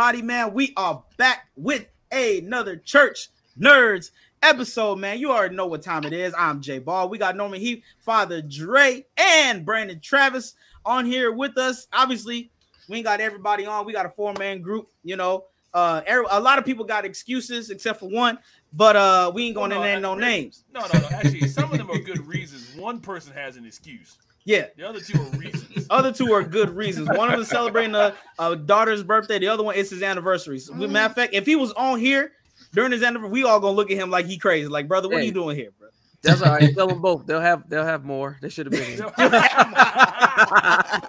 [0.00, 0.54] everybody, man.
[0.54, 3.28] We are back with another church
[3.60, 4.12] nerds
[4.42, 5.18] episode, man.
[5.18, 6.32] You already know what time it is.
[6.38, 7.10] I'm Jay Ball.
[7.10, 10.54] We got Norman Heath, Father Dre, and Brandon Travis
[10.86, 11.86] on here with us.
[11.92, 12.50] Obviously,
[12.88, 13.84] we ain't got everybody on.
[13.84, 15.44] We got a four-man group, you know.
[15.74, 18.38] Uh a lot of people got excuses except for one,
[18.72, 20.64] but uh we ain't gonna Well, no, name no names.
[20.72, 21.08] No, no, no.
[21.10, 22.74] Actually, some of them are good reasons.
[22.74, 24.16] One person has an excuse.
[24.44, 24.66] Yeah.
[24.76, 25.66] The other two are reasons.
[25.90, 27.08] Other two are good reasons.
[27.08, 29.40] One of them is celebrating a, a daughter's birthday.
[29.40, 30.60] The other one is his anniversary.
[30.60, 32.30] So, with matter of fact, if he was on here
[32.72, 34.68] during his anniversary, we all gonna look at him like he crazy.
[34.68, 35.88] Like, brother, what are you doing here, bro?
[36.22, 36.74] That's all right.
[36.74, 37.26] Tell them both.
[37.26, 38.38] They'll have they'll have more.
[38.40, 39.10] They should have been here.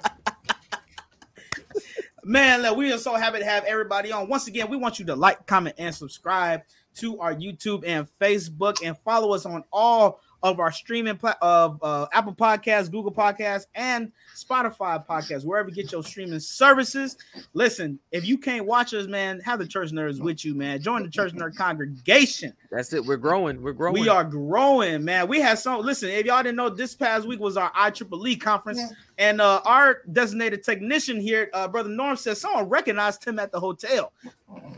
[2.23, 4.29] Man, look, we are so happy to have everybody on.
[4.29, 6.61] Once again, we want you to like, comment, and subscribe
[6.95, 11.79] to our YouTube and Facebook, and follow us on all of our streaming pla- of
[11.83, 17.17] uh, Apple Podcasts, Google Podcasts, and Spotify podcasts, wherever you get your streaming services.
[17.53, 20.81] Listen, if you can't watch us, man, have the church nerds with you, man.
[20.81, 22.53] Join the church nerd congregation.
[22.71, 23.03] That's it.
[23.03, 23.61] We're growing.
[23.61, 24.01] We're growing.
[24.01, 25.27] We are growing, man.
[25.27, 25.81] We had some.
[25.81, 28.79] Listen, if y'all didn't know, this past week was our IEEE conference,
[29.17, 33.59] and uh, our designated technician here, uh, brother Norm, said someone recognized him at the
[33.59, 34.13] hotel.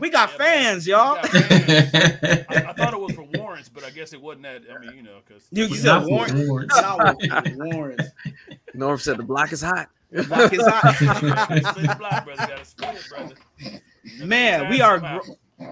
[0.00, 1.14] We got Yeah, fans, We y'all.
[1.14, 1.94] got fans.
[2.48, 4.62] I, I thought it was for warrants, but I guess it wasn't that.
[4.74, 6.44] I mean, you know, because You It's said not for Warren.
[6.46, 6.74] awards.
[6.76, 7.98] Not Warren.
[8.74, 9.88] Norm said the block is hot.
[10.10, 11.98] The block is hot.
[11.98, 12.46] block, brother.
[12.46, 13.34] Got to split it, brother.
[14.18, 15.24] Man, we are some out.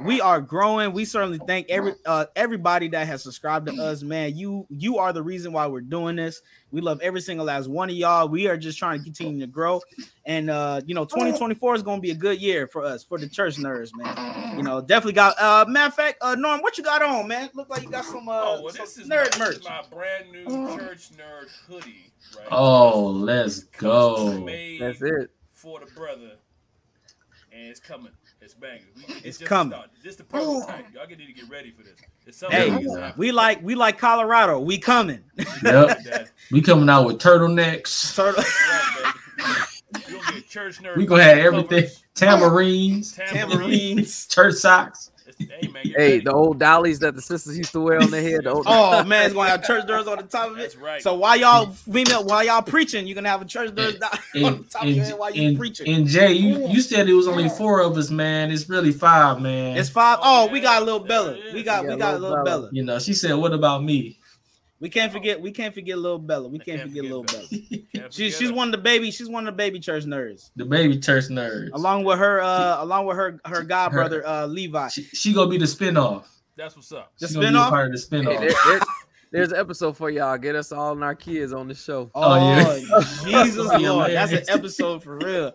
[0.05, 0.92] We are growing.
[0.92, 4.36] We certainly thank every uh everybody that has subscribed to us, man.
[4.36, 6.42] You you are the reason why we're doing this.
[6.70, 8.28] We love every single last one of y'all.
[8.28, 9.80] We are just trying to continue to grow.
[10.25, 13.28] And uh, you know, 2024 is gonna be a good year for us, for the
[13.28, 14.56] church nerds, man.
[14.56, 17.50] You know, definitely got uh matter of fact, uh Norm, what you got on, man?
[17.55, 19.64] Look like you got some uh Oh, well, some this is nerd my, merch.
[19.64, 22.12] My brand new church nerd hoodie.
[22.37, 22.47] Right?
[22.50, 24.47] Oh, let's go.
[24.78, 25.31] That's it.
[25.53, 26.32] for the brother,
[27.53, 28.12] and it's coming.
[28.42, 28.82] It's banging.
[28.97, 29.72] We- It's just coming.
[29.72, 29.91] started.
[30.03, 30.86] This the prototype.
[30.92, 31.98] Y'all get need to get ready for this.
[32.26, 32.91] It's something Hey, that's Yeah.
[32.94, 33.14] happening.
[33.16, 34.58] we like we like Colorado.
[34.58, 35.22] We coming.
[35.64, 36.28] Yep.
[36.50, 38.16] We coming out with turtlenecks.
[38.16, 39.14] Turtle- right.
[40.08, 40.97] You gonna get church nerd.
[40.97, 41.91] We gonna have covers, everything.
[42.16, 44.28] Tamarines, Tamarines.
[44.34, 45.12] church socks.
[45.42, 48.22] It's- Hey man, Hey, the old dollies that the sisters used to wear on their
[48.22, 48.44] head.
[48.44, 50.62] The old, Oh man, it's gonna have church doors on the top of it.
[50.62, 51.03] That's right.
[51.03, 54.02] So while y'all female, while y'all preaching, you're gonna have a church nerd
[54.44, 55.88] on the top of your head and, while you and, preaching.
[55.92, 58.50] and Jay, you, you said it was only four of us, man.
[58.50, 59.76] It's really five, man.
[59.76, 60.19] it's five.
[60.22, 61.36] Oh, Oh, we got a little Bella.
[61.36, 62.60] Yeah, We got yeah, we got a little little Bella.
[62.62, 62.70] Bella.
[62.72, 64.19] you know, she said, "What about me?"
[64.82, 65.41] We can't forget.
[65.41, 66.48] We can't forget little Bella.
[66.48, 67.47] We can't, Can't forget forget little Bella.
[67.50, 67.82] Bella.
[67.94, 68.54] Can't She's forget she's her.
[68.54, 69.10] one of the baby.
[69.12, 70.50] She's one of the baby church nerds.
[70.56, 71.70] The baby church nerds.
[71.72, 74.88] Along with her, uh, along with her her god brother, uh, Levi.
[74.88, 76.25] She, she gonna be the spinoff.
[76.56, 77.12] That's what's up.
[77.19, 77.69] The She gonna be a spinoff?
[77.70, 78.38] part of the Hey, spinoff.
[78.41, 78.81] there- there-
[79.31, 80.37] there's an episode for y'all.
[80.37, 82.10] Get us all and our kids on the show.
[82.14, 83.91] Oh, Oh, Jesus Yeah.
[83.93, 85.53] Lord, that's an episode for real.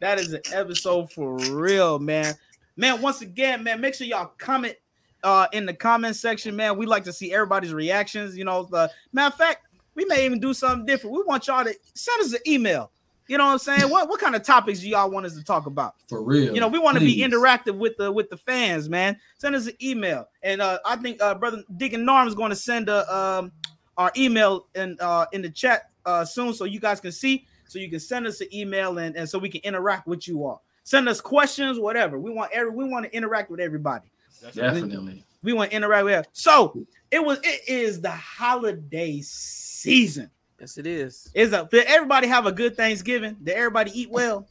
[0.00, 2.34] That is an episode for real, man.
[2.76, 4.74] Man, once again, man, make sure y'all comment
[5.24, 6.76] uh in the comment section, man.
[6.76, 8.36] We like to see everybody's reactions.
[8.36, 11.16] You know, the matter of fact, we may even do something different.
[11.16, 12.90] We want y'all to send us an email.
[13.26, 13.90] You know what I'm saying?
[13.90, 15.94] What what kind of topics do y'all want us to talk about?
[16.08, 16.54] For real.
[16.54, 19.18] You know, we want to be interactive with the with the fans, man.
[19.38, 22.56] Send us an email, and uh, I think uh, brother Deacon Norm is going to
[22.56, 23.50] send a um
[23.96, 27.78] our email in uh in the chat uh soon, so you guys can see, so
[27.78, 30.62] you can send us an email and and so we can interact with you all.
[30.82, 32.18] Send us questions, whatever.
[32.18, 34.10] We want every we want to interact with everybody.
[34.44, 34.74] That's right.
[34.74, 35.24] Definitely.
[35.42, 36.26] We want to interact with.
[36.32, 40.30] So it was it is the holiday season.
[40.60, 41.30] Yes, it is.
[41.34, 43.36] Is a did everybody have a good Thanksgiving?
[43.42, 44.46] Did everybody eat well?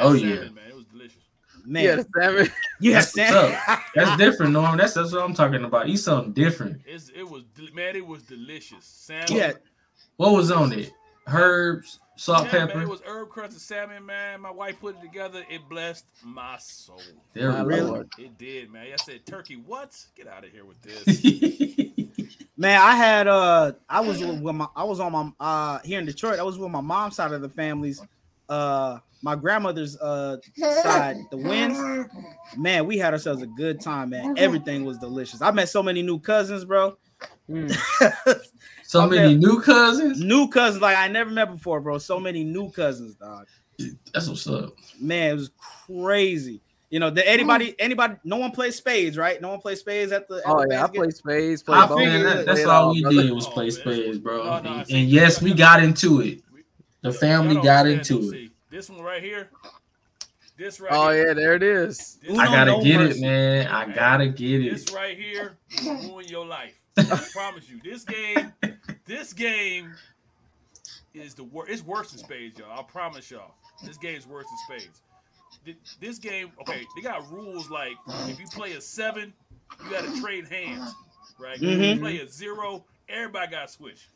[0.00, 0.36] Oh, salmon, yeah.
[0.50, 0.64] man.
[0.68, 1.18] It was delicious.
[1.64, 2.50] Man, Yeah, the salmon.
[2.80, 4.76] you have That's what's That's different, Norm.
[4.78, 5.88] That's that's what I'm talking about.
[5.88, 6.80] Eat something different.
[6.86, 7.42] It's, it was
[7.74, 7.94] man.
[7.94, 8.84] It was delicious.
[8.84, 9.26] Salmon.
[9.30, 9.52] Yeah,
[10.16, 10.92] What was on it?
[11.28, 12.82] Herbs, salt, Yeah, man, pepper.
[12.82, 14.40] it was herb crust crusted salmon, man.
[14.40, 15.44] My wife put it together.
[15.50, 17.00] It blessed my soul.
[17.34, 17.84] There My we go.
[17.84, 18.08] Lord.
[18.18, 18.86] It did, man.
[18.92, 19.96] I said, turkey, what?
[20.14, 21.22] Get out of here with this.
[22.56, 26.06] Man, I had uh I was with my I was on my uh here in
[26.06, 26.38] Detroit.
[26.38, 28.00] I was with my mom's side of the family's
[28.48, 30.36] uh my grandmother's uh
[30.82, 31.78] side, the winds.
[32.56, 34.34] Man, we had ourselves a good time, man.
[34.36, 35.42] Everything was delicious.
[35.42, 36.96] I met so many new cousins, bro.
[37.50, 37.76] Mm.
[38.92, 39.16] so Okay.
[39.16, 40.20] many new cousins.
[40.20, 41.96] new cousins like I never met before, bro.
[41.96, 43.46] So many new cousins, dog.
[44.12, 44.74] That's what's up.
[45.00, 45.50] Man, it was
[45.86, 46.60] crazy.
[46.90, 47.74] You know, did anybody hmm.
[47.78, 49.40] anybody no one plays spades, right?
[49.40, 51.62] No one plays spades at the at Oh the yeah, I play spades.
[51.62, 53.22] Play I bowls, figured that, play that's all we brother.
[53.22, 53.70] did was play man.
[53.72, 54.44] spades, bro.
[54.44, 56.42] No, no, and, and yes, we got into it.
[57.00, 58.50] The family got understand into it.
[58.70, 59.48] This one right here.
[60.58, 61.28] This right Oh here.
[61.28, 62.18] yeah, there it is.
[62.20, 63.18] This, Uno I gotta no get mercy.
[63.18, 63.66] it, man.
[63.68, 64.70] I gotta get it.
[64.70, 66.78] this right here will ruin your life.
[66.98, 67.80] I promise you.
[67.82, 68.52] This game,
[69.06, 69.92] this game
[71.14, 71.70] is the worst.
[71.70, 72.78] It's worse than spades, y'all.
[72.78, 73.54] I promise y'all.
[73.84, 75.00] This game's worse than spades.
[76.00, 77.94] this game, okay, they got rules like
[78.26, 79.32] if you play a seven,
[79.84, 80.92] you got to trade hands,
[81.38, 81.56] right?
[81.56, 81.94] If Mhm.
[81.94, 84.08] you play a zero, everybody got to switch.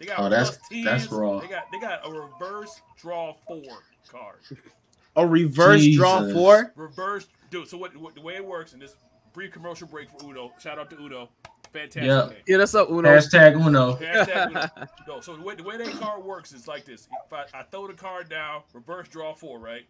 [0.00, 0.84] They got Oh, that's- plus tens.
[0.84, 1.38] that's raw.
[1.38, 3.62] They got they got a reverse draw four
[4.08, 4.40] card.
[5.16, 6.34] A reverse draw Jesus.
[6.34, 6.72] four.
[6.74, 7.68] Reverse, dude.
[7.68, 8.96] So what, what the way it works in this
[9.32, 10.52] brief commercial break for Uno.
[10.58, 11.28] Shout out to Uno.
[11.74, 12.28] Fantastic Yeah.
[12.30, 12.42] game.
[12.46, 13.08] Yeah, that's up, Uno.
[13.08, 13.96] Hashtag Uno.
[13.96, 14.66] Hashtag Uno.
[15.08, 17.08] No, so the way, the way that card works is like this.
[17.26, 19.82] If I, I throw the card down, reverse draw four, right?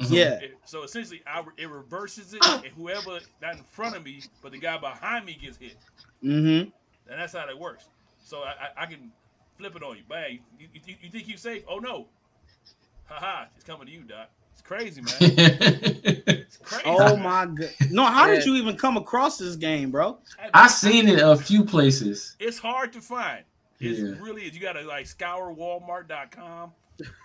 [0.00, 0.10] Mhm.
[0.10, 0.24] Yeah.
[0.40, 4.52] It- so essentially, I, it reverses it, and whoever not in front of me, but
[4.52, 5.76] the guy behind me gets hit,
[6.24, 6.70] Mm-hmm.
[7.10, 7.84] and that's how that works.
[8.24, 9.12] So I, I, I can
[9.58, 10.02] flip it on you.
[10.08, 10.40] Bang!
[10.58, 11.62] You, you, you think you safe?
[11.68, 12.08] Oh no!
[13.04, 13.44] Haha!
[13.54, 14.28] It's coming to you, Doc.
[14.56, 15.14] It's crazy, man.
[16.28, 16.82] It's crazy.
[16.86, 17.70] Oh my god.
[17.90, 20.18] No, how did you even come across this game, bro?
[20.54, 22.36] I seen it a few places.
[22.40, 23.44] It's hard to find.
[23.80, 24.14] It's Yeah.
[24.20, 24.54] really is.
[24.54, 26.72] You gotta like scour Walmart.com.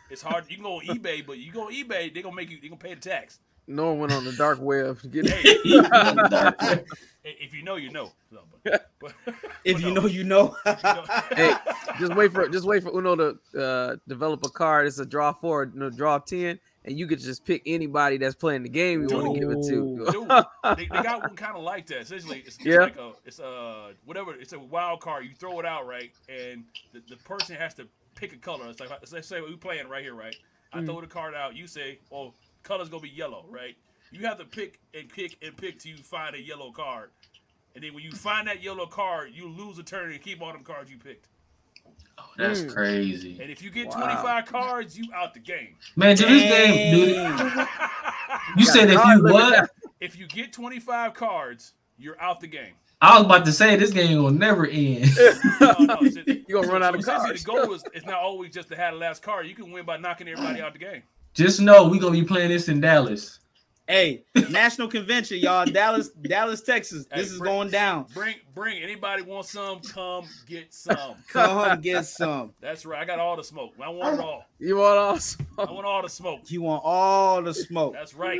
[0.09, 0.45] It's hard.
[0.49, 2.59] You can go on eBay, but you go on eBay, they gonna make you.
[2.61, 3.39] They gonna pay the tax.
[3.67, 6.85] No one went on the dark web to get Hey, it.
[7.23, 8.11] if you know, you know.
[8.31, 9.13] No, but, but,
[9.63, 10.01] If but you no.
[10.01, 10.55] know, you know.
[10.65, 11.03] know.
[11.35, 11.53] Hey,
[11.99, 14.87] just wait for just wait for Uno to uh, develop a card.
[14.87, 18.63] It's a draw four, no draw ten, and you could just pick anybody that's playing
[18.63, 20.11] the game you want to give it to.
[20.11, 20.29] Dude,
[20.77, 22.01] they, they got one kind of like that.
[22.01, 22.79] Essentially, it's, it's Yeah.
[22.79, 24.33] like a, it's a whatever.
[24.33, 25.25] It's a wild card.
[25.25, 26.63] You throw it out right, and
[26.93, 28.67] the, the person has to pick a color.
[28.69, 30.35] It's like let's say we're playing right here, right?
[30.73, 30.85] I Mm.
[30.85, 31.55] throw the card out.
[31.55, 32.33] You say, "Oh,
[32.63, 33.75] color's gonna be yellow," right?
[34.11, 37.11] You have to pick and pick and pick till you find a yellow card,
[37.75, 40.51] and then when you find that yellow card, you lose a turn and keep all
[40.53, 41.27] them cards you picked.
[42.23, 42.73] Oh, that's Mm.
[42.73, 43.38] crazy.
[43.41, 44.01] And if you get Wow.
[44.01, 45.75] 25 cards, you out the game.
[45.95, 47.15] Man, do this game, dude.
[47.15, 47.68] Dang.
[48.57, 49.69] You said if you what?
[50.00, 52.73] if you get 25 cards, you're out the game.
[53.01, 55.06] I was about to say this game will never end.
[55.62, 57.44] No, no, it's just- You gonna run out of essentially, cards.
[57.44, 59.47] The goal is it's not always just to have the last card.
[59.47, 61.03] You can win by knocking everybody out the game.
[61.33, 63.39] Just know we're gonna be playing this in Dallas.
[63.91, 65.65] Hey, national convention, y'all.
[65.65, 67.05] Dallas, Dallas, Texas.
[67.11, 68.05] Hey, This is bring- going down.
[68.13, 69.81] Bring, bring anybody want some?
[69.81, 71.15] Come get some.
[71.27, 72.53] Come get some.
[72.61, 73.01] That's right.
[73.01, 73.73] I got all the smoke.
[73.83, 74.45] I want it all.
[74.59, 75.35] You want us?
[75.57, 76.49] I want all the smoke.
[76.49, 77.91] You want all the smoke.
[77.91, 78.39] That's right.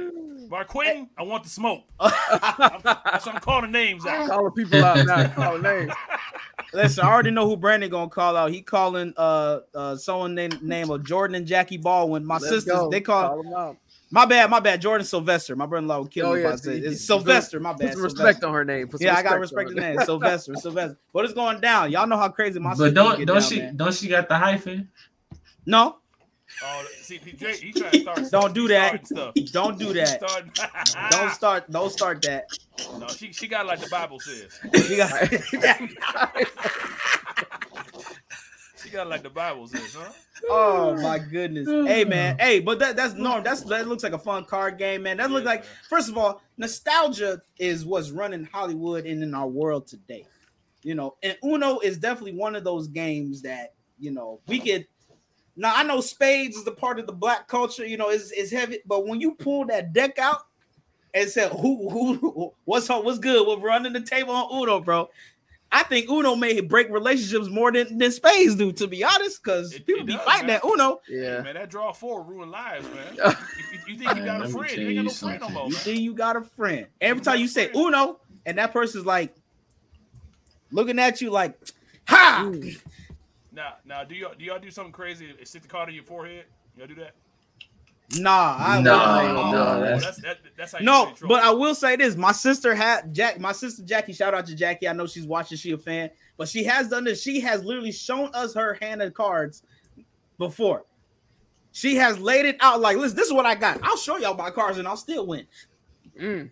[0.50, 1.84] Marquin, I want the smoke.
[2.00, 2.12] I'm,
[2.84, 4.30] that's what I'm calling names out.
[4.30, 5.28] Calling people out now.
[5.34, 5.92] Calling names.
[6.74, 8.52] Listen, I already know who Brandon gonna call out.
[8.52, 12.26] He calling uh uh someone named name of Jordan and Jackie Baldwin.
[12.26, 12.90] My Let's sisters, go.
[12.90, 13.78] they call Call 'em out.
[14.12, 14.82] My bad, my bad.
[14.82, 15.56] Jordan Sylvester.
[15.56, 17.60] My brother-in-law would kill Oh, me if I said you- it's Sylvester.
[17.60, 17.94] My bad.
[17.94, 18.48] some respect Sylvester.
[18.48, 18.90] on her name.
[19.00, 20.06] Yeah, I got respect respect on the her name.
[20.06, 20.56] Sylvester.
[20.56, 20.98] Sylvester.
[21.14, 21.92] But it's going down.
[21.92, 23.78] Y'all know how crazy my But don't don't down, she man.
[23.78, 24.90] don't she got the hyphen?
[25.66, 25.98] No,
[26.64, 28.30] Oh, see, he, he trying to start.
[28.32, 29.08] Don't do that.
[29.08, 29.34] Stuff.
[29.54, 30.20] don't do that.
[31.12, 31.72] Don't start.
[31.72, 32.44] Don't start that.
[33.00, 34.60] No, she she got like the Bible says.
[34.90, 35.30] You got.
[38.92, 40.12] Got like the Bible says, huh?
[40.50, 41.68] oh my goodness.
[41.88, 42.38] Hey man.
[42.38, 43.44] Hey, but that that's norm.
[43.44, 45.18] That's that looks like a fun card game, man.
[45.18, 45.70] That looks like man.
[45.90, 50.26] first of all, nostalgia is what's running Hollywood and in our world today.
[50.84, 54.88] You know, and Uno is definitely one of those games that you know we could.
[55.56, 57.86] Now I know spades is a part of the black culture.
[57.86, 60.42] You know, is is heavy, but when you pull that deck out
[61.14, 63.04] and said, "Who who what's up?
[63.04, 63.48] What's good?
[63.48, 65.10] We're running the table on Uno, bro."
[65.74, 69.74] I think Uno may break relationships more than, than spades do, to be honest, because
[69.74, 70.60] people it be does, fighting man.
[70.64, 71.00] that Uno.
[71.08, 71.42] Hey, Yeah.
[71.42, 73.16] man, that draw four ruin lives, man.
[73.16, 74.72] you, you- you think you got a friend?
[74.78, 75.54] You ain't got you no friend no something.
[75.54, 75.82] more, You man.
[75.82, 76.88] think you got a friend.
[77.00, 79.34] Every time you say Uno, and that person's like
[80.72, 81.58] looking at you like,
[82.08, 82.52] ha!
[83.54, 85.34] Now, now, do y'all do y'all do something crazy?
[85.44, 86.46] Stick the card in your forehead?
[86.78, 87.12] Y'all do that?
[88.20, 89.38] Nah, I No, wouldn't.
[89.38, 91.36] Oh, no, that's that's- that, that's how you No, get in trouble.
[91.36, 93.40] but I will say this: my sister had Jack.
[93.40, 94.14] My sister Jackie.
[94.14, 94.88] Shout out to Jackie.
[94.88, 95.58] I know she's watching.
[95.58, 97.22] She a fan, but she has done this.
[97.22, 99.64] She has literally shown us her hand of cards
[100.38, 100.86] before.
[101.72, 103.80] She has laid it out like, listen, this is what I got.
[103.82, 105.48] I'll show y'all my cards, and I'll still win.
[106.20, 106.52] Mm.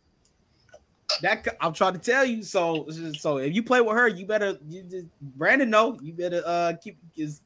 [1.24, 2.44] That I'm trying to tell you.
[2.44, 2.88] So,
[3.18, 4.58] so if you play with her, you better.
[4.70, 6.98] You just, Brandon, know you better uh keep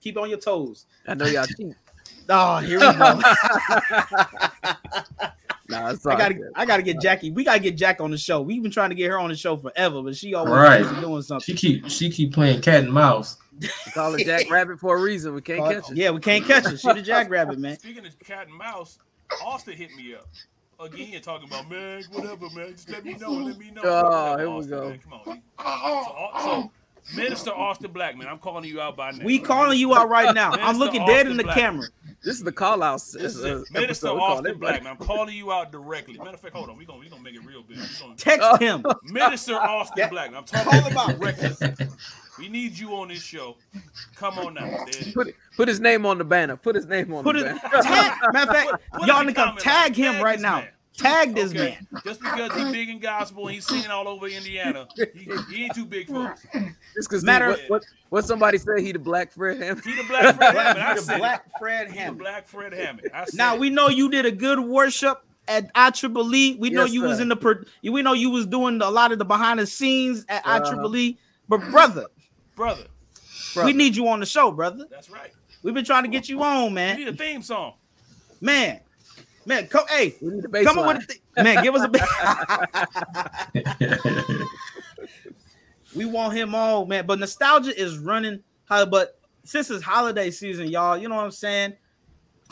[0.01, 0.85] keep on your toes.
[1.07, 1.73] I know y'all cheat.
[2.29, 3.19] Oh, here we go.
[5.69, 6.51] Nah, it's I gotta, good.
[6.55, 7.31] I gotta get Jackie.
[7.31, 8.41] We gotta get Jack on the show.
[8.41, 10.83] We've been trying to get her on the show forever, but she always Right.
[11.01, 11.55] doing something.
[11.55, 13.37] She keep she keep playing cat and mouse.
[13.61, 15.33] We call it Jack Rabbit for a reason.
[15.33, 15.95] We can't catch it.
[15.97, 16.77] Yeah, we can't catch her.
[16.77, 17.79] She the Jackrabbit, man.
[17.79, 18.99] Speaking of cat and mouse,
[19.41, 20.27] Austin hit me up
[20.81, 22.71] again, talking about man, whatever, man.
[22.71, 23.31] Just let me know.
[23.31, 23.81] Let me know.
[23.85, 24.89] Oh, Whatever, here we go.
[24.89, 24.99] man.
[24.99, 25.41] Come on.
[26.05, 26.71] So, so,
[27.15, 29.23] Minister Austin Blackman, I'm calling you out by name.
[29.23, 30.51] We calling you out right now.
[30.51, 31.63] I'm Minister looking dead in the Blackman.
[31.63, 31.87] camera.
[32.23, 33.01] This is the call out.
[33.01, 33.63] This is uh.
[33.71, 34.13] Minister episode.
[34.13, 34.85] We call Austin it Black.
[34.85, 36.17] I'm calling you out directly.
[36.17, 36.77] Matter of fact, hold on.
[36.77, 37.77] We're gonna we gonna make it real big.
[37.99, 38.55] Gonna, Text Oh.
[38.57, 38.85] him.
[39.03, 40.09] Minister Austin Yeah.
[40.09, 40.33] Black.
[40.33, 41.19] I'm talking him out.
[41.19, 41.75] directly.
[42.39, 43.57] We need you on this show.
[44.15, 44.61] Come on now.
[44.65, 45.13] There it is.
[45.13, 46.55] Put put his name on the banner.
[46.55, 47.61] Put his name on Put the it.
[47.61, 47.83] banner.
[47.83, 50.59] Tag, matter of fact, Put it y'all in need to tag him Tag right now.
[50.61, 50.69] man.
[50.97, 51.77] Tag this Okay.
[51.91, 52.01] man.
[52.05, 55.73] Just because he's big in gospel and he's singing all over Indiana, he, he ain't
[55.73, 56.39] too big for us.
[56.95, 59.83] Just because Matter what, of- what, what somebody said he the black Fred Hammond.
[59.83, 60.79] He the black Fred Hammond.
[60.83, 61.93] I the said Black Fred it.
[61.93, 62.19] Hammond.
[62.19, 63.09] black Fred Hammond.
[63.33, 66.59] Now we know you did a good worship at IEEE.
[66.59, 69.11] We know Yes, you was in the per- we know you was doing a lot
[69.11, 70.45] of the behind the scenes at.
[70.45, 70.75] Uh-huh.
[70.75, 71.17] IEEE.
[71.49, 72.05] But brother,
[72.55, 72.85] brother.
[73.53, 73.65] Brother.
[73.67, 74.85] we need you on the show, brother.
[74.89, 75.31] That's right.
[75.63, 76.97] We've been trying to get you on, We man.
[76.97, 77.73] need a theme song.
[78.41, 78.79] Man,
[79.45, 81.63] man, come, hey, We need the bass come on with th- man.
[81.63, 82.01] Give us a bit.
[85.95, 87.05] we want him all, man.
[87.05, 88.41] But nostalgia is running.
[88.65, 88.85] high.
[88.85, 91.73] But since it's holiday season, y'all, you know what I'm saying.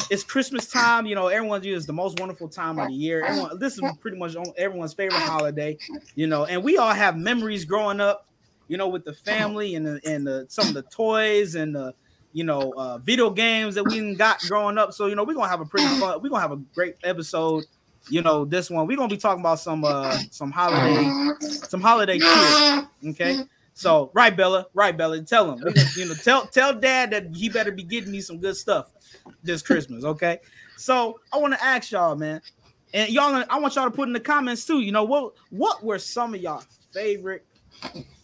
[0.09, 1.27] It's Christmas time, you know.
[1.27, 3.23] Everyone's is the most wonderful time of the year.
[3.23, 5.77] Everyone, this is pretty much on- everyone's favorite holiday,
[6.15, 6.45] you know.
[6.45, 8.27] And we all have memories growing up,
[8.67, 11.93] you know, with the family and the, and the, some of the toys and the
[12.33, 14.93] you know uh, video games that we got growing up.
[14.93, 16.21] So you know, we're gonna have a pretty fun.
[16.21, 17.65] We're gonna have a great episode.
[18.09, 21.09] You know, this one we're gonna be talking about some uh some holiday
[21.41, 22.87] some holiday cheer.
[23.09, 23.39] Okay.
[23.73, 25.21] So right, Bella, right, Bella.
[25.21, 28.57] Tell him, you know, tell tell Dad that he better be getting me some good
[28.57, 28.91] stuff
[29.43, 30.03] this Christmas.
[30.03, 30.39] Okay.
[30.77, 32.41] So I want to ask y'all, man,
[32.93, 34.81] and y'all, I want y'all to put in the comments too.
[34.81, 35.33] You know what?
[35.49, 37.45] What were some of y'all favorite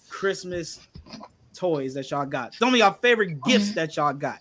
[0.09, 0.79] Christmas
[1.57, 2.53] toys that y'all got?
[2.53, 4.39] Some of y'all favorite gifts that y'all got.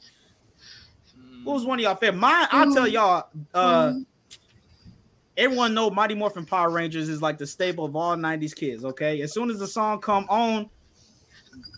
[1.44, 2.18] What was one of y'all favorite?
[2.18, 3.28] Mine, I'll tell y'all.
[3.54, 3.94] Uh,
[5.36, 8.84] everyone know Mighty Morphin Power Rangers is like the staple of all '90s kids.
[8.84, 10.68] Okay, as soon as the song come on,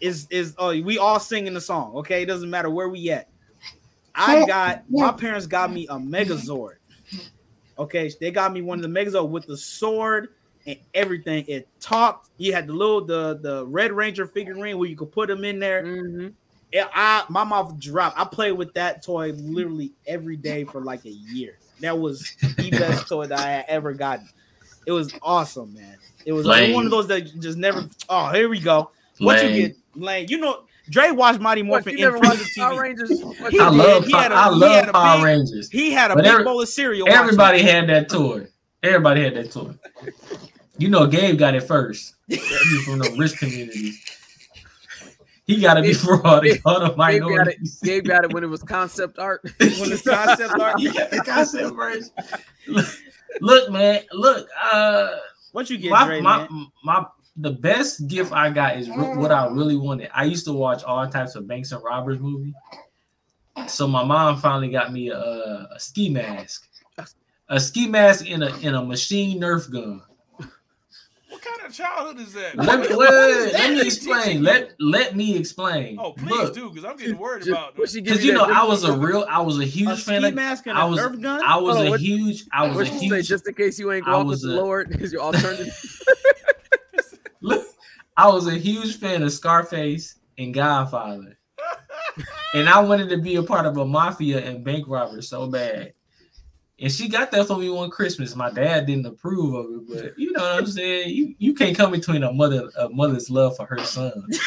[0.00, 1.94] is is oh we all singing the song.
[1.96, 3.28] Okay, it doesn't matter where we at.
[4.14, 6.76] I got my parents got me a Megazord.
[7.78, 10.30] Okay, they got me one of the Megazord with the sword
[10.68, 11.44] and everything.
[11.48, 12.28] It talked.
[12.36, 15.58] You had the little the the Red Ranger figurine where you could put them in
[15.58, 15.82] there.
[15.82, 16.32] Mhm.
[16.72, 18.18] Yeah, I my mouth dropped.
[18.20, 21.58] I played with that toy literally every day for like a year.
[21.80, 24.28] That was the best toy that I had ever gotten.
[24.86, 25.96] It was awesome, man.
[26.24, 27.88] It was like one of those that just never.
[28.08, 28.90] Oh, here we go.
[29.18, 30.26] What you get, Lane?
[30.28, 32.74] You know, Dre watched Mighty What, Morphin you in never front of watched the Power
[32.74, 32.82] TV.
[32.82, 33.22] Rangers?
[33.22, 33.76] What He you I did.
[33.76, 35.70] love He had a- I he love had a Power big- Rangers.
[35.70, 37.08] He had a But big every- bowl of cereal.
[37.08, 37.64] Everybody it.
[37.66, 38.46] had that toy.
[38.82, 39.74] Everybody had that toy.
[40.78, 42.14] You know, Gabe got it first.
[42.28, 44.00] He's from the rich communities.
[45.46, 47.20] He got it before all the other Gabe got it.
[47.20, 47.80] minorities.
[47.82, 49.40] Gabe got it when it was concept art.
[49.58, 50.78] when the concept art.
[50.78, 52.10] He got the concept version.
[52.66, 52.86] Look,
[53.40, 54.02] look, man.
[54.12, 55.16] Look, uh,
[55.52, 56.66] What you get, my, Dre, my, man?
[56.84, 57.06] my,
[57.36, 60.10] the best gift I got is re- what I really wanted.
[60.14, 62.52] I used to watch all types of Banks and Robbers movie.
[63.66, 66.68] So my mom finally got me a, a ski mask,
[67.48, 70.02] a ski mask in a in a machine Nerf gun.
[71.48, 72.56] What kind of childhood is that?
[72.56, 74.42] Let me, What- wait, wait, that let me explain.
[74.42, 75.98] Let let me explain.
[76.00, 77.78] Oh, please Look, do, because I'm getting worried Just- about.
[77.78, 80.02] what she give because you know I was a real, I was a A huge
[80.02, 80.34] fan ski of.
[80.34, 81.42] mask and a I was- Nerf gun.
[81.44, 83.06] I was Hold on, a what- huge, I was What a you say?
[83.16, 83.28] huge.
[83.28, 86.02] Just in case you ain't I off was with the a- Lord, is your alternative?
[87.40, 87.64] Look,
[88.16, 91.38] I was a huge fan of Scarface and Godfather.
[92.54, 95.92] and I wanted to be a part of a mafia and bank robber so bad.
[96.80, 98.36] And she got that for me one Christmas.
[98.36, 101.10] My dad didn't approve of it, but you know what I'm saying.
[101.10, 104.12] You you can't come between a mother a mother's love for her son.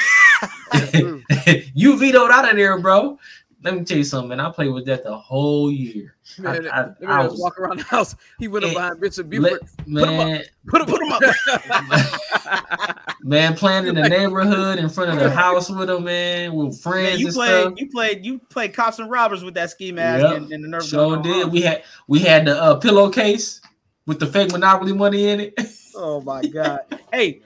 [1.74, 3.20] you vetoed out of there, bro.
[3.63, 4.39] Let me tell you something, man.
[4.39, 6.15] I played with that the whole year.
[6.39, 8.15] I- Man, I- that man I was was- walking around the house.
[8.39, 9.60] He went up Eh, behind Let- Buford.
[9.70, 10.10] Put him up.
[10.27, 11.22] man, Put him, Put him up.
[13.24, 16.74] man, playing in the neighborhood in front of the house with him, man, with Man,
[16.74, 17.74] friends you and played, stuff.
[17.77, 20.38] you played, you played cops and robbers with that ski mask Yep.
[20.38, 21.24] and, and the Sure gun.
[21.24, 21.51] did.
[21.51, 23.62] We had we had the uh, pillowcase
[24.08, 25.53] with the fake Monopoly money in it.
[25.96, 26.80] Oh my god!
[27.13, 27.41] Hey,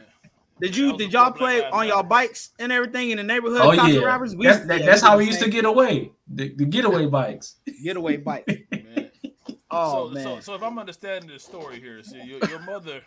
[0.62, 3.60] did you did y'all play on y'all bikes and everything in the neighborhood?
[3.62, 4.36] oh yeah, and robbers.
[4.36, 6.12] We that's, that- that's how we used to get away.
[6.28, 7.56] The, the getaway bikes.
[7.84, 8.48] getaway bike.
[8.72, 9.12] Man.
[9.72, 13.02] Oh so, man, so, so if I'm understanding the story here, so your, your mother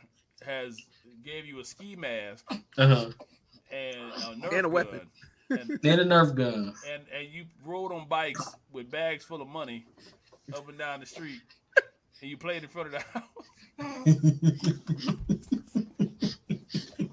[0.45, 0.77] has
[1.25, 2.45] gave you a ski mask
[2.77, 3.11] Uh-huh.
[3.73, 5.01] and a Nerf And a weapon.
[5.49, 6.75] gun, and, And a Nerf gun.
[6.93, 9.87] and and you rode on bikes with bags full of money
[10.55, 11.41] up and down the street,
[12.21, 13.03] and you played in front of
[13.79, 13.81] the
[15.71, 15.87] house.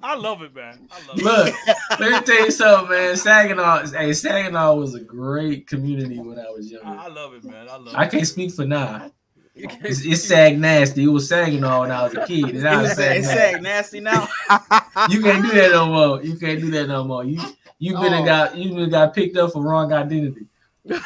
[0.06, 0.88] I love it, man.
[0.92, 1.78] I love Look, it.
[2.00, 3.18] let me tell you something, man.
[3.18, 7.00] Saginaw, hey, Saginaw was a great community when I was I, younger.
[7.02, 7.68] I love it, man.
[7.70, 8.12] I love I it.
[8.12, 9.12] can't speak for now.
[9.56, 11.06] It's, it's Sag nasty.
[11.06, 12.50] It was Saginaw when I was a kid.
[12.50, 13.54] It's it not was Sag it's nasty.
[13.54, 14.28] sag nasty now.
[15.10, 16.22] You can't do that no more.
[16.22, 17.24] You can't do that no more.
[17.24, 17.40] You
[17.80, 18.26] you been and Oh.
[18.26, 20.48] got you been got picked up for wrong identity.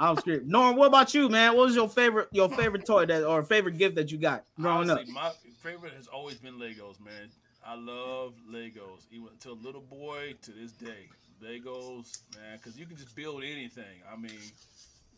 [0.00, 0.48] I'm scared.
[0.48, 1.56] Norm, what about you, man?
[1.56, 4.90] What was your favorite your favorite toy that or favorite gift that you got growing
[4.90, 5.08] Honestly, up?
[5.14, 5.30] my
[5.62, 7.28] favorite has always been Legos, man.
[7.66, 11.08] I love Legos, even to a little boy to this day.
[11.42, 14.02] Legos, man, because you can just build anything.
[14.10, 14.38] I mean,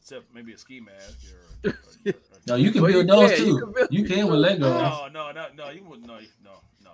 [0.00, 1.18] except maybe a ski mask
[1.64, 1.70] or.
[1.70, 1.74] or-
[2.06, 2.12] or-
[2.46, 3.44] No, you can build those too.
[3.46, 4.60] you You can can, with Legos.
[4.60, 5.70] no, no, no, no.
[5.70, 6.06] You wouldn't.
[6.06, 6.50] No, no, no.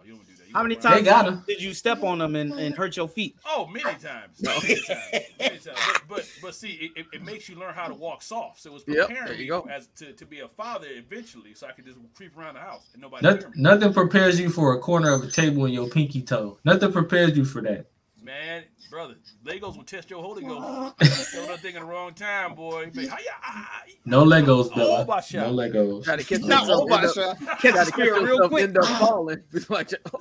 [0.07, 0.49] You wouldn't do that.
[0.49, 3.09] You How many run- times They did you step on them and, and hurt your
[3.09, 3.37] feet?
[3.47, 4.41] Oh, many times.
[4.43, 5.13] Many times.
[5.39, 5.79] Many times.
[5.87, 8.61] But, but but see, it, it, it makes you learn how to walk soft.
[8.61, 11.55] So it was Yep, preparing there you me as to, to be a father eventually,
[11.55, 13.57] so I could just creep around the house and nobody hear Nothing, me.
[13.63, 16.59] nothing prepares you for a corner of a table in your pinky toe.
[16.65, 17.87] Nothing prepares you for that.
[18.25, 19.15] Man, brother,
[19.45, 20.95] Legos will test your Holy Ghost.
[21.33, 22.89] Throw that thing in the wrong time, boy.
[22.95, 25.05] Be, "Hiya, ah, ah." No Legos, Oh, Bella.
[25.07, 25.49] my shot.
[25.49, 26.05] No Legos.
[26.05, 27.39] Try to catch Not yourself, oh my end up, shot.
[27.41, 28.63] Catch try the spirit real quick.
[28.65, 29.43] end up falling.
[29.69, 30.21] Like, oh,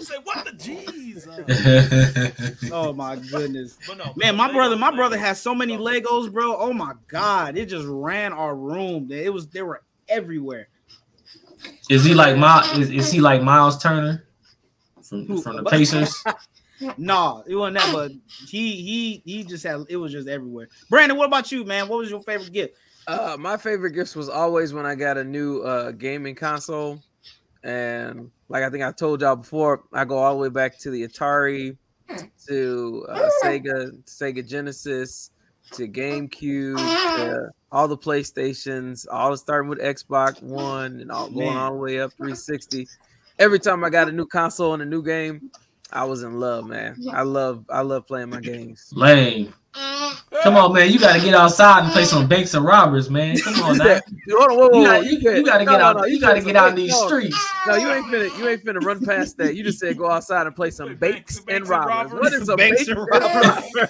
[0.00, 1.26] Say what the G's?
[1.28, 3.78] Uh, Oh my goodness.
[3.96, 6.56] no, Man, my Legos, brother, my brother has so many Legos, bro.
[6.56, 9.08] Oh my god, it just ran our room.
[9.12, 10.66] It was they were everywhere.
[11.88, 12.76] is he like Miles?
[12.76, 14.26] Is, is he like Miles Turner
[15.02, 15.40] from Who?
[15.40, 16.24] from the Pacers?
[16.96, 18.12] Nah, it wasn't that, but
[18.48, 20.68] he he he just had it was just everywhere.
[20.90, 21.88] Brandon, what about you, man?
[21.88, 22.76] What was your favorite gift?
[23.06, 27.02] Uh, my favorite gifts was always when I got a new uh, gaming console,
[27.62, 30.90] and like I think I told y'all before, I go all the way back to
[30.90, 31.76] the Atari,
[32.48, 35.30] to uh, Sega, Sega Genesis,
[35.72, 41.56] to GameCube, to all the PlayStations, all starting with Xbox One and all going Man.
[41.56, 42.86] all the way up 360.
[43.38, 45.50] Every time I got a new console and a new game,
[45.94, 47.00] I was in love, man.
[47.12, 48.88] I love I love playing my games.
[48.94, 49.54] Lame.
[50.42, 50.90] Come on, man.
[50.92, 53.36] You got to get outside and play some banks and robbers, man.
[53.38, 54.00] Come on, now.
[54.30, 55.96] Hold on, whoa, whoa, You got you, you to no, get no, out.
[55.96, 57.48] no, you got to get out in these no, streets.
[57.66, 59.54] No, you ain't finna you ain't finna run past that.
[59.56, 62.12] You just said go outside and play some bakes, Banks- and Banks and robbers.
[62.12, 62.20] Robbers.
[62.20, 63.86] What is a Banks bakes and and robbers.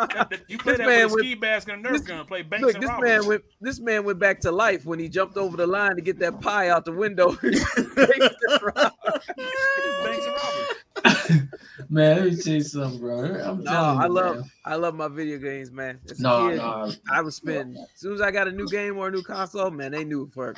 [0.00, 0.40] robbers?
[0.48, 2.26] You play This that man with a with- ski mask and a Nerf gun.
[2.26, 3.08] Play Banks Look, and this Robbers.
[3.08, 6.02] man went this man went back to life when he jumped over the line to
[6.02, 7.32] get that pie out the window.
[7.42, 8.92] Bakes and robbers.
[9.36, 11.42] Banks and Robbers.
[11.90, 13.18] Man, let me tell you something, bro.
[13.20, 14.50] I'm no, telling you, I love man.
[14.64, 15.98] I love my video games, man.
[16.10, 16.90] As No, kid, no.
[17.12, 17.76] I was spending.
[17.76, 20.30] as soon as I got a new game or a new console, man, they knew
[20.32, 20.54] for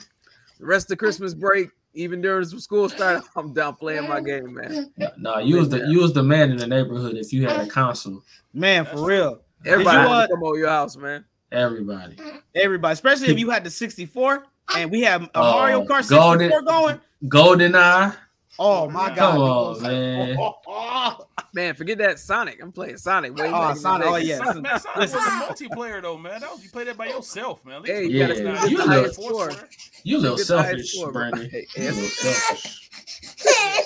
[0.60, 4.92] the rest of Christmas break, even during school started, I'm down playing my game, man.
[5.18, 7.68] No, you was the you was the man in the neighborhood if you had a
[7.68, 8.22] console.
[8.54, 9.40] Man, for real.
[9.66, 11.24] Everybody you, had uh, to come over your house, man.
[11.50, 12.16] Everybody.
[12.54, 14.44] Everybody, especially if you had the 64
[14.76, 16.18] and we have a Oh, Mario Kart 64
[16.62, 17.00] Golden- going.
[17.28, 18.14] Golden Eye.
[18.62, 19.38] Oh my Come god.
[19.40, 20.36] on, man.
[20.38, 22.62] Oh, oh, Man, forget that Sonic.
[22.62, 23.34] I'm playing Sonic.
[23.34, 24.06] Way Oh, back in the Sonic.
[24.06, 24.36] Oh, yeah.
[24.36, 25.16] Sonic, man, Sonic was a
[25.70, 26.42] multiplayer though, man.
[26.42, 27.76] That was, you play that by yourself, man.
[27.76, 28.66] At least Hey, you you gotta play do it the now.
[28.66, 29.68] You highest play score.
[30.04, 31.12] You little Get selfish, score.
[31.12, 31.48] Brandon.
[31.50, 32.80] Hey, You little selfish.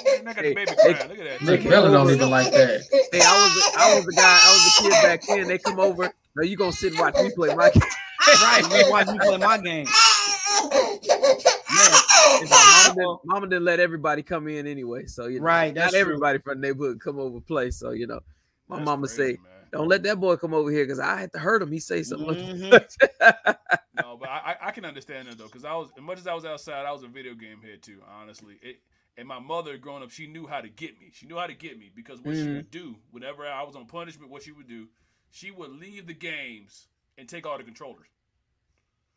[0.07, 1.09] Man, I got the Hey, baby hey, crying.
[1.09, 1.43] Look at that.
[1.43, 1.71] Nick thing.
[1.71, 2.83] Bella don't even like that.
[3.13, 4.41] Hey, I was the, I was the guy.
[4.45, 5.47] I was the kid back then.
[5.49, 6.13] They come over.
[6.35, 7.83] No, you gonna sit and watch me play my game.
[8.43, 8.65] right.
[8.85, 9.87] You watch me play my game.
[12.33, 15.73] Man, it's Mama didn't, Mama didn't let everybody come in anyway, so you know, Right,
[15.75, 16.01] that's not true.
[16.01, 17.71] everybody from the neighborhood come over play.
[17.71, 18.21] So you know,
[18.69, 19.69] my That's mama crazy, say, man.
[19.73, 22.03] "Don't let that boy come over here because I had to hurt him." He say
[22.03, 22.37] something.
[22.37, 22.87] Mhm.
[23.93, 26.27] No, but I, I I can understand that though, because I was as much as
[26.27, 28.03] I was outside, I was a video game head too.
[28.09, 28.81] Honestly, it
[29.17, 31.11] and my mother growing up, she knew how to get me.
[31.13, 32.57] She knew how to get me because what she Mhm.
[32.57, 34.89] would do, whenever I was on punishment, what she would do,
[35.31, 38.09] she would leave the games and take all the controllers.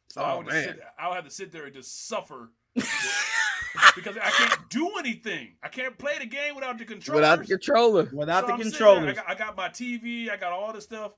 [0.10, 0.76] So I Oh, would just man.
[0.76, 2.52] sit, I would have to sit there and just suffer
[3.96, 5.54] because I can't do anything.
[5.64, 7.22] I can't play the game without the controller.
[7.22, 8.10] Without the controller.
[8.14, 9.18] Without So the I'm sitting there, controllers.
[9.18, 11.14] I got, I got my TV, I got all this stuff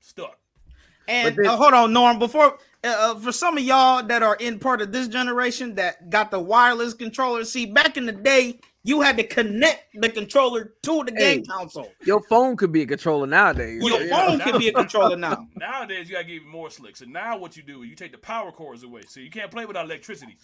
[0.00, 0.38] stuck.
[1.08, 2.18] And then- uh, hold on, Norm.
[2.18, 6.10] Before uh, uh, for some of y'all that are in part of this generation that
[6.10, 10.74] got the wireless controller, see, back in the day, you had to connect the controller
[10.82, 11.36] to the Hey.
[11.36, 11.92] game console.
[12.04, 13.80] Your phone could be a controller nowadays.
[13.82, 14.16] Your so, you know.
[14.16, 15.46] phone can be a controller now.
[15.56, 16.96] Nowadays, you gotta get even more slick.
[16.96, 19.50] So now, what you do is you take the power cords away, so you can't
[19.50, 20.36] play without electricity.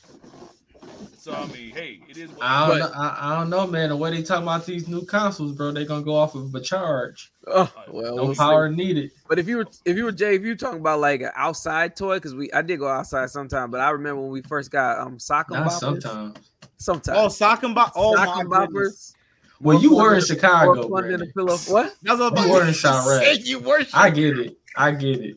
[1.17, 2.31] So I mean, hey, it is.
[2.31, 3.89] What I don't, know, I, I don't know, man.
[3.89, 6.61] The way they talk about these new consoles, bro, they gonna go off of a
[6.61, 7.33] charge.
[7.49, 8.39] Oh, well, No we'll see.
[8.39, 9.11] power needed.
[9.29, 11.33] But if you were if you were Jay, if you were talking about like an
[11.35, 14.71] outside toy, because we I did go outside sometime, but I remember when we first
[14.71, 16.03] got um sock and Not boppers.
[16.03, 16.51] sometimes.
[16.79, 17.19] Sometimes.
[17.19, 17.93] Oh, sock and bop.
[17.97, 19.13] Oh sock my and goodness.
[19.13, 19.15] boppers.
[19.61, 21.33] Well, you were in Chicago, plugged in a Brandon.
[21.35, 21.57] pillow.
[21.69, 21.95] What?
[22.03, 23.45] That's what You I'm were in to Chiraq.
[23.45, 23.81] You were.
[23.93, 24.57] I get it.
[24.77, 25.37] I get it.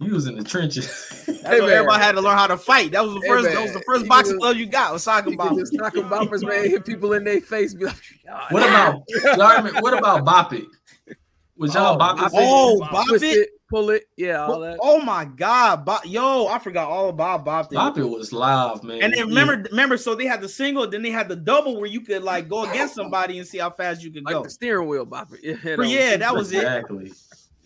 [0.00, 0.86] You was in the trenches.
[1.26, 1.70] That's Hey, man.
[1.70, 2.92] everybody had to learn how to fight.
[2.92, 3.44] That was the Hey, first.
[3.46, 3.54] man.
[3.54, 4.92] that was the first You boxing could- glove you got.
[4.92, 7.86] Was sock and You could sock and boppers, man, hit people in their face, be
[7.86, 10.66] like, "God, what about what about Bop It?
[11.56, 12.20] Was y'all Oh, Bop It?
[12.20, 12.36] Bop It.
[12.38, 13.48] Oh, Bop bop it.
[13.68, 14.78] It, pull it, yeah, all that.
[14.80, 17.74] Oh my god, Bop- yo, I forgot all about Bop It.
[17.76, 19.02] Bop It was live, man.
[19.02, 21.88] And then remember, remember, so they had the single, then they had the double where
[21.90, 24.42] you could like go against somebody and see how fast you could like go.
[24.42, 25.38] the steering wheel bopper.
[25.42, 26.56] Yeah, that But was- yeah, that was it.
[26.58, 27.12] exactly.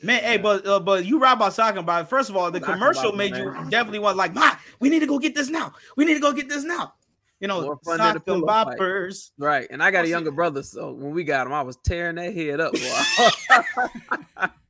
[0.04, 2.08] Man, hey, but uh, but you right about talking about it.
[2.08, 3.70] First of all, the Talking commercial about it, made you man.
[3.70, 5.72] definitely want like, Ma, we need to go get this now.
[5.96, 6.94] We need to go get this now.
[7.38, 8.78] You know, More fun sock and pillow fight.
[8.78, 9.30] boppers.
[9.38, 9.66] Right.
[9.70, 12.34] And I got a younger brother, so when we got him, I was tearing that
[12.34, 12.72] head up.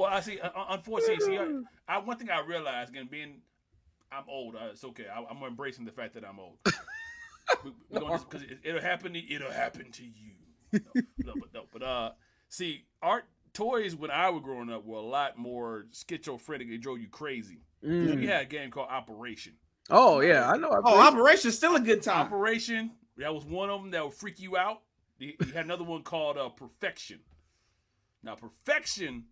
[0.00, 0.04] Boy.
[0.04, 0.40] Well, I see.
[0.40, 3.40] uh, uh, Unfortunately, see, I, I one thing I realized again, being
[4.12, 4.54] I'm old.
[4.56, 5.06] Uh, it's okay.
[5.14, 6.58] I, I'm embracing the fact that I'm old.
[6.64, 9.12] Because it, it'll happen.
[9.14, 10.32] To, it'll happen to you.
[10.72, 10.80] No,
[11.24, 12.10] no, but no, but uh,
[12.48, 16.68] see, art toys when I was growing up were a lot more schizophrenic.
[16.70, 17.58] They drove you crazy.
[17.84, 18.20] Mm.
[18.20, 19.54] We had a game called Operation.
[19.90, 20.68] Oh yeah, I know.
[20.70, 22.26] I Oh, played- Operation's still a good time.
[22.26, 22.92] Operation.
[23.16, 24.82] That was one of them that would freak you out.
[25.18, 27.20] You you had another one called uh, Perfection.
[28.22, 29.24] Now, Perfection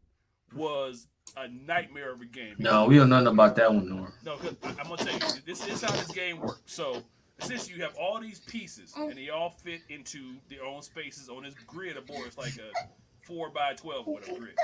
[0.54, 1.06] was
[1.36, 2.54] a nightmare of a game.
[2.58, 4.12] No, we don't know nothing about that one, Nor.
[4.24, 6.60] No, 'cause I- I'm gonna tell you, this is how this game works.
[6.66, 7.02] So
[7.38, 11.42] essentially, you have all these pieces, and they all fit into their own spaces on
[11.44, 12.26] this grid of board.
[12.26, 12.70] It's like a
[13.22, 14.56] four by twelve or whatever grid.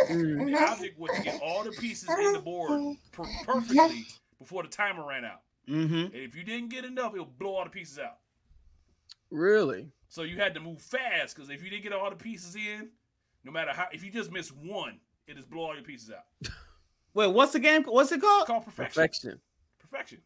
[0.48, 4.06] The object was to get all the pieces in the board per- perfectly
[4.38, 5.42] before the timer ran out.
[5.68, 5.94] Mm-hmm.
[5.94, 8.18] And if you didn't get enough, it'll blow all the pieces out.
[9.30, 9.90] Really?
[10.08, 12.90] So you had to move fast because if you didn't get all the pieces in,
[13.44, 16.24] no matter how, if you just miss one, it just blow all your pieces out.
[17.14, 17.82] Wait, what's the game?
[17.84, 18.46] What's it It's called?
[18.46, 18.90] called perfection.
[18.94, 19.40] Perfection.
[19.78, 20.18] Perfection.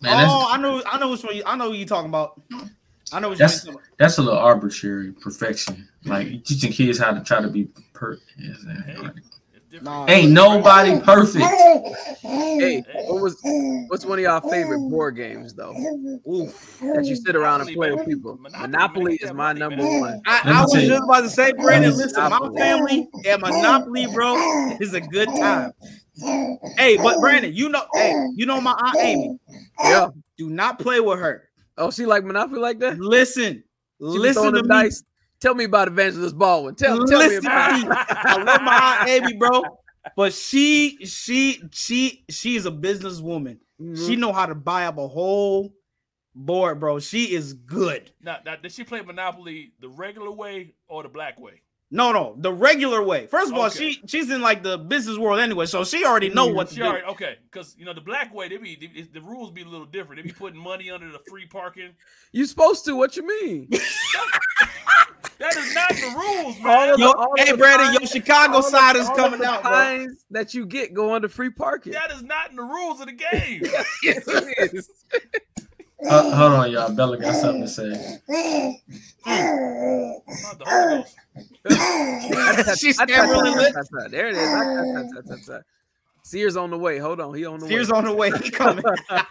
[0.00, 1.36] Man, oh, I know, I know which one.
[1.36, 2.40] You, I know what you're talking about.
[3.12, 3.98] I know what That's- you're talking about.
[3.98, 5.88] that's a little arbitrary perfection.
[6.04, 8.24] Like teaching kids how to try to be perfect.
[8.38, 9.20] It's different.
[9.80, 10.06] Nah.
[10.08, 11.44] Ain't nobody perfect.
[12.22, 13.40] Hey, what was
[13.88, 15.74] what's one of y'all favorite board games though?
[16.30, 16.78] Oof.
[16.80, 18.36] That you sit around and play with people.
[18.36, 20.20] Monopoly, Monopoly is my number one.
[20.26, 24.06] I, I was just about to say, Brandon, Let me listen, my family and Monopoly,
[24.08, 24.36] bro,
[24.80, 25.72] is a good time.
[26.76, 29.38] Hey, but Brandon, you know, hey, you know my aunt Amy.
[29.82, 30.08] Yeah.
[30.36, 31.48] Do not play with her.
[31.78, 32.98] Oh, she like Monopoly like that?
[32.98, 33.64] Listen,
[33.98, 34.68] She listen to them me.
[34.68, 35.02] dice.
[35.42, 36.76] Tell me about Evangelist Baldwin.
[36.76, 37.94] Tell, tell me about to me.
[37.98, 39.64] I love my aunt Amy, bro.
[40.16, 43.58] But she, she, she, she is a businesswoman.
[43.80, 44.06] Mhm.
[44.06, 45.74] She know how to buy up a whole
[46.36, 47.00] board, bro.
[47.00, 48.12] She is good.
[48.22, 51.62] Now, now, did she play Monopoly the regular way or the black way?
[51.90, 53.26] No, no, the regular way.
[53.26, 56.46] First of all, she she's in like the business world anyway, so she already know
[56.46, 56.86] what to She do.
[57.10, 59.84] okay, because you know the black way, they be they- the rules be a little
[59.84, 60.22] different.
[60.22, 61.90] They be putting money under the free parking.
[62.32, 62.96] You supposed to?
[62.96, 63.68] What you mean?
[65.38, 66.90] That is not the rules, man.
[66.90, 69.40] of Yo, all hey, the Brandon, your Chicago all of- side is all of coming
[69.40, 69.70] the out, bro.
[69.72, 71.92] fines that you get go under free parking.
[71.92, 73.62] That is not in the rules of the game.
[74.02, 74.88] Yes, it is.
[76.08, 76.92] Uh, hold on, y'all.
[76.92, 78.18] Bella got something to say.
[79.24, 82.80] Not the Holy Ghost.
[82.80, 83.74] She's getting really lit.
[84.10, 85.50] There it is.
[86.24, 86.98] Sears on the way.
[86.98, 87.98] Hold on, he on the Tears way.
[87.98, 88.30] on the way.
[88.42, 88.84] He coming.
[89.08, 89.26] But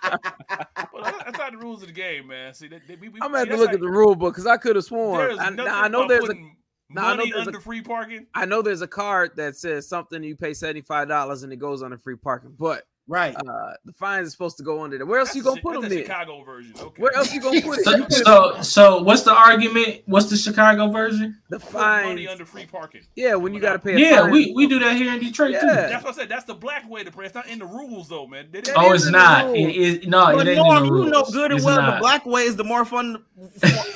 [1.25, 2.53] that's not the rules of the game, man.
[2.53, 4.33] See, that, that- we, we, I'm gonna have to look like- at the rule book
[4.33, 5.39] because I could have sworn.
[5.39, 6.55] I, now, I know there's a putting
[6.89, 8.27] now, I know money there's a- under free parking.
[8.35, 11.57] I know there's a card that says something you pay seventy five dollars and it
[11.57, 13.35] goes under free parking, but right.
[13.35, 15.05] uh, the fines is supposed to go under there.
[15.05, 16.03] Where else That's you gonna Chi- put that's them the?
[16.03, 16.73] Chicago version.
[16.79, 17.01] Okay.
[17.01, 17.83] Where else you gonna put it?
[17.85, 20.01] So, it- so, so what's the argument?
[20.05, 21.37] What's the Chicago version?
[21.49, 23.01] the fine money under free parking.
[23.15, 23.95] Yeah, when you gotta pay.
[23.95, 24.31] A Yeah, fine.
[24.31, 25.67] we, we do that here in Detroit too.
[25.67, 26.29] That's what I said.
[26.29, 27.25] That's the black way to play.
[27.25, 28.47] It's not in the rules though, man.
[28.51, 29.47] They Oh, it's not.
[29.47, 29.57] rules.
[29.57, 29.61] It,
[30.03, 31.95] it, no, But it ain't Norm, in the you know good and It's well not.
[31.95, 33.21] the black way is the more fun,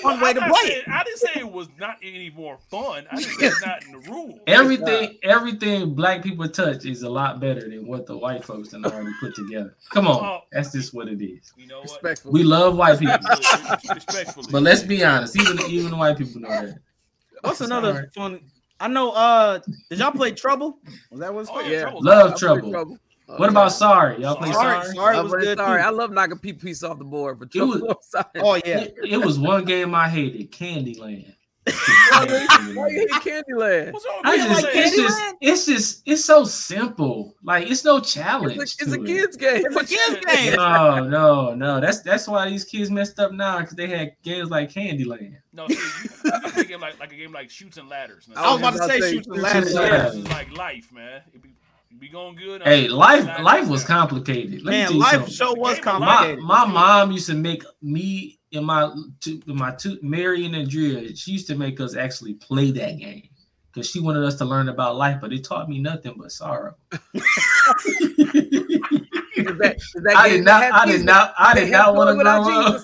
[0.01, 0.89] fun way to I'm not play saying- it.
[0.91, 3.05] I didn't say it was not any more fun.
[3.09, 4.39] I just said it's not in the rules.
[4.47, 8.81] Everything, everything black people touch is a lot better than what the white folks in
[8.81, 9.75] done already put together.
[9.91, 10.39] Come on, Oh.
[10.51, 11.53] that's just what it is.
[11.57, 12.21] You know what?
[12.25, 13.17] We love white people,
[14.51, 15.39] but let's be honest.
[15.39, 16.79] Even even the white people know that.
[17.41, 18.13] What's It's another alright.
[18.13, 18.39] fun?
[18.79, 19.11] I know.
[19.11, 20.79] Uh, did y'all play Trouble?
[21.11, 21.81] Was that what it's Oh, yeah, Yeah.
[21.83, 22.61] Trouble's Love trouble.
[22.61, 22.97] play trouble.
[23.27, 24.21] Oh, What about sorry?
[24.21, 24.95] Y'all play Sorry, sorry?
[24.95, 25.81] sorry I was good sorry.
[25.81, 25.87] too.
[25.87, 28.25] I love knocking pe- piece off the board, but It was- sorry.
[28.37, 28.81] Oh yeah.
[28.81, 31.33] It, it was one game I hated, Candyland.
[32.75, 33.93] Why you hate Candyland?
[33.93, 34.71] What's wrong I with just, Candyland?
[34.75, 37.35] it's just, it's just, it's so simple.
[37.43, 38.57] Like it's no challenge.
[38.61, 39.07] It's a, it's a to it.
[39.07, 39.63] kids game.
[39.65, 40.55] It's a kids game.
[40.55, 41.79] No, no, no.
[41.79, 45.37] That's that's why these kids messed up now because they had games like Candyland.
[45.53, 47.89] No, see, you, you can play a game like like a game like Chutes and
[47.89, 48.27] Ladders.
[48.27, 49.75] Now, I was about to say about shoot say the shoot ladders.
[49.75, 50.13] and ladders.
[50.13, 51.21] This is like life, man.
[51.33, 51.49] It be,
[51.91, 52.61] it be going good.
[52.63, 54.63] Hey, life life was complicated.
[54.63, 55.33] Let Man, tell life something.
[55.33, 56.43] show was Game of my complicated.
[56.43, 61.15] my mom used to make me and my two my two Mary and Andrea.
[61.15, 63.29] She used to make us actually play that game
[63.71, 66.75] because she wanted us to learn about life, but it taught me nothing but sorrow.
[69.37, 70.71] Is that, is that I did not.
[70.71, 71.33] I did not.
[71.37, 72.81] I did not want to grow up.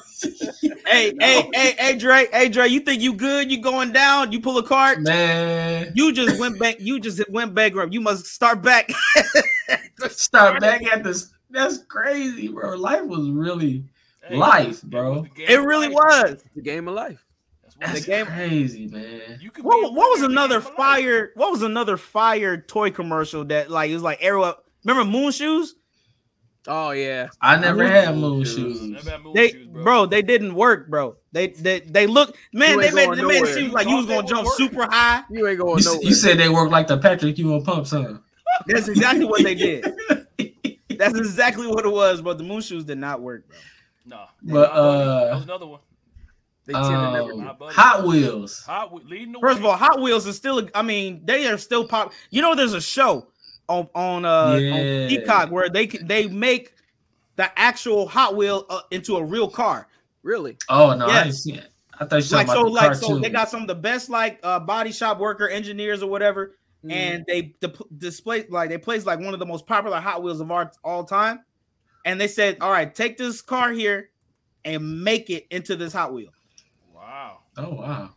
[0.86, 3.50] Hey, hey, hey, hey, Dre, hey, Dre, you think you good?
[3.50, 4.32] You going down?
[4.32, 5.02] You pull a card?
[5.02, 6.76] Man, You just went back.
[6.80, 7.94] You just went bankrupt.
[7.94, 8.92] You must start back.
[10.10, 11.32] start back at this.
[11.50, 12.76] That's crazy, bro.
[12.76, 13.86] Life was really
[14.40, 15.14] life, bro.
[15.14, 15.96] was the game It really life.
[15.96, 16.32] was.
[16.32, 17.24] It's the game of life.
[17.80, 19.40] That's The game- crazy, man.
[19.42, 20.78] You could What, what was winner in the another game of life.
[20.78, 21.32] fire?
[21.36, 24.56] What was another fire toy commercial that like it was like arrow?
[24.86, 25.76] Remember Moon Shoes?
[26.68, 27.30] Oh yeah.
[27.42, 28.78] I never Moon had moon shoes.
[28.80, 29.04] shoes.
[29.08, 30.06] Had moon They shoes, bro.
[30.06, 31.16] they didn't work, bro.
[31.32, 32.78] They they they look man.
[32.80, 34.54] They made they made it seem like you was gonna jump work.
[34.58, 35.24] super high.
[35.32, 36.02] You ain't going You, nowhere.
[36.04, 38.14] you said they work like the Patrick Ewing pumps, huh?
[38.68, 39.92] That's exactly what they did.
[41.00, 43.58] That's exactly what it was, but the Moon Shoes did not work, bro.
[44.06, 44.26] No.
[44.44, 45.80] But, uh, that was another one.
[46.66, 47.32] they tend to never.
[47.34, 47.76] Um, Hot Buddy.
[47.76, 48.64] Hot Wheels.
[48.64, 50.68] Hot leading the First of all, Hot Wheels is still.
[50.74, 52.14] I mean, they are still pop.
[52.30, 53.28] You know, there's a show
[53.70, 54.74] on on uh Yeah.
[55.04, 56.74] on Peacock where they can they make
[57.36, 59.88] the actual Hot Wheel uh, into a real car.
[60.24, 60.58] Really?
[60.70, 61.44] Oh no, I ain't Yes.
[61.44, 61.68] seen it.
[62.00, 63.76] I thought you were Like talking so, the like so, they got some of the
[63.76, 66.92] best like uh body shop worker engineers or whatever, Mm.
[66.92, 70.42] and they di- display like they place like one of the most popular Hot Wheels
[70.42, 71.42] of our all time,
[72.06, 74.10] and they said, "All right, take this car here
[74.66, 76.30] and make it into this Hot Wheel."
[76.94, 77.40] Wow.
[77.58, 78.10] oh wow,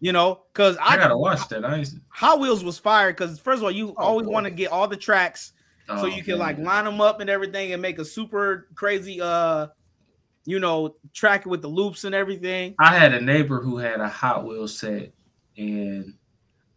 [0.00, 1.64] You know, because I, I, gotta watch that.
[1.64, 4.50] I ain't, Hot Wheels was fired because first of all, you Oh, always want to
[4.50, 5.52] get all the tracks
[5.88, 6.40] oh, so you can man.
[6.40, 9.68] like line them up and everything and make a super crazy uh
[10.44, 14.08] you know track with the loops and everything I had a neighbor who had a
[14.08, 15.12] Hot Wheels set,
[15.58, 16.14] and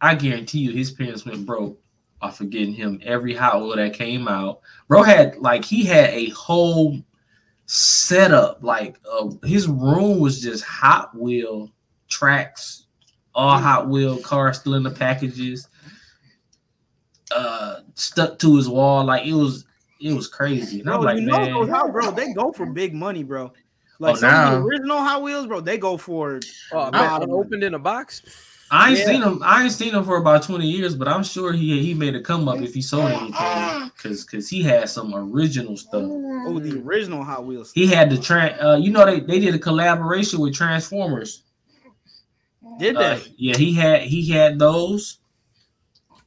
[0.00, 1.80] I guarantee you his parents went broke
[2.22, 4.60] off of getting him every Hot Wheel that came out.
[4.88, 6.98] Bro had like he had a whole
[7.66, 8.62] setup.
[8.62, 11.70] Like uh, his room was just Hot Wheel
[12.08, 12.86] tracks,
[13.34, 13.58] all.
[13.58, 15.68] Hot Wheel cars still in the packages,
[17.34, 19.04] uh, stuck to his wall.
[19.04, 19.64] Like it was,
[20.00, 20.78] it was crazy.
[20.80, 23.22] And bro I'm like, you know man, those hot bro they go for big money
[23.22, 23.52] bro
[23.98, 24.64] like Oh, some of the now.
[24.64, 26.40] original hot wheels bro they go for
[26.72, 28.22] Oh I- man, unopened in a box.
[28.70, 29.04] I ain't Yeah.
[29.06, 29.42] seen him.
[29.42, 32.20] I ain't seen him for about twenty years, but I'm sure he he made a
[32.20, 36.04] come up if he sold anything, because because he had some original stuff.
[36.04, 38.62] oh the original hot wheels He had the tran.
[38.62, 41.42] Uh, you know they, they did a collaboration with Transformers.
[42.78, 45.18] did Uh, they yeah, he had he had those.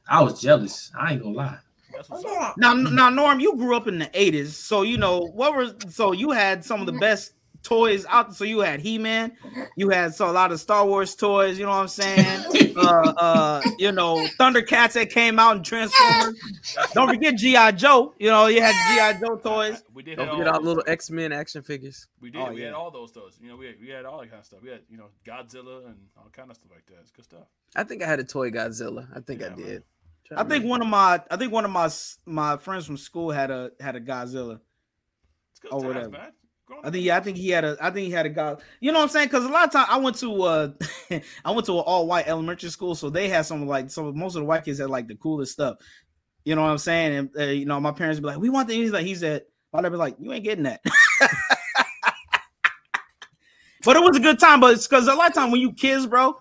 [0.06, 0.92] I was jealous.
[0.98, 1.58] I ain't gonna lie.
[1.94, 2.58] That's what's up.
[2.58, 6.12] now now norm you grew up in the 80s so you know what was so
[6.12, 7.32] you had some of the best
[7.64, 9.32] toys out so you had he-man
[9.76, 13.12] you had so a lot of star wars toys you know what i'm saying uh
[13.16, 16.38] uh you know thundercats that came out and transformers
[16.92, 18.74] don't forget gi joe you know you had
[19.14, 20.84] gi joe toys We did Don't have forget all our those little.
[20.86, 22.06] X Men action figures.
[22.20, 22.40] We did.
[22.42, 22.66] Oh, we yeah.
[22.66, 23.38] had all those toys.
[23.40, 24.60] You know, we had, we had all that kind of stuff.
[24.62, 26.96] We had, you know, Godzilla and all kind of stuff like that.
[27.00, 27.46] It's good stuff.
[27.76, 29.06] I think I had a toy Godzilla.
[29.16, 29.58] I think Yeah, I man.
[29.66, 29.82] did.
[30.36, 31.88] i think one of my i think one of my
[32.26, 34.60] my friends from school had a had a godzilla
[35.52, 36.08] It's good Oh, times, whatever.
[36.10, 36.32] man.
[36.74, 38.56] Growing I think yeah, I think he had a I think he had a guy.
[38.80, 39.28] You know what I'm saying?
[39.28, 40.68] Because a lot of time I went to uh
[41.44, 44.36] I went to an all white elementary school, so they had some like some most
[44.36, 45.78] of the white kids had like the coolest stuff.
[46.44, 47.16] You know what I'm saying?
[47.16, 49.44] And uh, you know, my parents be like, "We want the." He's like, he said,
[49.72, 50.82] "My dad be like, you ain't getting that."
[53.84, 54.60] but it was a good time.
[54.60, 56.38] But it's because a lot of time when you kids, bro,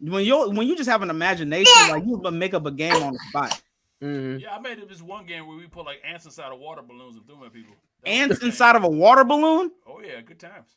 [0.00, 3.02] when you when you just have an imagination, like you can make up a game
[3.02, 3.60] on the spot.
[4.02, 4.40] Mhm.
[4.40, 6.82] Yeah, I made it this one game where we put like ants inside of water
[6.82, 7.74] balloons and threw them at people.
[8.04, 9.70] That was a Ants inside of a water balloon.
[9.86, 10.76] Oh yeah, good times.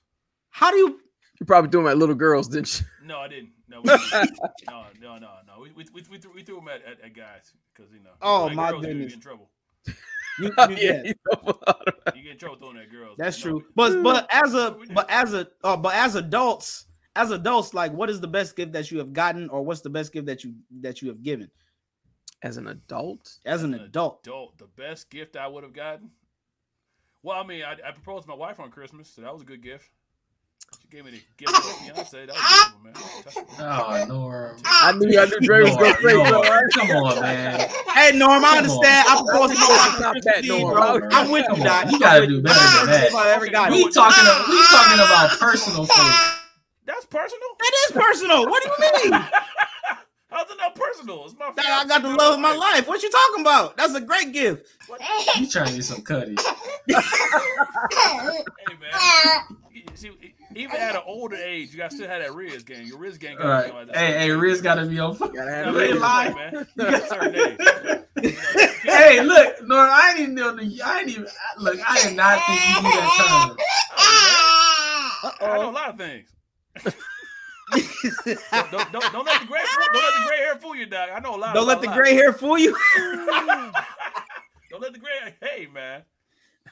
[0.50, 1.00] How do you?
[1.40, 2.86] You probably doing at little girls, didn't you?
[3.08, 3.50] No, I didn't.
[3.68, 4.40] No, we didn't.
[4.70, 5.60] no, no, no, no.
[5.62, 8.12] We we we, we, threw, we threw them at, at, at guys because you know.
[8.22, 9.08] Oh, like my girls, You goodness.
[9.08, 9.50] get in trouble.
[9.88, 9.94] you,
[10.40, 11.02] you yeah, yeah.
[11.06, 12.16] you know about it.
[12.16, 13.16] You get in trouble throwing at girls.
[13.18, 13.60] That's but no, true.
[13.60, 17.92] we- But but as a but as a uh, but as adults, as adults, like
[17.92, 20.44] what is the best gift that you have gotten, or what's the best gift that
[20.44, 21.50] you that you have given
[22.44, 24.20] As an adult, as an As an adult?
[24.28, 26.12] adult, the best gift I would have gotten.
[27.24, 29.46] Well, I mean, I, I proposed to my wife on Christmas, so that was a
[29.46, 29.90] good gift.
[30.82, 32.26] She gave me the gift of fiance.
[32.26, 33.44] That was beautiful, man.
[33.60, 34.58] Oh, Norm.
[34.66, 37.60] I knew I knew Dre was gonna say Norm, Come on, man.
[37.94, 39.06] Hey Norm, I understand.
[39.10, 40.74] I proposed to my wife on Stop Christmas that, Eve, Norm.
[41.02, 41.10] bro.
[41.12, 41.92] I'm with you, Come Doc.
[41.92, 43.04] You gotta do better than that.
[43.04, 44.24] Everybody- everybody- We talking.
[44.24, 46.16] About, we talking about personal things.
[46.86, 47.50] That's personal.
[47.60, 48.46] That is personal.
[48.48, 49.22] What do you mean?
[50.30, 51.26] How's it not personal?
[51.26, 51.48] It's my.
[51.48, 52.88] Doc, I got the love of my life.
[52.88, 53.76] What you talking about?
[53.76, 54.66] That's a great gift.
[55.38, 56.38] You trying to get some cutty?
[56.88, 58.92] Hey man,
[59.96, 60.12] see,
[60.56, 62.86] even at an older age, you got still have that Riz gang.
[62.86, 63.38] Your Riz gang.
[63.38, 63.72] All right.
[63.94, 65.16] Hey, hey, Riz got to be on.
[65.18, 66.36] Gotta You have gotta be Riz lying.
[66.36, 66.68] man.
[66.76, 67.58] You got a certain age.
[68.84, 69.90] hey, look, Norm.
[69.92, 70.82] I ain't even know the.
[70.84, 71.80] I ain't even look.
[71.88, 73.58] I did not think you knew that term.
[75.42, 76.28] I know a lot of things.
[77.72, 79.62] Don't, don't, don't, don't let the gray
[79.94, 81.10] don't let the gray hair fool you, Doc.
[81.14, 81.54] I know a lot.
[81.54, 81.96] Don't let the lot.
[81.96, 82.76] gray hair fool you.
[84.70, 85.36] don't let the gray.
[85.42, 86.04] Hey man,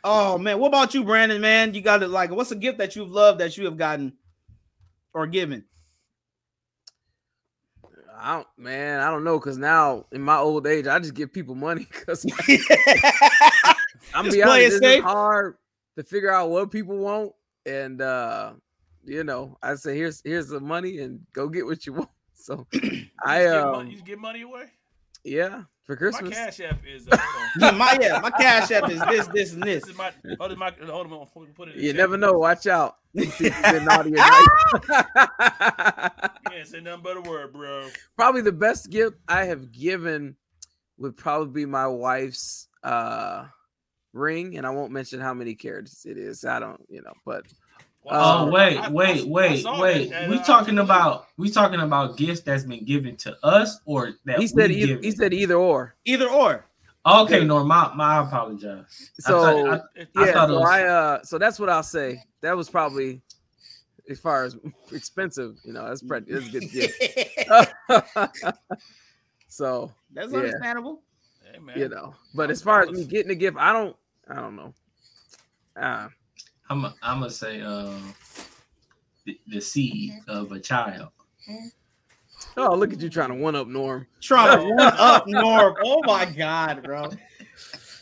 [0.04, 1.42] Oh man, what about you, Brandon?
[1.42, 2.08] Man, you got it.
[2.08, 4.14] Like, what's a gift that you've loved that you have gotten
[5.14, 5.66] or given?
[8.22, 11.32] I don't, man, I don't know because now in my old age, I just give
[11.32, 12.26] people money because
[14.14, 15.58] I'm Just be play honest, it's hard
[15.96, 17.34] to figure out what people want,
[17.66, 18.54] and uh
[19.06, 22.10] you know, I say here's here's the money and go get what you want.
[22.34, 24.66] So You I just give um money, you just give money away.
[25.24, 26.30] Yeah for Christmas.
[26.30, 26.58] My Christmas.
[26.58, 27.08] cash app is.
[27.08, 29.82] Uh, hold Yeah, my yeah, my cash app is this, this, and this.
[29.82, 30.12] This is my.
[30.40, 31.26] Hold on, my, hold on.
[31.34, 31.76] Put put it.
[31.78, 31.98] In You chat.
[31.98, 32.34] never know.
[32.34, 32.98] Watch out.
[33.14, 34.40] You see if you've been naughty or nice.
[36.70, 37.90] Say nothing but a word, bro.
[38.16, 40.36] probably the best gift I have given
[41.00, 43.46] would probably be my wife's uh
[44.14, 46.46] ring, and I won't mention how many carats it is.
[46.46, 47.48] I don't, you know, but
[48.04, 48.48] Wow.
[48.48, 50.10] Oh wait, I- I- wait, I wait, saw wait.
[50.10, 54.14] that, We I- talking about we talking about gifts that's been given to us or
[54.26, 55.04] that he said we either, given?
[55.04, 55.96] he said either or.
[56.06, 56.66] Either or.
[57.06, 59.12] Okay, no, my, my I apologize.
[59.20, 61.70] So thought- I- It- I yeah, thought it so was- I uh so that's what
[61.70, 62.24] I'll say.
[62.42, 63.22] That was probably
[64.10, 64.58] as far as
[64.92, 66.96] expensive, you know, that's pretty that's a good gift.
[69.48, 70.38] so That's Yeah.
[70.40, 71.02] understandable.
[71.52, 71.78] hey, man.
[71.78, 73.96] you know, but as far as me getting a gift, I don't
[74.30, 74.74] I don't know.
[75.76, 76.08] Uh
[76.70, 77.92] I'm I'm gonna say uh,
[79.26, 81.10] the, the seed of a child.
[82.58, 84.06] oh look at you trying to one up Norm.
[84.22, 85.76] Trying to one up Norm.
[85.84, 87.10] Oh my god, bro.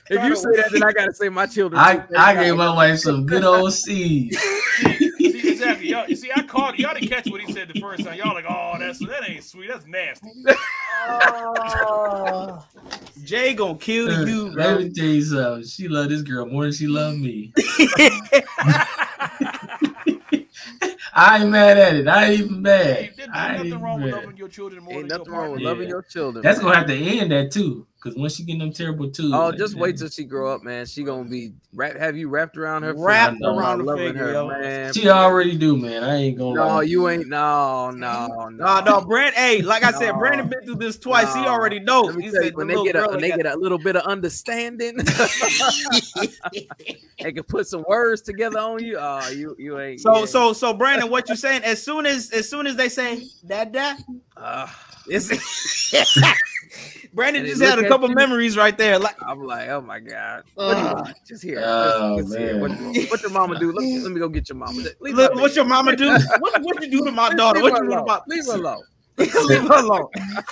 [0.10, 1.80] If you say that, then I gotta say my children.
[1.80, 2.04] I.
[2.18, 4.36] I gave my wife some good old seed.
[5.58, 5.90] See, exactly.
[5.90, 8.18] Y'all, you see, I caught y'all didn't catch what he said the first time.
[8.18, 9.70] Y'all like, oh, that's that ain't sweet.
[9.70, 10.30] That's nasty.
[11.10, 12.66] Oh.
[13.24, 14.80] Jay gonna kill you, Let bro.
[14.80, 15.64] me tell you something.
[15.66, 17.54] She loved this girl more than she loved me.
[21.14, 22.08] I ain't mad at it.
[22.08, 22.86] I ain't even mad.
[22.96, 24.24] Hey, there- I there's ain't nothing even wrong with mad.
[24.24, 25.70] loving your children more Ain't than nothing your wrong with partner.
[25.70, 26.44] loving your children.
[26.44, 26.66] That's man.
[26.66, 27.86] gonna have to end that too.
[28.00, 29.32] Cause once she get them terrible too.
[29.34, 30.86] Oh, just wait till she grow up, man.
[30.86, 31.98] She gonna be wrap.
[31.98, 32.94] Have you wrapped around her?
[32.94, 33.48] Wrapped finger?
[33.50, 34.48] I'm around the loving finger, her, yo.
[34.48, 34.94] man.
[34.94, 36.04] She already do, man.
[36.04, 36.54] I ain't gonna.
[36.54, 36.84] No, lie.
[36.84, 37.28] you ain't.
[37.28, 38.50] No, no, no.
[38.50, 39.34] No, no, Brand.
[39.34, 40.20] Hey, like I said, No.
[40.20, 41.34] Brandon been through this twice.
[41.34, 42.14] He already knows.
[42.14, 43.96] He tell you, said when the they get a when they get a little bit
[43.96, 44.98] of understanding,
[47.20, 48.98] they can put some words together on you.
[49.00, 50.02] Oh, you you ain't.
[50.02, 50.26] So yeah.
[50.26, 51.64] so so Brandon, what you saying?
[51.64, 53.98] As soon as as soon as they say dad dad,
[54.36, 54.68] Uh,
[55.08, 55.30] it's
[57.18, 58.16] Brandon just had a at couple you.
[58.16, 59.00] memories right there.
[59.00, 60.44] Like I'm like, oh my god.
[60.54, 61.14] What do Uh.
[61.28, 61.60] Just here.
[61.66, 62.60] Oh, just, just here.
[62.60, 62.94] What, man.
[63.08, 63.72] what your mama do?
[63.72, 64.84] Let me, let me go get your mama.
[65.02, 66.16] Leave look, what's your mama do?
[66.40, 67.60] What what you do to my daughter?
[67.60, 68.06] her What you do to alone.
[68.06, 68.84] my Leave her alone.
[69.18, 70.08] Leave her alone.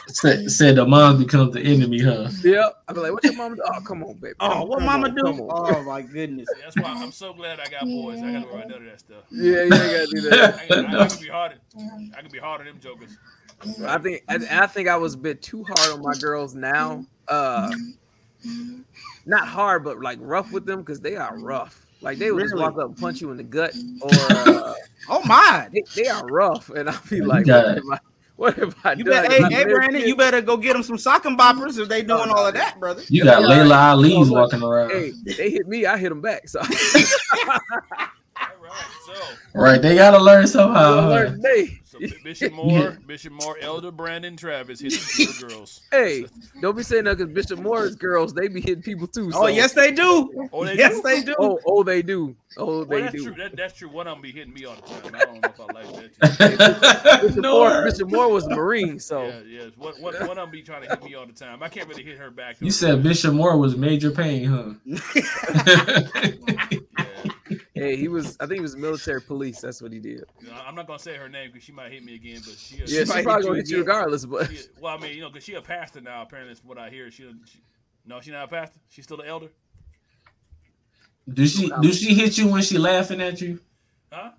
[0.07, 2.29] Said, said the mom becomes the enemy, huh?
[2.43, 2.69] Yeah.
[2.87, 3.61] I'll be like, what your mama do?
[3.63, 4.33] Oh, come on, baby.
[4.39, 5.47] Oh, what come mama on, do?
[5.51, 6.47] Oh my goodness.
[6.63, 8.23] That's why I'm so glad I got boys.
[8.23, 9.23] I gotta worry about none of that stuff.
[9.29, 10.55] Yeah, you ain't gotta do that.
[10.55, 11.59] I can, I, I can be hard.
[12.17, 13.15] I can be hard on them jokers.
[13.85, 17.05] I think I, I think I was a bit too hard on my girls now.
[17.27, 17.71] Uh
[19.25, 21.85] not hard, but like rough with them because they are rough.
[22.01, 24.73] Like they would just walk up and punch you in the gut, or uh,
[25.09, 25.67] Oh my.
[25.73, 27.75] they, they are rough, and I'll be like, what it.
[27.75, 27.97] have I,
[28.35, 29.23] what have I You done?
[29.23, 32.03] better, hey, hey Brandon, you better go get them some sock and boppers if they
[32.03, 33.01] doing all of that, brother.
[33.09, 33.47] You got Yeah.
[33.47, 34.91] Laila Ali's Oh, walking around.
[34.91, 36.47] Hey, they hit me, I hit them back.
[36.47, 36.69] So All
[38.61, 38.85] right.
[39.05, 39.13] So,
[39.55, 41.01] Right, they gotta learn somehow.
[41.01, 41.09] huh?
[41.09, 41.79] learn today.
[42.01, 45.81] So Bishop Moore, Bishop Moore, Elder Brandon Travis hit the girls.
[45.91, 46.25] Hey,
[46.61, 49.31] don't be saying that because Bishop Moore's girls they be hitting people too.
[49.33, 50.49] Oh yes, they do.
[50.51, 51.01] Oh, they yes, do?
[51.01, 51.35] they do.
[51.39, 52.35] Oh, oh, they do.
[52.57, 53.23] Oh, Well, they that's do.
[53.25, 53.35] true.
[53.35, 53.89] That, that's true.
[53.89, 55.15] One of them be hitting me all the time.
[55.15, 57.19] I don't know if I like that.
[57.21, 57.21] Too.
[57.27, 59.65] Bishop, no, Moore, Bishop Moore was a Marine, so Yeah, yeah.
[59.75, 61.61] One, one, one of them be trying to hit me all the time.
[61.61, 62.55] I can't really hit her back.
[62.61, 64.73] you said Bishop Moore was major pain, huh?
[64.85, 64.99] Yeah.
[67.75, 68.37] Hey, he was.
[68.39, 69.61] I think he was military police.
[69.61, 70.23] That's what he did.
[70.41, 72.41] You know, I'm not gonna say her name because she might hit me again.
[72.43, 74.25] But she, Yeah, she might probably hit gonna you hit you regardless.
[74.25, 76.23] But she, well, I mean, you know, because she a pastor now.
[76.23, 77.11] Apparently, that's what I hear.
[77.11, 77.59] She, she
[78.05, 78.79] no, she not a pastor.
[78.89, 79.49] She's still an elder.
[81.31, 83.59] do she do she hit you when she laughing at you?
[84.11, 84.31] Huh?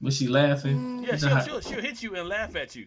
[0.00, 0.76] When she laughing?
[0.76, 1.06] Mm.
[1.06, 2.86] Yeah, she'll, she'll, she'll hit you and laugh at you.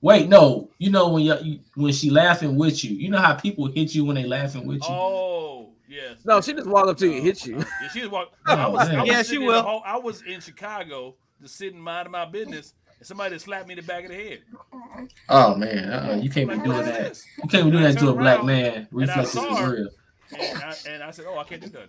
[0.00, 0.68] Wait, no.
[0.78, 2.90] You know when you, you when she laughing with you.
[2.96, 4.88] You know how people hit you when they laughing with you.
[4.88, 6.16] Oh, yes.
[6.24, 7.58] no, she just walk up to you, and hit you.
[7.58, 8.32] Yeah, she was walk.
[8.46, 9.00] I was, I man.
[9.00, 9.62] was Yeah, sitting she in the will.
[9.62, 13.74] whole- I was in Chicago, just sitting minding my business, and somebody just slapped me
[13.74, 14.40] in the back of the head.
[15.28, 17.00] Oh man, uh-uh, you can't be Like, doing that.
[17.10, 17.24] this?
[17.42, 18.88] You can't be doing that to a black man.
[18.90, 19.74] Reflexes is her.
[19.74, 19.88] real.
[20.38, 21.88] And I, and I said, "Oh, I can't do that."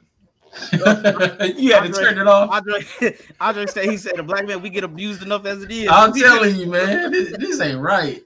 [1.58, 2.50] you had to turn it off.
[2.52, 2.86] Andre,
[3.42, 5.88] Andre said he said the black man we get abused enough as it is.
[5.89, 8.22] I'm telling you, man, this, this ain't right.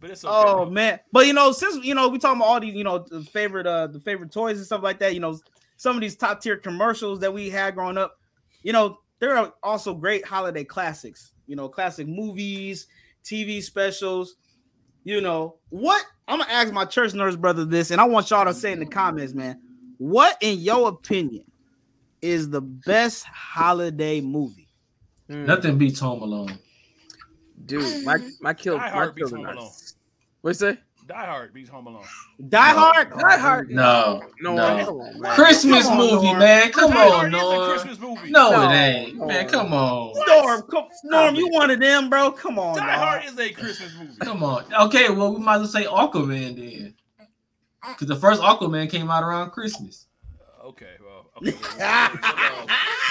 [0.00, 0.34] But it's okay.
[0.34, 2.98] Oh man, but you know, since you know we talking about all these, you know,
[2.98, 5.12] the favorite, uh, the favorite toys and stuff like that.
[5.12, 5.38] You know,
[5.76, 8.18] some of these top tier commercials that we had growing up.
[8.62, 11.32] You know, there are also great holiday classics.
[11.46, 12.86] You know, classic movies,
[13.22, 14.36] TV specials.
[15.04, 16.02] You know what?
[16.26, 18.80] I'm gonna ask my church nerds brother this, and I want y'all to say in
[18.80, 19.60] the comments, man.
[19.98, 21.44] What, in your opinion,
[22.22, 24.68] is the best holiday movie?
[25.28, 26.58] Nothing beats Home Alone.
[27.66, 28.04] Dude.
[28.04, 28.28] My mm-hmm.
[28.40, 29.58] my kill Die my Hard beats children Home are.
[29.58, 29.72] Alone.
[30.42, 30.78] What you say?
[31.06, 32.04] Die Hard beats Home Alone.
[32.48, 33.10] Die Hard.
[33.10, 33.70] Die Hard.
[33.70, 34.84] No, No, no.
[34.84, 35.34] come on, man.
[35.34, 36.38] Christmas Come on, movie, Norm.
[36.38, 36.70] man.
[36.72, 37.70] Come Die on, Hard is a Norm.
[37.70, 38.30] Christmas movie.
[38.30, 38.62] No, No.
[38.70, 39.28] it ain't, man.
[39.28, 39.48] Norm.
[39.48, 42.30] Come on, Norm, come, Norm, you one of them, bro.
[42.30, 42.94] Come on, Die dog.
[42.98, 44.14] Hard is a Christmas movie.
[44.20, 44.64] come on.
[44.72, 46.94] Okay, well, we might as well say Aquaman then,
[47.88, 50.06] because the first Aquaman came out around Christmas.
[50.64, 51.29] Okay, well, okay, well, well, well,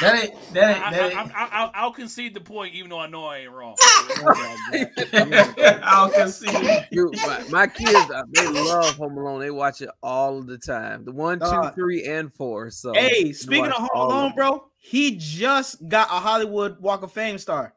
[0.01, 1.35] That ain't that ain't I, that I, ain't.
[1.35, 3.75] I, I, I'll concede the point, even though I know I ain't wrong.
[5.83, 6.55] I'll concede.
[6.91, 9.41] Dude, my, my kids, uh, they love Home Alone.
[9.41, 11.03] They watch it all the time.
[11.03, 11.75] The one, two, Dog.
[11.75, 12.69] three, and four.
[12.69, 14.35] So, Hey, speaking of Home Alone, them.
[14.35, 17.73] bro, he just got a Hollywood Walk of Fame star.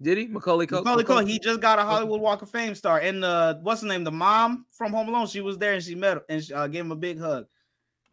[0.00, 0.28] did he?
[0.28, 0.84] Macaulay Culkin.
[0.84, 3.00] Macaulay Culkin, he just got a Hollywood Walk of Fame star.
[3.00, 4.04] And uh, what's the name?
[4.04, 6.68] The mom from Home Alone, she was there and she met him and she, uh,
[6.68, 7.46] gave him a big hug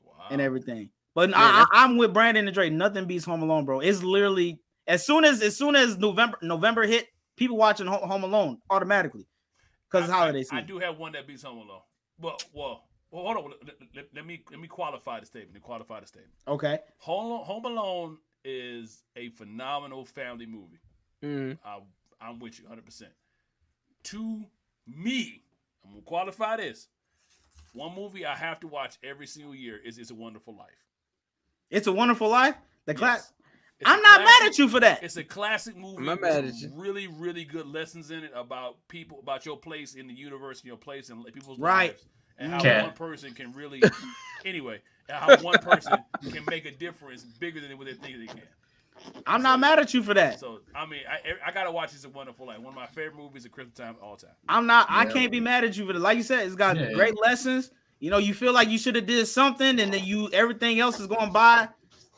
[0.06, 0.26] Wow.
[0.32, 0.90] and everything.
[1.16, 2.70] But Yeah, I, that's- I, I'm with Brandon and Dre.
[2.70, 3.80] Nothing beats Home Alone, bro.
[3.80, 7.08] It's literally as soon as as soon as November November hit,
[7.38, 9.28] people watching Home Alone automatically
[9.90, 10.58] because it's I- holiday I, season.
[10.58, 11.82] I do have one that beats Home Alone.
[12.20, 13.44] Well, well, well hold on.
[13.66, 15.64] Let, let- let me let me qualify the statement.
[15.64, 16.34] Qualify the statement.
[16.48, 20.80] Okay, Home Home Alone is a phenomenal family movie.
[21.24, 21.80] Mm, I,
[22.20, 22.84] I'm with you 100.
[22.86, 23.12] percent
[24.06, 24.44] To
[24.88, 25.42] me,
[25.86, 26.88] I'm gonna qualify this.
[27.74, 30.83] One movie I have to watch every single year is It's a Wonderful Life.
[31.74, 32.56] It's a Wonderful Life.
[32.86, 33.18] The class.
[33.20, 33.30] Yes.
[33.80, 35.04] It's a I'm not classic- mad at you for that.
[35.04, 35.98] It's a classic movie.
[35.98, 36.72] I'm not mad at you.
[36.76, 40.68] Really, really good lessons in it about people, about your place in the universe, and
[40.68, 41.92] your place in people's Right.
[41.92, 42.06] lives,
[42.38, 42.82] and how Okay.
[42.82, 43.82] one person can really,
[44.46, 45.98] anyway, how one person
[46.32, 48.42] can make a difference bigger than what they think they can.
[49.26, 50.40] I'm not mad at you for that.
[50.40, 52.60] So, I mean, I, I gotta watch It's a Wonderful Life.
[52.60, 54.30] One of my favorite movies of Christmas time all time.
[54.48, 54.86] I'm not.
[54.90, 56.00] I can't be mad at you for that.
[56.00, 56.94] Like you said, it's got Yeah.
[56.94, 57.72] great lessons.
[58.04, 61.00] You know, you feel like you should have did something, and then you everything else
[61.00, 61.70] is going by,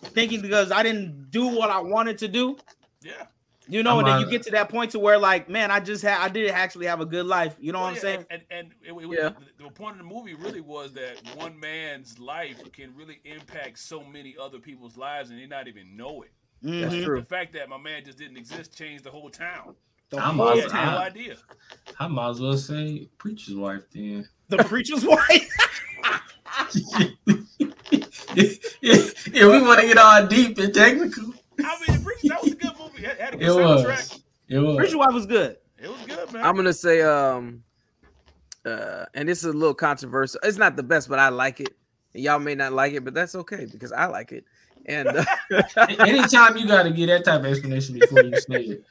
[0.02, 2.58] thinking because I didn't do what I wanted to do.
[3.04, 3.28] Yeah.
[3.68, 5.80] You know, I'm and then you get to that point to where like, man, I
[5.80, 7.56] just had, I did actually have a good life.
[7.60, 8.26] You know Well, what I'm yeah, saying?
[8.32, 9.30] And and, and it, it, Yeah.
[9.60, 13.78] the, the point of the movie really was that one man's life can really impact
[13.78, 16.32] so many other people's lives, and they not even know it.
[16.64, 17.06] that's Mhm.
[17.06, 17.20] true.
[17.20, 19.76] The fact that my man just didn't exist changed the whole town.
[20.10, 20.78] The I'm whole He awesome.
[20.78, 21.36] had no idea.
[21.99, 24.28] I might as well say preacher's wife then.
[24.49, 25.49] The preacher's wife.
[28.82, 31.34] yeah, we want to get all deep and technical.
[31.64, 33.06] I mean, Preacher, that was a good movie.
[33.06, 33.86] It had a good It soundtrack.
[33.86, 34.24] was.
[34.49, 34.76] It was.
[34.78, 35.58] preacher's wife was good.
[35.82, 36.45] It was good, man.
[36.45, 37.64] I'm gonna say, um,
[38.66, 40.39] uh, and this is a little controversial.
[40.43, 41.70] It's not the best, but I like it.
[42.14, 44.45] And y'all may not like it, but that's okay because I like it.
[44.86, 45.26] And uh,
[45.99, 48.84] Anytime you got to get that type of explanation before you say it,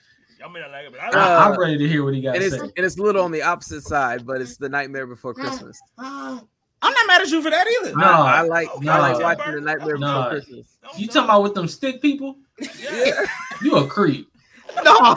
[0.44, 2.20] I mean, I like it, but I, I, Uh, I'm ready to hear what he
[2.20, 2.60] got and it's say.
[2.60, 5.80] and it's a little on the opposite side, but it's the Nightmare Before Christmas.
[5.98, 7.96] I'm not mad at you for that either.
[7.96, 10.06] No, I, I like okay, I like watching the Nightmare No.
[10.24, 10.66] Before Christmas.
[10.82, 11.12] no, You no.
[11.12, 12.36] talking about with them stick people?
[12.80, 13.24] Yeah.
[13.62, 14.28] You a creep.
[14.84, 15.16] No,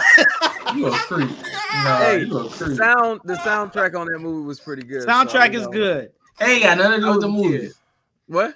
[0.75, 1.29] You a creep.
[1.29, 1.35] No,
[1.97, 2.77] Hey, you a creep.
[2.77, 5.07] Sound the soundtrack on that movie was pretty good.
[5.07, 5.71] soundtrack you is know.
[5.71, 6.11] good.
[6.41, 7.57] Ain't got nothing to do with the movie.
[7.59, 7.71] kid.
[8.27, 8.55] What?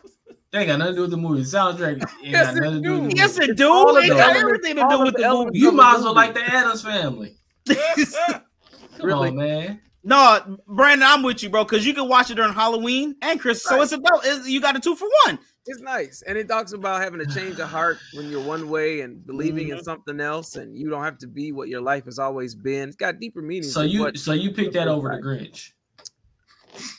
[0.51, 1.41] They ain't got nothing to do with the movie.
[1.43, 3.13] Soundtrack ain't Yes, got it nothing to do with the movie.
[3.17, 3.71] Yes, it It's do.
[3.71, 5.59] all of It got elements- everything to do with the the movie.
[5.59, 7.35] You might as well like the Addams family.
[7.67, 8.41] Come
[9.01, 9.29] Really?
[9.29, 9.81] on, man.
[10.03, 13.63] No, Brandon, I'm with you, bro, because you can watch it during Halloween and Christmas.
[13.63, 13.83] So Right.
[13.83, 15.37] it's about it's, you got a two for one.
[15.67, 19.01] It's nice, and it talks about having a change of heart when you're one way
[19.01, 19.77] and believing Mm-hmm.
[19.77, 22.89] in something else, and you don't have to be what your life has always been.
[22.89, 23.73] It's got deeper meanings.
[23.73, 25.71] So you what- so you picked that over the Grinch.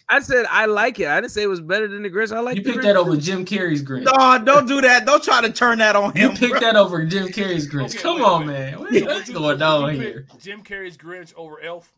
[0.08, 1.08] I said I like it.
[1.08, 2.32] I didn't say it was better than the Grinch.
[2.34, 3.16] I like You picked Grinch that over.
[3.16, 4.04] Jim Carrey's Grinch.
[4.04, 5.06] No, don't do that.
[5.06, 6.32] Don't try to turn that on him.
[6.32, 6.60] You picked bro.
[6.60, 7.90] that over Jim Carrey's Grinch.
[7.94, 8.52] Okay, Come wait, on, wait.
[8.52, 8.78] man.
[8.80, 10.26] What- So What's would going on you here?
[10.38, 11.92] Jim Carrey's Grinch over Elf.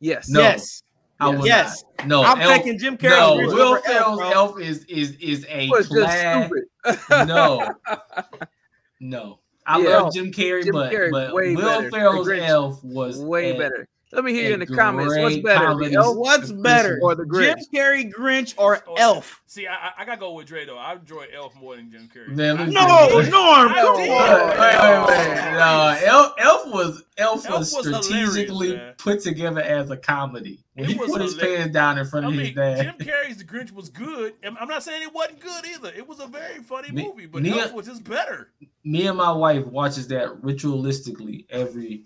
[0.00, 0.28] Yes.
[0.28, 0.40] No.
[0.40, 0.82] Yes,
[1.20, 1.82] I would yes.
[1.98, 2.06] not.
[2.08, 3.36] No, I'm Elf, taking Jim Carrey's no.
[3.36, 4.20] Grinch Will over Elf, Ferrell's.
[4.34, 6.50] Elf is is is a It was just class.
[6.86, 7.26] stupid.
[7.28, 7.74] No,
[9.00, 9.38] no.
[9.66, 9.98] I Yeah.
[10.00, 11.90] love Jim Carrey, Jim but Carrey's but Will better.
[11.90, 13.88] Ferrell's Elf was Way a- better.
[14.10, 15.14] Let me hear you in the comments.
[15.14, 15.90] What's better, comedy.
[15.90, 17.56] the Elf What's better, or the Grinch?
[17.56, 19.42] Jim Carrey, Grinch, or Oh, Elf?
[19.46, 20.78] See, I, I- I gotta go with Dre though.
[20.78, 22.28] I enjoy Elf more than Jim Carrey.
[22.28, 23.98] Man, I- No, Wait, Norm, I come on.
[23.98, 25.52] Wait, wait, wait.
[25.52, 28.94] No, Elf, Elf was Elf, Elf was was strategically man.
[28.96, 30.64] put together as a comedy.
[30.74, 31.58] When It he was put his hilarious.
[31.58, 32.82] pants down in front I of his dad.
[32.98, 34.34] Jim Carrey's The Grinch was good.
[34.42, 35.92] I'm not saying it wasn't good either.
[35.94, 38.52] It was a very funny Me- movie, but me- Elf was just better.
[38.84, 42.04] me and my wife watches that ritualistically every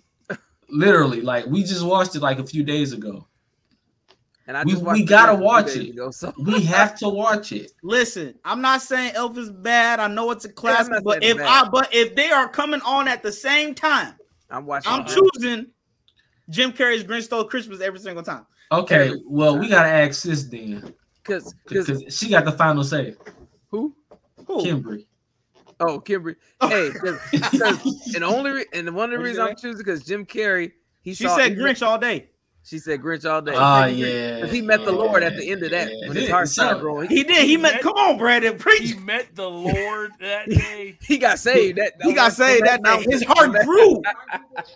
[0.73, 3.27] literally like we just watched it like a few days ago
[4.47, 5.91] And I We- just we gotta Grinch a few watch it.
[5.91, 10.01] ago, so we have to watch it Listen, I'm not saying Elf is bad.
[10.01, 12.49] I know it's a I'm classic, not but if it's I but if they are
[12.49, 14.14] coming on at the same time,
[14.51, 14.91] I'm watching.
[14.93, 15.09] I'm it.
[15.09, 15.66] choosing
[16.51, 18.45] Jim Carrey's Grinch Stole Christmas every single time.
[18.73, 20.93] okay Every well we gotta ask sis then
[21.25, 23.14] Cause, cause she got the final say
[23.70, 23.95] who?
[24.47, 24.59] Who?
[24.64, 25.07] Kimbry
[25.87, 26.37] Oh, Kimberly.
[26.62, 29.78] Hey, cause, 'cause- and the only re- and one of the What'd reasons I'm choosing
[29.78, 30.72] because Jim Carrey,
[31.03, 32.28] he She saw said he- Grinch all day.
[32.64, 33.55] She said Grinch all day.
[33.57, 34.41] Oh yeah.
[34.43, 36.07] 'Cause he met the Lord at the end of that Yeah.
[36.09, 37.09] when his heart started growing.
[37.09, 37.45] He did.
[37.45, 37.80] He met.
[37.80, 38.91] Come on, Brandon, preach.
[38.93, 40.97] He met the Lord that day.
[41.03, 41.78] He got saved.
[41.78, 43.05] That He got saved that day.
[43.11, 44.01] His heart grew.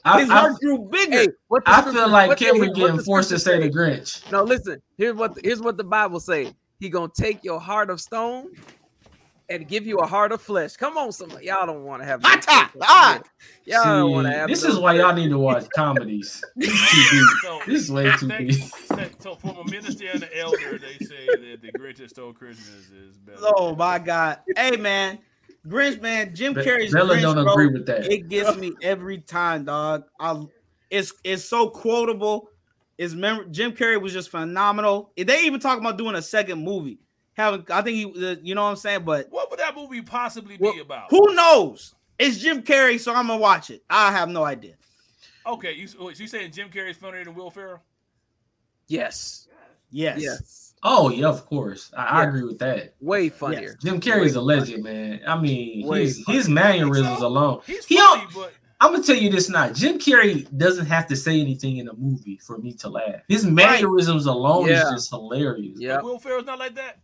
[0.04, 1.16] I, His I- heart grew bigger.
[1.18, 4.28] Hey, what the I feel like what the- getting forced to say the Grinch.
[4.32, 4.82] No, listen.
[4.98, 6.52] Here's what the, here's what the Bible say.
[6.80, 8.48] He gonna take your heart of stone
[9.48, 10.76] and give you a heart of flesh.
[10.76, 11.46] Come on, somebody.
[11.46, 12.22] Y'all don't want to have.
[12.22, 12.72] Hot top.
[12.72, 13.20] church Ah.
[13.64, 14.48] Y'all don't want to have.
[14.48, 16.42] this is why y'all need to watch comedies.
[16.56, 17.28] This is too deep.
[17.42, 18.62] So, This is way too thank- deep.
[19.20, 22.88] so from a minister and an elder, they say that the Grinch that stole Christmas
[22.90, 23.38] is better.
[23.42, 24.38] Oh my God.
[24.56, 25.18] Hey man,
[25.66, 28.10] Grinch man, Jim Be- Carrey's Bella Grinch, don't bro, agree with that.
[28.10, 30.04] It gets me every time, dog.
[30.18, 30.42] I,
[30.90, 32.50] it's it's so quotable.
[32.98, 35.12] It's mem- Jim Carrey was just phenomenal.
[35.16, 36.98] They even talk about doing a second movie.
[37.36, 39.02] Having, I think he, uh, you know what I'm saying.
[39.04, 41.10] But What would that movie possibly Well, be about?
[41.10, 41.94] who knows?
[42.18, 43.82] It's Jim Carrey, so I'm gonna watch it.
[43.90, 44.74] I have no idea.
[45.46, 47.80] Okay, you so you saying Jim Carrey's funnier than Will Ferrell?
[48.88, 49.48] Yes.
[49.90, 50.18] Yes.
[50.20, 50.74] Yes.
[50.82, 51.90] Oh yeah, of course.
[51.96, 52.94] I, I agree with that.
[53.00, 53.76] Way funnier.
[53.82, 55.20] Jim Carrey's a legend, man.
[55.26, 57.60] I mean, Way his, his mannerisms So, alone.
[57.66, 59.70] He's He funny, don't- but I'm gonna tell you this now.
[59.72, 63.22] Jim Carrey doesn't have to say anything in a movie for me to laugh.
[63.28, 64.84] His mannerisms alone Yeah.
[64.86, 65.78] is just hilarious.
[65.78, 66.00] Yeah.
[66.02, 66.98] Will Ferrell's not like that.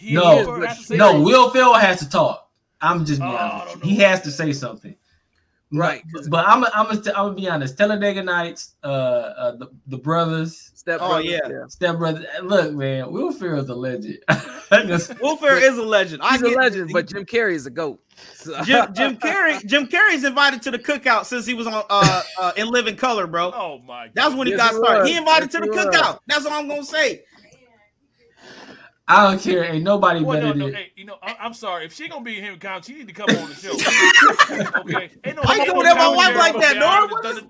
[0.00, 1.24] He No, Will Ferrell has to say No, something.
[1.24, 2.48] Will Ferrell has to talk.
[2.80, 3.84] I'm just being oh, honest.
[3.84, 4.96] He has to say something.
[5.72, 6.02] Right.
[6.12, 7.78] But, but I'm I'm gonna I'm gonna be honest.
[7.78, 11.66] Talladega Nights, uh, uh the, the brothers, Step Oh, Brothers, yeah.
[11.68, 12.24] Step Brothers.
[12.42, 14.18] Look, man, Will Ferrell's a legend.
[14.72, 16.22] Just- Will Ferrell is a legend.
[16.22, 18.02] I He's a get- legend, but Jim Carrey is a goat.
[18.34, 22.22] So- Jim, Jim Carrey, Jim Carrey's invited to the cookout since he was on uh,
[22.40, 23.52] uh in Living Color, bro.
[23.54, 24.12] Oh my god.
[24.14, 25.06] That's when he Yes, got started.
[25.08, 25.94] He invited Yes, to the he was.
[25.94, 26.18] cookout.
[26.26, 27.22] That's all I'm gonna say.
[29.10, 29.64] I don't care.
[29.64, 30.74] Ain't nobody Well, better no, no, than.
[30.74, 31.84] hey, you know, I, I'm sorry.
[31.86, 33.70] If she gonna be him, count, she need to come on the show.
[34.80, 35.42] okay, ain't no.
[35.42, 37.42] Why you ain't doing no that my wife like that, Deanna Nora?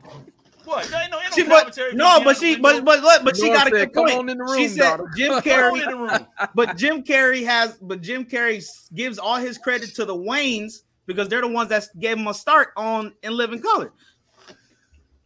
[0.65, 0.89] What?
[0.89, 1.95] There ain't no, ain't no She, but commentary.
[1.95, 2.63] no, but she, Wintour.
[2.63, 4.19] but but look, but she got a said, good "Come point.
[4.19, 6.27] on in the she said daughter." Jim Carrey, in the room.
[6.55, 11.29] but Jim Carrey has, but Jim Carrey gives all his credit to the Waynes because
[11.29, 13.93] they're the ones that gave him a start on In Living Color.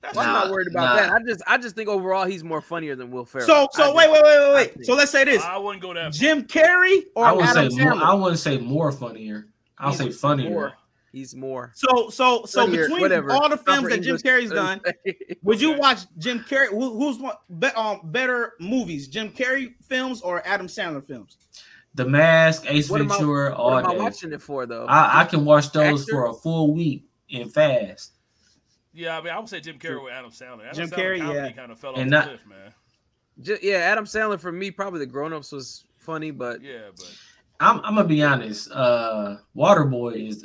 [0.05, 0.96] That's Well, I'm not worried about nah.
[0.96, 1.12] that.
[1.12, 3.46] I just I just think overall he's more funnier than Will Ferrell.
[3.46, 4.84] So, so wait, wait, wait, wait, wait.
[4.86, 6.02] So let's say this: I wouldn't go that.
[6.02, 6.11] far.
[6.11, 7.92] Jim Carrey or I would say Adam more.
[7.94, 8.02] Sandler.
[8.02, 9.46] I wouldn't say more funnier.
[9.78, 10.50] I'll He's say funnier.
[10.50, 10.72] more.
[11.11, 11.70] He's more.
[11.76, 13.30] So, so, so Funnier, between whatever.
[13.30, 14.80] all the films that Jim English Carrey's done,
[15.44, 16.70] would you watch Jim Carrey?
[16.70, 21.36] Who, who's one be, um, better movies, Jim Carrey films or Adam Sandler films?
[21.94, 24.86] The Mask, Ace What am I- Ventura, all what am I watching it for though?
[24.86, 26.12] I, I can watch those Actor?
[26.12, 28.14] for a full week and fast.
[28.95, 30.62] Yeah, I mean, I would say Jim Carrey with Adam Sandler.
[30.66, 31.53] Adam Jim Sandler Carrey, comedy yeah.
[31.53, 32.72] kind of fell off And the not- cliff, man.
[33.40, 37.12] Ju- yeah, Adam Sandler for me probably the Grown Ups was funny, but Yeah, but
[37.59, 38.70] I'm, I'm gonna be honest.
[38.70, 40.45] Uh, Waterboy is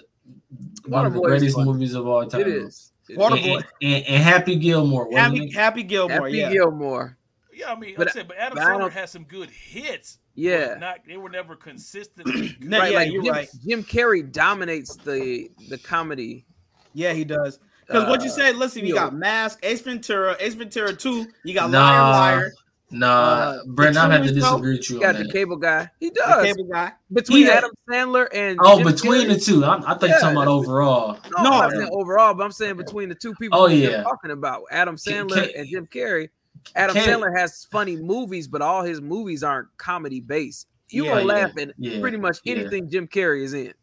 [0.88, 2.42] one of the greatest movies of all time.
[2.42, 2.92] it is.
[3.08, 3.46] It Water- is.
[3.46, 5.54] And, and, and Happy Gilmore, Happy, it?
[5.54, 6.52] Happy Gilmore, Happy yeah.
[6.52, 7.18] Gilmore.
[7.54, 9.52] yeah, I mean, But- like I said, but Adam but Sandler don't- has some good
[9.52, 10.18] hits.
[10.34, 10.70] Yeah.
[10.70, 12.50] but not they were never consistently.
[12.60, 12.64] good.
[12.70, 13.50] No, right, yeah, like you're Jim, right.
[13.68, 16.46] Jim Carrey dominates the the comedy.
[16.94, 17.60] Yeah, he does.
[17.90, 18.96] Because what you Uh, said, listen, you yo.
[18.96, 22.54] got Mask, Ace Ventura, Ace Ventura 2, you got Nah, Liar Liar,
[22.92, 25.32] Nah, Uh, Brent, the I have to disagree with you You on got the that.
[25.34, 25.90] cable guy.
[26.00, 26.46] He the does.
[26.46, 26.94] cable guy.
[27.12, 27.54] Between Yeah.
[27.54, 30.38] Adam Sandler and Oh, Jim between Carrey, the two, I'm, I thought you Yeah, talking
[30.38, 31.20] about overall.
[31.32, 31.54] No, No.
[31.62, 34.04] I'm saying overall, but I'm saying between the two people Oh, we're yeah.
[34.04, 36.30] talking about, Adam Ca- Sandler ca- and Jim Carrey.
[36.76, 40.68] Adam Ca- Sandler has funny movies, but all his movies aren't comedy based.
[40.90, 42.56] You Yeah, will yeah, laugh at yeah, pretty much yeah.
[42.58, 43.74] anything Jim Carrey is in.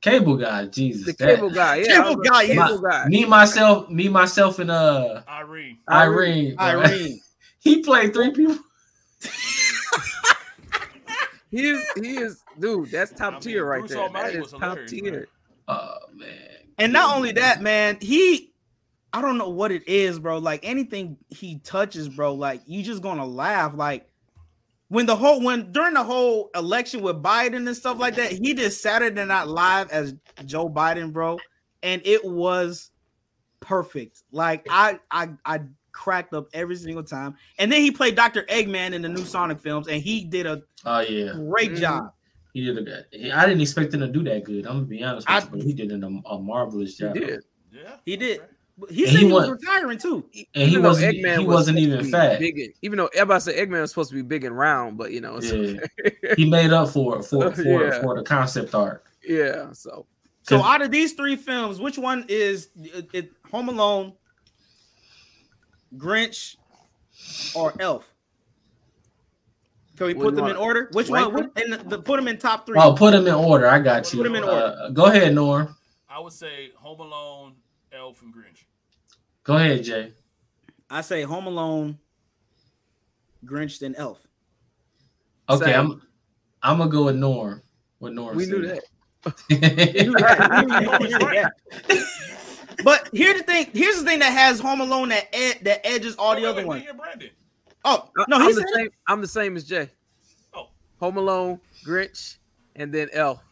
[0.00, 1.06] Cable guy, Jesus.
[1.06, 2.66] The that- cable guy, yeah, Cable I was like, guy, yeah.
[2.66, 3.06] cable guy.
[3.08, 5.78] Me myself, me myself, and uh Irene.
[5.88, 6.54] Irene.
[6.58, 7.20] Irene.
[7.58, 8.58] he played three people.
[11.50, 12.90] He is, he is, dude.
[12.90, 14.00] That's top I mean, tier right Bruce there.
[14.00, 15.12] Almighty That was is top tier.
[15.12, 15.26] man.
[15.68, 16.38] Oh man.
[16.78, 18.52] And not only that, man, he
[19.12, 20.38] I don't know what it is, bro.
[20.38, 23.72] Like anything he touches, bro, like you just gonna laugh.
[23.74, 24.06] Like
[24.88, 28.54] when the whole when during the whole election with Biden and stuff like that, he
[28.54, 30.14] did Saturday Night Live as
[30.46, 31.38] Joe Biden, bro,
[31.82, 32.90] and it was
[33.60, 34.22] perfect.
[34.32, 35.60] Like I I I
[35.92, 37.34] cracked up every single time.
[37.58, 38.42] And then he played Dr.
[38.44, 41.32] Eggman in the new Sonic films, and he did a Oh yeah.
[41.32, 41.80] great Mhm.
[41.80, 42.12] job.
[42.54, 43.04] He did a good.
[43.32, 44.66] I didn't expect him to do that good.
[44.66, 47.14] I'm gonna be honest with I- you, but he did an, a marvelous job.
[47.14, 47.28] He job.
[47.30, 47.40] did.
[47.72, 48.38] Yeah, He did.
[48.40, 48.48] Okay.
[48.90, 50.24] He And said he he was won- retiring too.
[50.34, 51.16] And he Even though wasn't.
[51.16, 52.38] Eggman He was wasn't even fat.
[52.38, 55.20] Big, even though everybody said Eggman was supposed to be big and round, but you
[55.20, 56.34] know, it's Yeah.
[56.36, 58.00] He made up for it for for, Yeah.
[58.00, 59.02] for the concept art.
[59.26, 59.72] yeah.
[59.72, 60.06] So
[60.42, 64.12] So out of these three films, which one is it, it Home Alone,
[65.96, 66.56] Grinch,
[67.54, 68.14] or Elf?
[69.96, 70.88] Can we put them you in order?
[70.92, 71.50] Which Rank one?
[71.54, 72.78] Which, and the, the- put them in top three.
[72.80, 73.66] Oh, put them in order.
[73.66, 74.18] I got you.
[74.18, 75.74] Put 'em in Uh, go ahead, Norm.
[76.08, 77.54] I would say Home Alone,
[77.92, 78.64] Elf, and Grinch.
[79.48, 80.12] Go ahead, Jay.
[80.90, 81.98] I say Home Alone,
[83.46, 84.20] Grinch than Elf.
[85.48, 85.92] Okay, Same.
[85.92, 86.02] I'm
[86.62, 87.62] I'm gonna go with Norm.
[87.98, 88.82] With Norm We knew that.
[89.48, 91.52] that.
[92.84, 93.68] But here's the thing.
[93.72, 96.58] Here's the thing that has Home Alone that ed- that edges all the oh, Wait,
[96.58, 96.84] other ones.
[96.84, 97.30] wait, Brandon.
[97.86, 98.88] Oh no, I'm he the said same.
[99.06, 99.88] I'm the same as Jay.
[100.52, 100.68] Oh.
[101.00, 102.36] Home Alone, Grinch,
[102.76, 103.42] and then Elf.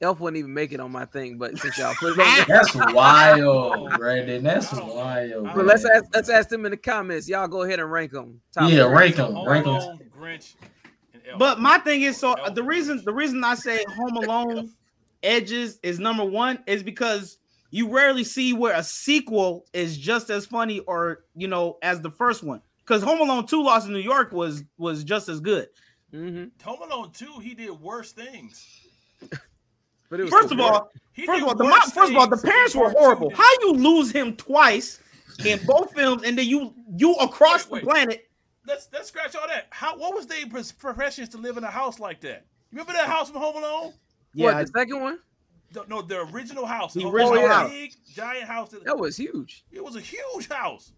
[0.00, 2.44] Elf wouldn't even make it on my thing, but since y'all put it on.
[2.48, 4.44] That's wild, Brandon.
[4.44, 5.44] That's wild.
[5.44, 5.64] But bro.
[5.64, 7.28] let's ask let's ask them in the comments.
[7.28, 8.40] Y'all go ahead and rank them.
[8.56, 9.34] Yeah, rank them.
[9.44, 9.74] Rank them.
[9.74, 10.54] Alone, Grinch,
[11.14, 11.38] and Elf.
[11.38, 14.70] But my thing is so the reason the reason I say Home Alone
[15.24, 17.38] edges is number one is because
[17.70, 22.10] you rarely see where a sequel is just as funny or you know as the
[22.10, 22.62] first one.
[22.78, 25.68] Because Home Alone 2 Lost in New York was was just as good.
[26.12, 28.64] hmm Home Alone 2, he did worse things.
[30.10, 30.90] But it was First of all,
[31.26, 33.30] first of all, the worse mo- first of all, the parents were horrible.
[33.34, 35.00] How you lose him twice
[35.44, 38.28] in both films and then you you across Wait, the planet?
[38.66, 39.66] Let's let's scratch all that.
[39.70, 42.46] How what was their pros- professions to live in a house like that?
[42.70, 43.84] You remember that house from Home Alone?
[43.86, 43.94] what
[44.34, 45.18] Yeah, the second one?
[45.72, 46.94] The, no, the original house.
[46.94, 47.70] The Home original Alone, house.
[47.70, 48.70] big giant house.
[48.70, 49.64] That, That was huge.
[49.70, 50.92] it was a huge house.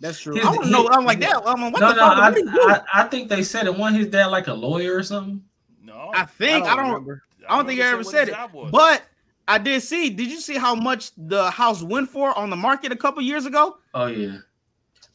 [0.00, 0.34] that's true.
[0.36, 0.88] His- I don't know.
[0.90, 1.36] I'm like that.
[1.46, 2.18] I'm like, what no, the no, fuck?
[2.18, 2.60] I, What did he do?
[2.68, 3.74] I, I think they said it.
[3.76, 5.42] One, his dad like a lawyer or something.
[5.82, 6.86] No, I think I don't.
[6.88, 7.22] remember.
[7.48, 8.34] I don't think I ever said it.
[8.70, 9.02] But
[9.48, 10.10] I did see.
[10.10, 13.46] Did you see how much the house went for on the market a couple years
[13.46, 13.78] ago?
[13.94, 14.38] Oh yeah.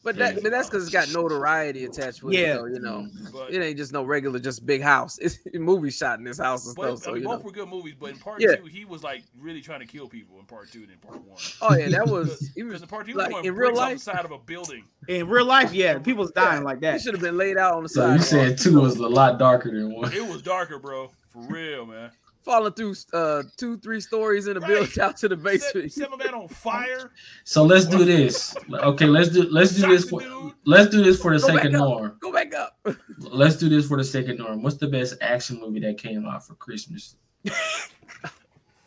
[0.03, 2.55] But that but that's because it's got notoriety attached with Yeah.
[2.55, 2.57] it.
[2.57, 3.25] So, you know, mm-hmm.
[3.31, 5.19] But, it ain't just no regular, just big house.
[5.19, 7.03] It's a movie shot in this house and but stuff.
[7.03, 7.45] So I mean, you both know.
[7.45, 7.93] were good movies.
[7.99, 8.55] But in part Yeah.
[8.55, 11.23] two, he was like really trying to kill people in part two and than part
[11.23, 11.37] one.
[11.61, 13.69] Oh yeah, that was he Because was in part two, he like, in in real
[13.69, 13.99] real life?
[13.99, 14.85] side of a building.
[15.07, 16.93] In real life, yeah, people's dying like that.
[16.93, 17.03] he that.
[17.03, 18.13] should have been laid out on the So side.
[18.15, 20.11] you said two was a lot darker than one.
[20.13, 21.11] It was darker, bro.
[21.27, 22.09] For real, man.
[22.43, 24.67] Falling through uh two, three stories in the Right.
[24.69, 25.91] building out to the basement.
[25.91, 27.11] set my man on fire.
[27.43, 28.55] So let's do this.
[28.71, 30.53] Okay, let's do let's do Shot this for dude.
[30.65, 31.79] let's do this for the Go sake back of up.
[31.79, 32.17] Norm.
[32.19, 32.77] Go back up.
[33.19, 34.61] Let's do this for the sake of Norm.
[34.63, 37.15] What's the best action movie that came out for Christmas?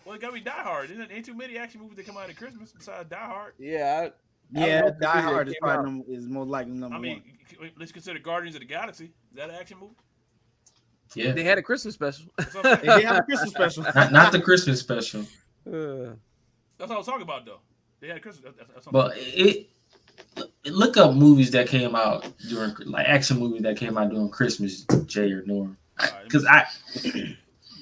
[0.04, 0.90] Well, it got me Die Hard.
[0.90, 3.54] Ain't, ain't too many action movies that come out at Christmas besides Die Hard.
[3.58, 4.08] Yeah,
[4.52, 7.00] Yeah, don't know if Die Hard is probably out- number, is more likely number I
[7.00, 7.22] mean,
[7.58, 7.70] one.
[7.78, 9.06] let's consider Guardians of the Galaxy.
[9.06, 9.94] Is that an action movie?
[11.14, 12.26] Yeah, they had a Christmas special.
[12.36, 12.98] That's what I'm They saying.
[13.00, 13.82] did have a Christmas special.
[13.94, 15.20] not, not the Christmas special,
[15.66, 16.14] Uh,
[16.78, 17.60] That's what I was talking about, though.
[18.00, 18.52] They had Christmas.
[18.56, 19.70] That's, that's what I'm but it.
[20.66, 24.84] Look up movies that came out during like action movies that came out during Christmas,
[25.06, 26.66] Jay or Norm, All right, because I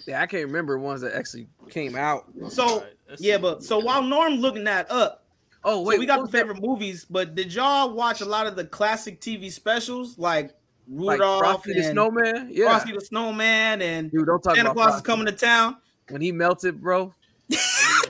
[0.07, 2.25] yeah, I can't remember ones that actually came out.
[2.49, 5.25] So all right, let's yeah, but so while Norm looking that up,
[5.65, 6.39] Oh wait, wait, we got the was that?
[6.39, 7.05] favorite movies.
[7.09, 10.55] But did y'all watch a lot of the classic TV specials like
[10.89, 12.49] like Rudolph Frosty the Snowman.
[12.51, 15.77] Yeah, Frosty the Snowman and dude, don't talk Santa about Claus is coming to town?
[16.11, 17.15] when he melted, bro.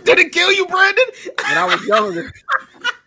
[0.05, 1.05] Did it kill you, Brandon?
[1.49, 2.33] When I was younger,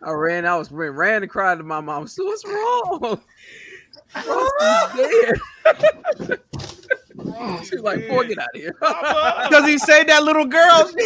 [0.02, 0.46] I ran.
[0.46, 2.08] I was ran, ran and cried to my mom.
[2.08, 3.22] So what's wrong?
[4.10, 5.40] Frosty's
[6.28, 6.40] dead.
[7.64, 9.48] She's like, "Boy, get out of here." Papa!
[9.50, 10.92] Because he saved that little girl.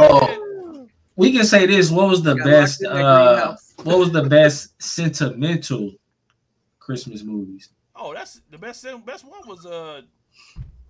[0.00, 0.86] Oh.
[1.16, 1.90] we can say this.
[1.90, 2.82] What was the best?
[2.82, 5.92] locked in that Uh, what was the best sentimental
[6.88, 7.68] Christmas movies?
[7.94, 8.82] Oh, that's the best.
[9.04, 10.00] Best one was uh,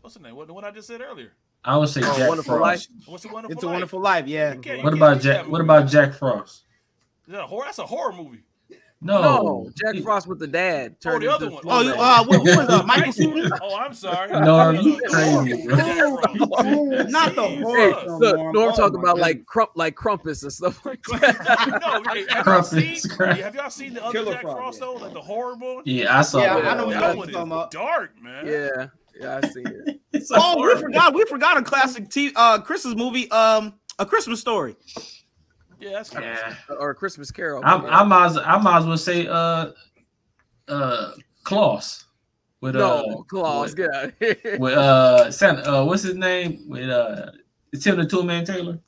[0.00, 0.36] what's the name?
[0.36, 1.32] What the one I just said earlier?
[1.64, 2.88] I would say Oh, Jack Wonderful Frost.
[3.06, 3.52] What's the wonderful?
[3.52, 3.72] it's a Life?
[3.74, 4.26] wonderful life.
[4.28, 4.54] Yeah.
[4.54, 5.48] You can't- you What about Jack?
[5.48, 6.62] What about Jack Frost?
[7.26, 7.64] Is that a horror?
[7.64, 8.44] That's a horror movie.
[9.00, 11.64] No, No, Jack Frost with the dad turned the other into one.
[11.68, 13.14] Oh, you, uh, what, what was uh, Michael Right?
[13.14, 13.52] Keaton?
[13.62, 14.30] Oh, I'm sorry.
[14.30, 15.76] No, you crazy, bro.
[17.08, 17.62] Not the Jesus.
[17.62, 18.20] horror Hey, film.
[18.20, 18.54] look, Norm.
[18.54, 21.78] Norm Oh, talking my about like crump, like crumpets and stuff like that.
[21.80, 22.96] no, hey, have y'all seen?
[23.18, 24.86] Have y'all seen the other Killer Jack Frost yeah.
[24.86, 25.84] though, like the horrible one?
[25.86, 26.64] Yeah, I saw Yeah, that.
[26.64, 27.30] I know what that you're one
[27.68, 28.46] is dark, man.
[28.46, 28.86] yeah,
[29.20, 30.00] yeah, I see it.
[30.32, 31.14] Oh, we forgot.
[31.14, 34.74] We forgot a classic T uh Christmas movie, um, A Christmas Story.
[35.80, 36.54] Yeah, that's kind Yeah.
[36.78, 37.62] Or a Christmas Carol.
[37.64, 37.74] I.
[37.76, 39.70] I might, as- I might as well say, uh,
[40.68, 41.12] uh,
[41.44, 42.04] Klaus
[42.60, 44.12] with uh, no, Claus, get out
[44.58, 46.64] with uh, Santa, uh, what's his name?
[46.68, 47.30] With uh,
[47.80, 48.78] Tim the Tool Man Taylor.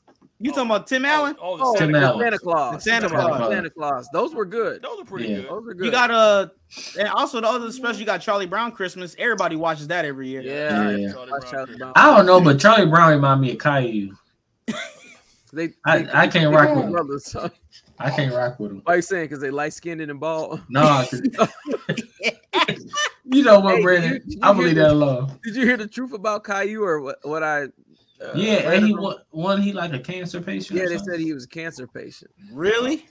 [0.43, 1.36] You talking about Tim Allen?
[1.41, 2.05] Oh, oh, Oh, Santa Tim Claus.
[2.05, 2.20] Allen.
[2.22, 2.84] Santa Claus.
[2.84, 3.53] Santa Santa Claus.
[3.53, 4.09] Santa Claus.
[4.12, 4.82] Those were good.
[4.82, 5.36] Those are pretty Yeah.
[5.36, 5.45] good.
[5.51, 5.84] Those were good.
[5.84, 6.49] You got uh,
[6.99, 8.01] and also the other special.
[8.01, 9.14] You got Charlie Brown Christmas.
[9.18, 10.41] Everybody watches that every year.
[10.41, 10.91] yeah.
[10.93, 11.12] Yeah.
[11.12, 11.93] Charlie Brown Charlie Brown.
[11.95, 14.16] I don't know, but Charlie Brown remind me of Caillou.
[15.53, 16.92] They, I- they- I can't they rock cool with 'em.
[16.92, 17.24] brothers.
[17.30, 17.51] son.
[17.98, 18.82] I can't rock with them.
[18.84, 19.24] Why you saying?
[19.24, 20.62] Because they light skinned and bald.
[20.68, 21.05] No,
[23.24, 24.12] you know what, Hey, Brandon?
[24.26, 25.38] you- you I'm gonna leave hear that alone.
[25.42, 27.16] Did you hear the truth about Caillou or what?
[27.22, 27.64] What I?
[28.20, 29.03] Uh, Yeah, and he about?
[29.03, 30.78] wa- wasn't he like a cancer patient?
[30.78, 31.14] or Yeah, they something?
[31.14, 32.30] said he was a cancer patient.
[32.53, 33.07] Really?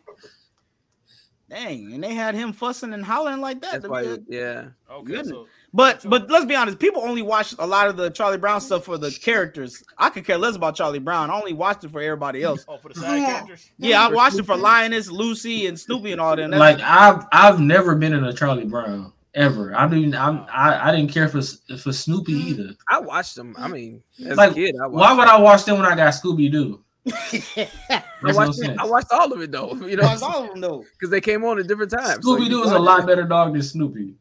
[1.49, 3.81] Dang, and they had him fussing and hollering like that.
[3.81, 4.03] That's why.
[4.03, 4.65] be he- a- yeah.
[4.91, 5.29] Okay, Goodness.
[5.29, 8.59] so But but let's be honest, people only watch a lot of the Charlie Brown
[8.59, 9.83] stuff for the characters.
[9.97, 11.29] I could care less about Charlie Brown.
[11.29, 12.65] I only watched it for everybody else.
[12.67, 13.69] Oh, for the side characters.
[13.77, 16.51] Yeah, I watched it for Linus, Lucy, and Snoopy and all them.
[16.51, 19.75] That's- Like I've I've never been in a Charlie Brown ever.
[19.75, 21.41] I didn't I'm, I I didn't care for
[21.77, 22.45] for Snoopy mm.
[22.47, 22.75] either.
[22.89, 23.55] I watched them.
[23.57, 25.95] I mean, as Like, a kid, I watched Why would I watch them when I
[25.95, 26.83] got Scooby Doo?
[27.07, 27.73] I Makes
[28.23, 28.77] no watched, sense.
[28.79, 30.83] I watched all of it though, you know, Watched all of them though.
[30.93, 32.25] because they came on at different times.
[32.25, 34.15] so Scooby you Doo is a lot better dog than Snoopy.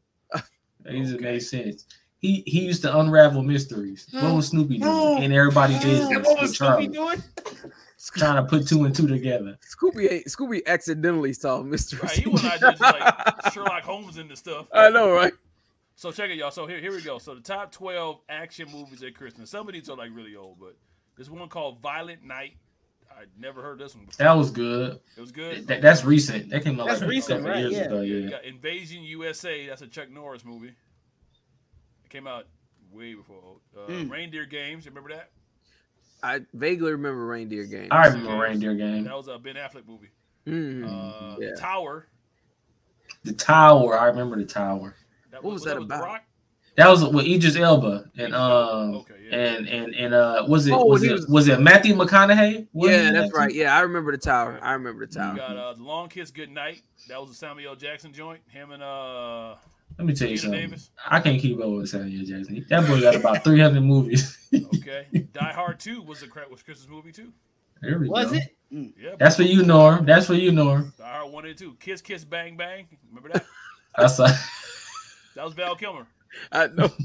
[0.84, 1.24] It just Okay.
[1.24, 1.84] made sense.
[2.20, 4.06] He he used to unravel mysteries.
[4.12, 5.22] What was Snoopy doing?
[5.24, 7.22] And everybody did And what was Snoopy Charlie, doing?
[8.16, 9.58] trying to put two and two together.
[9.68, 12.02] Scooby ain't- Scooby accidentally solved mysteries.
[12.04, 14.66] Right, he was not just like Sherlock Holmes and the stuff.
[14.72, 15.32] I know, right?
[15.94, 16.50] So check it, y'all.
[16.52, 17.18] So here, here we go.
[17.18, 19.50] So the top twelve action movies at Christmas.
[19.50, 20.76] Some of these are like really old, but
[21.16, 22.54] there's one called Violent Night.
[23.10, 24.24] I never heard this one before.
[24.24, 25.00] That was good.
[25.16, 25.66] It was good.
[25.66, 26.50] That, that's recent.
[26.50, 27.58] That came out That's like recent, right?
[27.58, 27.84] years Yeah.
[27.84, 28.00] ago.
[28.02, 28.30] Yeah.
[28.30, 29.66] got Invasion USA.
[29.66, 30.68] That's a Chuck Norris movie.
[30.68, 32.46] It came out
[32.92, 33.56] way before.
[33.76, 34.10] Uh, Mm.
[34.10, 34.86] Reindeer Games.
[34.86, 35.30] Remember that?
[36.22, 37.88] I vaguely remember Reindeer Games.
[37.90, 39.04] I remember Reindeer Game.
[39.04, 40.10] That was a Ben Affleck movie.
[40.46, 41.54] Mm, Uh, yeah.
[41.56, 42.06] Tower.
[43.24, 43.98] The Tower.
[43.98, 44.94] I remember the Tower.
[45.30, 46.04] That What was that with The about?
[46.06, 46.24] Rock?
[46.78, 49.36] That was with Idris Elba and um Okay, yeah.
[49.36, 52.68] and and and uh was it Oh, was it was- was it Matthew McConaughey?
[52.72, 53.52] Was Yeah, that's right.
[53.52, 54.58] Yeah, I remember the tower.
[54.62, 55.36] I remember the You tower.
[55.36, 56.82] got uh, the Long Kiss Goodnight.
[57.08, 57.76] That was a Samuel L.
[57.76, 58.40] Jackson joint.
[58.48, 59.56] Him and uh,
[59.98, 60.60] Let me tell you Peter something.
[60.60, 60.90] Davis.
[61.06, 62.64] I can't keep up with Samuel Jackson.
[62.70, 64.34] That boy got about 300 movies.
[64.76, 65.06] Okay.
[65.34, 67.30] Die Hard Two was a cra- was Christmas movie too.
[67.82, 68.36] there we Was go.
[68.38, 68.56] it?
[68.72, 68.92] Mm.
[68.98, 69.10] Yeah.
[69.18, 70.06] That's for you, Norm.
[70.06, 70.94] That's for you, Norm.
[70.96, 71.74] Die Hard One and Two.
[71.80, 72.86] Kiss Kiss Bang Bang.
[73.10, 73.44] Remember that?
[73.98, 74.28] That's a,
[75.34, 76.06] That was Val Kilmer.
[76.52, 76.90] I know.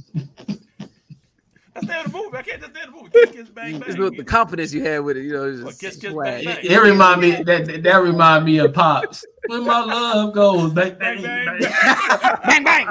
[1.74, 2.38] That's the name the movie.
[2.38, 2.62] I can't.
[2.62, 3.10] That's the name the movie.
[3.12, 3.98] Kiss Kiss Bang Bang.
[4.00, 5.50] with the confidence you had with it, you know.
[5.50, 6.60] it's Well, Just kiss, kiss, bang, bang.
[6.64, 9.26] it remind me that that remind me of pops.
[9.48, 11.62] When my love goes bang bang Bang, bang.
[11.62, 12.38] bang.
[12.46, 12.88] Bang bang.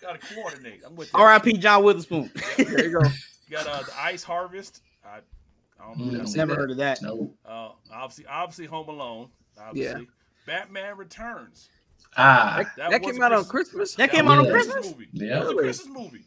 [0.00, 0.82] Gotta coordinate.
[0.84, 1.18] I'm with you.
[1.20, 1.52] R.I.P.
[1.58, 2.30] John Witherspoon.
[2.56, 3.06] There you go.
[3.46, 4.82] You got uh, the Ice Harvest.
[5.04, 6.04] I, I don't know.
[6.04, 6.12] Mm.
[6.12, 6.32] That one.
[6.36, 7.02] Never heard of that.
[7.02, 7.32] No.
[7.44, 9.28] Uh, obviously, obviously, Home Alone.
[9.60, 10.08] Obviously.
[10.46, 11.68] Batman Returns.
[12.16, 13.94] Ah, That, was came a out on Christmas- Christmas.
[13.94, 14.50] That came out on Yeah.
[14.50, 14.86] Christmas.
[14.90, 15.08] movie.
[15.12, 15.34] Yeah.
[15.34, 16.26] That was a Christmas movie.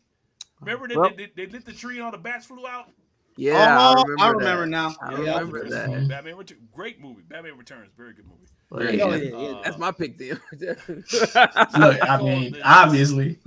[0.62, 2.90] Remember they, Well- they, they, lit the tree and all the bats flew out?
[3.36, 4.70] Yeah, oh, I I remember, remember that.
[4.70, 4.96] now.
[5.02, 5.18] I Yeah.
[5.40, 5.90] remember Christmas that.
[5.90, 6.08] movie.
[6.08, 6.62] Batman Returns.
[6.74, 7.22] Great movie.
[7.28, 7.92] Batman Returns.
[7.98, 8.46] Very good movie.
[8.72, 9.34] Very good.
[9.34, 9.48] yeah, yeah.
[9.58, 10.40] Uh, That's my pick then.
[10.62, 13.40] Look, I mean, obviously.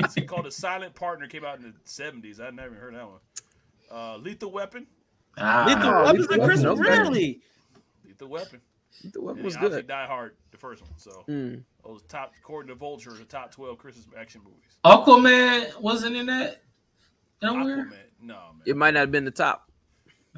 [0.00, 1.26] It's called A Silent Partner.
[1.26, 2.40] Came out in the 70s.
[2.40, 3.18] I never heard that one.
[3.90, 4.86] Uh, Lethal Weapon.
[5.38, 6.98] Ah, Lethal Weapons Lethal Christmas, Weapon, okay.
[7.02, 7.40] really?
[8.06, 8.60] Lethal Weapon.
[9.12, 9.86] The weapon And was obviously good.
[9.88, 10.90] Die Hard, the first one.
[10.96, 11.62] So Mm.
[11.84, 14.78] those top, according to Vulture, the top 12 Christmas action movies.
[14.84, 16.62] Aquaman wasn't in that
[17.42, 17.86] nowhere.
[17.86, 17.96] Aquaman.
[18.22, 18.62] No, man.
[18.66, 19.70] It might not have been the top.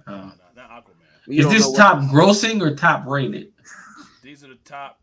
[0.06, 0.16] No, Oh.
[0.16, 0.32] no,
[0.62, 0.92] not Aquaman.
[1.26, 3.52] You Is this know what- top grossing or top rated?
[4.22, 5.00] These are the top,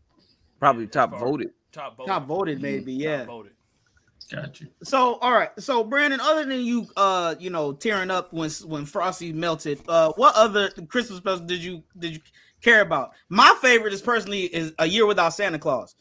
[0.60, 1.52] Probably as top far- voted.
[1.72, 2.08] top voted.
[2.10, 2.94] Top voted, maybe.
[2.98, 3.26] Top Yeah.
[3.26, 3.54] voted.
[4.32, 4.68] Got you.
[4.84, 5.52] So, all right.
[5.60, 10.12] So, Brandon, other than you, uh, you know, tearing up when when Frosty melted, uh,
[10.16, 12.20] what other Christmas special did you did you
[12.64, 13.12] care about?
[13.30, 15.96] My favorite is personally is A Year Without Santa Claus.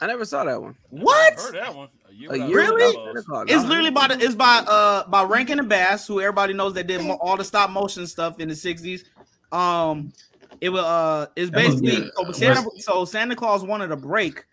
[0.00, 0.76] I never saw that one.
[0.90, 1.38] What?
[1.38, 1.88] I heard that one.
[2.08, 3.22] A year A without year Santa Really?
[3.24, 3.48] Claus.
[3.48, 6.74] Santa It's literally by the, it's by uh by Rankin and Bass, who everybody knows
[6.74, 9.04] that did all the stop motion stuff in the '60s.
[9.50, 10.12] Um,
[10.60, 14.44] it was uh it's That was basically so Santa, so Santa Claus wanted a break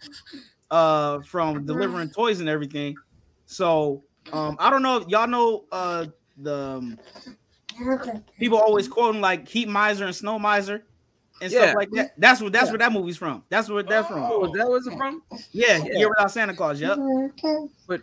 [0.72, 2.96] uh from delivering toys and everything.
[3.46, 6.08] So um I don't know if y'all know uh
[6.38, 7.00] the um,
[8.40, 10.84] people always quoting like Heat Miser and Snow Miser
[11.42, 11.62] and Yeah.
[11.64, 12.14] stuff like that.
[12.18, 13.44] That's what that's where that movie's from.
[13.50, 14.42] That's where that's Oh, from.
[14.42, 15.22] was that was it from?
[15.52, 15.98] Yeah, Yeah.
[15.98, 16.80] Year Without Santa Claus.
[16.80, 16.98] Yep.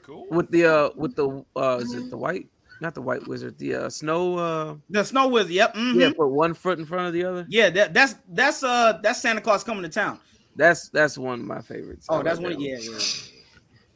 [0.03, 0.27] Cool.
[0.31, 2.49] With the uh with the uh is it the white
[2.81, 5.53] not the white wizard, the uh snow uh The Snow Wizard.
[5.53, 5.75] Yep.
[5.75, 6.01] mhm.
[6.01, 7.47] yeah, put one foot in front of the other.
[7.49, 10.19] Yeah, that, that's that's uh that's Santa Claus coming to town.
[10.57, 12.07] That's that's one of my favorites.
[12.11, 12.61] Oh, that's one.
[12.61, 12.91] Yeah, yeah.
[12.91, 12.99] yeah.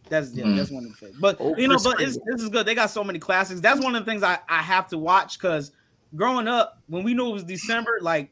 [0.08, 0.56] That's yeah, Mm.
[0.56, 1.18] that's one of the favorites.
[1.20, 2.66] But Oh, you know, but it's, this is good.
[2.66, 3.60] They got so many classics.
[3.60, 5.72] That's one of the things I I have to watch because
[6.14, 8.30] growing up, when we knew it was December, like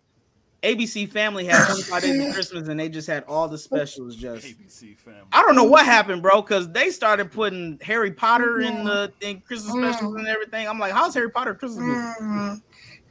[0.65, 4.17] ABC Family had 25 Days of Christmas, and they just had all the specials.
[4.17, 5.21] Just ABC family.
[5.33, 9.41] I don't know what happened, bro, because they started putting Harry Potter in the in
[9.41, 9.91] Christmas mm.
[9.91, 10.67] specials and everything.
[10.67, 11.81] I'm like, how's Harry Potter a Christmas
[12.21, 12.61] movie?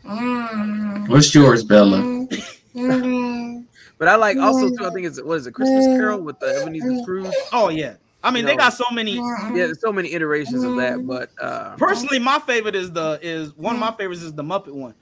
[0.05, 1.05] Mm-hmm.
[1.11, 1.99] What's yours, Bella?
[1.99, 3.61] Mm-hmm.
[3.99, 4.76] But I like also too.
[4.80, 4.95] I mm-hmm.
[4.95, 7.34] think it's what is it Christmas Carol with the Ebenezer Scrooge.
[7.51, 7.93] Oh yeah,
[8.24, 9.15] I mean You they know, got so many.
[9.15, 11.05] Yeah, there's so many iterations of that.
[11.05, 14.74] But uh Personally, my favorite is the is one of my favorites is the Muppet
[14.74, 14.95] one.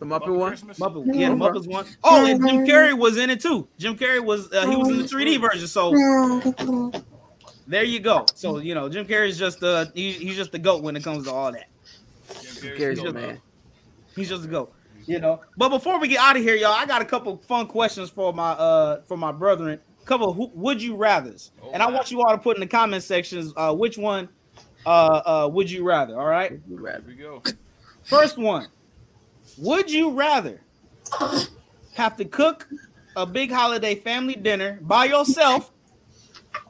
[0.00, 0.48] the Muppet Muppet one.
[0.50, 0.78] Christmas?
[0.78, 1.86] Muppet, yeah, the Muppets one.
[2.04, 3.68] Oh, and Jim Carrey was in it too.
[3.78, 5.66] Jim Carrey was uh, he was in the 3D version.
[5.68, 5.92] So
[7.66, 8.26] there you go.
[8.34, 11.04] So you know, Jim Carrey is just uh he, he's just the goat when it
[11.04, 11.68] comes to all that.
[12.42, 13.40] Jim Carrey's Carrey's the man.
[14.16, 14.72] He's just a goat.
[15.06, 15.40] You know.
[15.56, 18.32] But before we get out of here, y'all, I got a couple fun questions for
[18.32, 19.80] my uh for my brethren.
[20.08, 21.92] Couple who, would you rather's, Oh, and I my.
[21.92, 24.26] want you all to put in the comment sections uh which one
[24.86, 24.88] uh
[25.44, 26.18] uh would you rather.
[26.18, 26.58] All right.
[26.66, 27.42] Here we go.
[28.04, 28.68] First one.
[29.58, 30.62] Would you rather
[31.92, 32.66] have to cook
[33.16, 35.72] a big holiday family dinner by yourself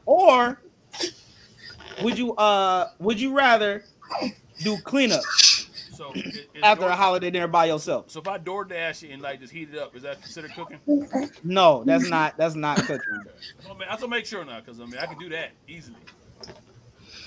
[0.05, 0.61] or
[2.03, 3.85] would you uh would you rather
[4.63, 5.23] do cleanup
[5.99, 8.09] So is, is after door, a holiday dinner by yourself?
[8.09, 10.51] So if I door dash it and like just heat it up, is that considered
[10.55, 10.79] cooking?
[11.43, 13.01] No, that's not that's not cooking.
[13.65, 15.19] I want to make- I have to make sure now, because I mean I can
[15.19, 15.97] do that easily.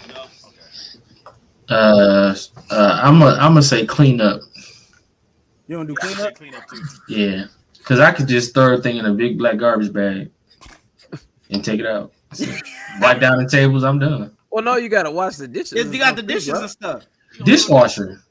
[0.09, 0.97] No, okay.
[1.69, 2.35] Uh,
[2.71, 4.41] uh, I'm gonna I'm gonna say clean up.
[5.69, 6.37] You don't do I say cleanup?
[6.37, 6.83] clean up too.
[7.11, 7.45] Yeah,
[7.77, 10.31] because I could just throw a thing in a big black garbage bag
[11.51, 12.15] and take it out.
[13.03, 13.85] Wipe down the tables.
[13.85, 14.35] I'm done.
[14.51, 15.93] Well, no, you gotta wash the dishes.
[15.93, 16.61] You got the dishes bro.
[16.63, 17.05] and stuff.
[17.45, 18.23] Dishwasher.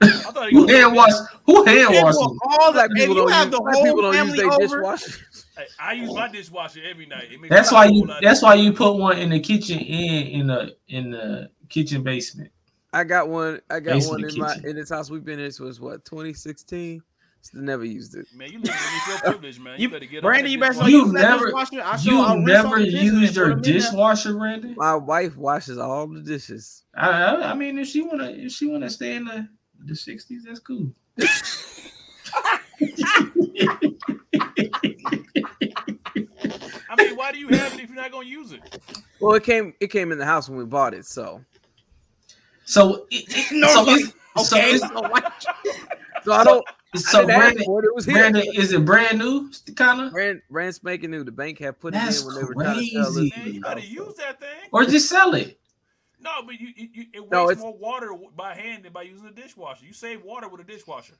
[0.00, 1.12] I thought Who you hand wash?
[1.46, 2.18] Who hand People, washes?
[2.18, 4.58] all Black that, people don't have use, the black people don't use family their over,
[4.62, 5.18] dishwasher.
[5.56, 7.28] Hey, I use my dishwasher every night.
[7.48, 8.08] That's why you.
[8.22, 12.50] That's why you put one in the kitchen and in the in the kitchen basement.
[12.92, 13.60] I got one.
[13.70, 14.70] I got Basically one in my kitchen.
[14.70, 15.46] in this house we've been in.
[15.46, 17.02] This was what 2016.
[17.40, 18.26] Still never used it.
[18.34, 19.74] Man, you live in your privilege, man.
[19.78, 21.82] You, You, better get Brandon, you better You never- dishwasher.
[21.84, 23.72] I show, You never all the dishes and used your them in there.
[23.74, 24.74] dishwasher, Randy?
[24.76, 26.82] My wife washes all the dishes.
[26.96, 29.48] I, I, I mean, if she wanna, if she wanna stay in the
[29.84, 30.92] the sixties, that's cool.
[36.90, 38.80] I mean, why do you have it if you're not gonna use it?
[39.20, 41.42] Well, it came it came in the house when we bought it, so
[42.64, 44.14] So, it, it, No, so, like, it's-
[44.52, 45.22] Okay, so why-
[46.22, 46.64] so I don't.
[46.94, 47.84] so I didn't Brandon, it.
[47.86, 48.06] It was.
[48.06, 51.24] Brandon, is it brand new, kind of, Brand brand spanking new.
[51.24, 53.28] The bank had put That's it in when they were trying to sell crazy.
[53.30, 53.38] this.
[53.38, 54.48] Man, you better use that thing.
[54.72, 55.58] or just sell it?
[56.20, 59.02] No, but you, you, you it wastes No, it's- more water by hand than by
[59.02, 59.84] using a dishwasher.
[59.86, 61.14] You save water with a dishwasher.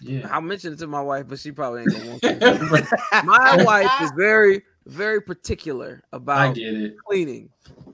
[0.00, 0.26] Yeah.
[0.30, 2.98] I mentioned it to my wife, but she probably ain't gonna want to.
[3.24, 6.96] My wife is very, very particular I about get it.
[7.06, 7.48] cleaning.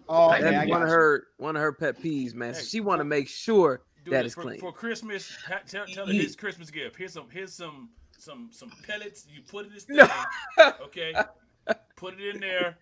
[0.09, 2.55] Oh, I okay, I one of her one of her pet peeves, man.
[2.55, 4.61] So she want to make sure Do that it is for, clean.
[4.61, 5.31] for Christmas.
[5.47, 6.97] Ha- tell, tell her You- his Christmas gift.
[6.97, 7.29] Here's some.
[7.31, 7.91] Here's some.
[8.19, 9.27] Some some pellets.
[9.31, 9.97] You put it in this thing.
[9.97, 10.09] No.
[10.85, 11.15] Okay.
[11.97, 12.77] Put it in there.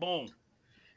[0.00, 0.28] Boom.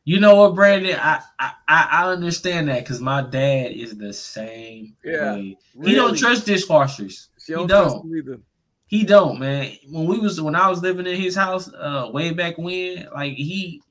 [0.03, 0.97] You know what, Brandon?
[0.99, 5.33] I I, I understand that because my dad is the same Yeah.
[5.35, 5.57] way.
[5.83, 6.17] He don't Really.
[6.17, 7.27] trust dishwashers.
[7.37, 7.83] She he don't, don't.
[7.89, 8.39] trust them either.
[8.87, 9.73] He don't, man.
[9.89, 13.33] When we was when I was living in his house, uh, way back when, like
[13.33, 13.81] he,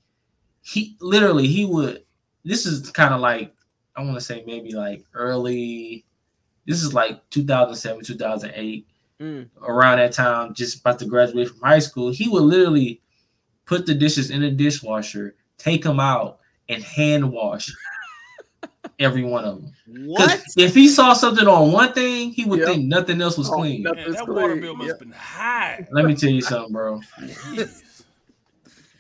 [0.63, 2.05] he literally he would.
[2.45, 3.55] This is kind of like
[3.97, 6.05] I want to say maybe like early.
[6.67, 8.87] This is like 2007, 2008,
[9.21, 9.49] Mm.
[9.63, 12.11] around that time, just about to graduate from high school.
[12.11, 13.01] He would literally
[13.67, 16.39] put the dishes in the dishwasher, take them out,
[16.69, 17.73] and hand wash
[18.99, 19.73] every one of them.
[19.87, 20.41] What?
[20.57, 22.69] if he saw something on one thing, he would Yep.
[22.69, 23.83] think nothing else was Oh, clean.
[23.83, 24.93] Man, That's that water bill must Yeah.
[24.93, 25.87] have been high.
[25.93, 27.01] Let me tell you something, bro.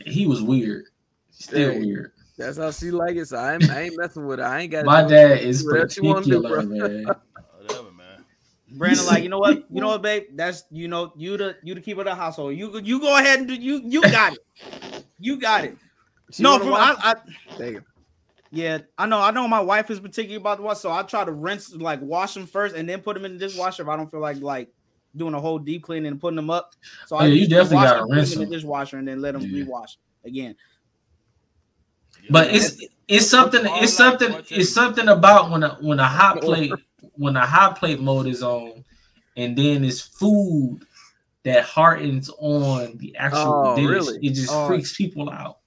[0.06, 0.84] He was weird.
[1.30, 1.78] Still Hey.
[1.80, 2.12] weird.
[2.38, 3.26] That's how she like it.
[3.26, 4.46] So I ain't, I ain't messing with her.
[4.46, 4.86] I ain't got.
[4.86, 6.62] My dad is Whatever she wanna do, bro.
[6.62, 7.06] man.
[7.58, 8.24] Whatever, man.
[8.72, 9.64] Brandon, like, you know what?
[9.70, 10.24] You know what, babe?
[10.34, 12.56] That's you know, you the you the keeper of the household.
[12.56, 14.38] You you go ahead and do you you got it.
[15.18, 15.76] You got it.
[16.38, 17.14] No, wanna for, wash- I, I
[17.58, 17.84] There you
[18.52, 19.20] yeah, I know.
[19.20, 22.00] I know my wife is particular about the wash, so I try to rinse like
[22.02, 24.40] wash them first and then put them in the dishwasher if I don't feel like
[24.40, 24.68] like
[25.14, 26.74] doing a whole deep cleaning and putting them up.
[27.06, 29.34] So I Oh, Yeah, you definitely gotta rinse them in the dishwasher and then let
[29.34, 29.64] them Yeah.
[29.64, 30.56] rewash again.
[32.28, 36.72] But it's it's something it's something it's something about when a when a hot plate
[37.12, 38.84] when a hot plate mode is on,
[39.36, 40.80] and then it's food
[41.44, 43.86] that hardens on the actual Oh, dish.
[43.88, 44.18] really?
[44.26, 44.66] It just Oh.
[44.66, 45.59] freaks people out.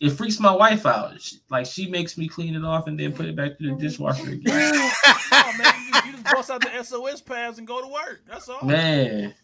[0.00, 1.20] It freaks my wife out.
[1.20, 3.76] She- like she makes me clean it off and then put it back to the
[3.76, 4.42] dishwasher again.
[5.32, 8.20] oh, man, you, you just bust out the SOS pads and go to work.
[8.28, 8.62] That's all.
[8.62, 9.34] Man,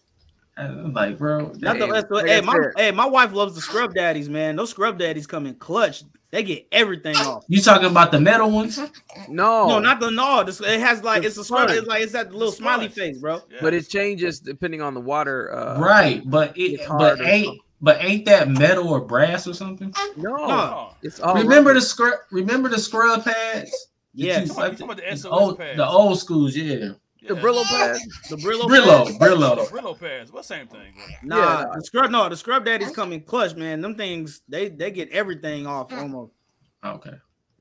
[0.57, 2.72] I'm like, bro, Not the Hey, like hey, my said.
[2.76, 4.57] hey, my wife loves the scrub daddies, man.
[4.57, 6.05] Those scrub daddies come in clutch.
[6.30, 7.44] They get everything off.
[7.48, 8.78] you talking about the metal ones?
[9.28, 10.42] No, No, not the no.
[10.42, 11.68] This, it has like it's, It's a scrub.
[11.70, 13.42] It's like it's that little It's smiley face, bro.
[13.50, 13.59] Yeah.
[13.61, 15.55] but it changes depending on the water.
[15.55, 16.86] Uh, right, but it but
[17.18, 17.24] harder.
[17.24, 19.93] ain't but ain't that metal or brass or something?
[20.16, 20.91] No, No.
[21.03, 21.74] it's all remember rubber.
[21.74, 23.89] the scrub remember the scrub pads?
[24.14, 25.76] Yes, You talking about- you talking about the The old, pads.
[25.76, 26.93] the old schools, yeah.
[27.28, 28.62] the Brillo pads, the Brillo.
[28.62, 29.18] Brillo, pads.
[29.18, 29.68] The Brillo.
[29.68, 30.33] Brillo pads.
[30.33, 30.93] What same thing?
[30.95, 31.05] Bro?
[31.22, 31.66] Nah, Yeah.
[31.74, 32.11] the scrub.
[32.11, 33.80] No, the scrub daddies come in clutch, man.
[33.80, 36.33] Them things they they get everything off almost.
[36.85, 37.12] Okay.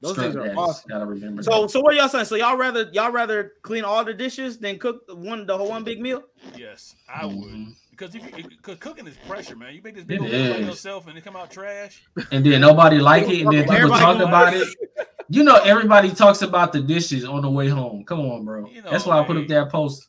[0.01, 0.89] Those Scrub things are daddies, awesome.
[0.89, 1.43] Gotta remember.
[1.43, 1.69] So that.
[1.69, 2.25] so what y'all saying?
[2.25, 5.69] So y'all rather y'all rather clean all the dishes than cook the one the whole
[5.69, 6.23] one big meal?
[6.57, 7.35] Yes, I would.
[7.35, 7.75] Mhm.
[8.01, 9.75] Because if you, cause cooking is pressure, man.
[9.75, 12.01] You make this big It old meal by yourself and it come out trash.
[12.31, 14.69] and then nobody like it, and then people Everybody talk about it.
[15.29, 18.03] You know, everybody talks about the dishes on the way home.
[18.03, 18.67] Come on, bro.
[18.69, 20.07] You know, That's why I put up that post.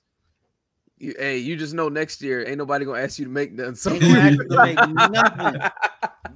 [0.96, 3.74] You, hey, you just know next year ain't nobody gonna ask you to make nothing.
[3.74, 5.60] So Ain't gonna ask you to make nothing.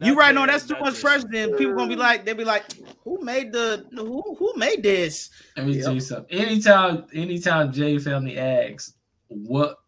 [0.03, 0.35] You right?
[0.35, 1.27] No, Nothing, that's too much pressure.
[1.31, 2.65] Then people gonna be like, they'll be like,
[3.03, 5.31] who made the who who made this?
[5.57, 5.85] Let me Yep.
[5.85, 6.39] tell you something.
[6.39, 8.93] Anytime, anytime Jay family asks
[9.29, 9.79] what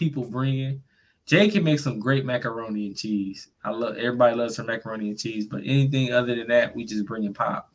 [0.00, 0.82] people bring in,
[1.26, 3.48] Jay can make some great macaroni and cheese.
[3.62, 7.06] I love everybody loves her macaroni and cheese, but anything other than that, we just
[7.06, 7.70] bring in pop.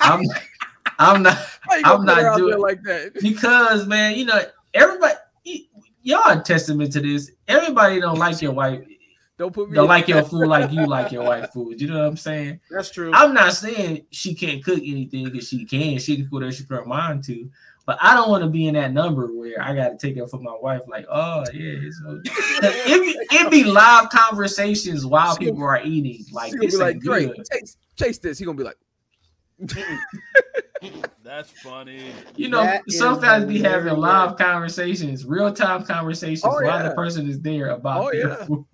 [0.00, 0.22] I'm,
[0.98, 3.12] I'm not How you I'm gonna put her not out there doing- like that.
[3.20, 4.40] because man, you know
[4.72, 5.14] everybody.
[5.44, 5.60] y-
[6.02, 7.32] Y'all are testament to this.
[7.48, 8.80] Everybody don't like your wife.
[9.36, 9.74] Don't put me.
[9.74, 11.80] Don't in like your food like you like your wife food.
[11.80, 12.60] You know what I'm saying?
[12.70, 13.10] That's true.
[13.12, 15.98] I'm not saying she can't cook anything because she can.
[15.98, 17.50] She can cook whatever she put her mind to.
[17.88, 20.28] But I don't want to be in that number where I got to take it
[20.28, 20.82] for my wife.
[20.88, 26.22] Like, oh yeah, so it be, it be live conversations while She people are eating.
[26.30, 28.38] Like, She gonna this be like, great, chase, chase this.
[28.38, 28.76] He gonna be like,
[31.24, 32.12] That's funny.
[32.36, 33.98] You know, That is sometimes be having hilarious.
[33.98, 36.90] live conversations, real time conversations Oh, while yeah.
[36.90, 38.44] the person is there about Oh, their yeah.
[38.44, 38.66] food.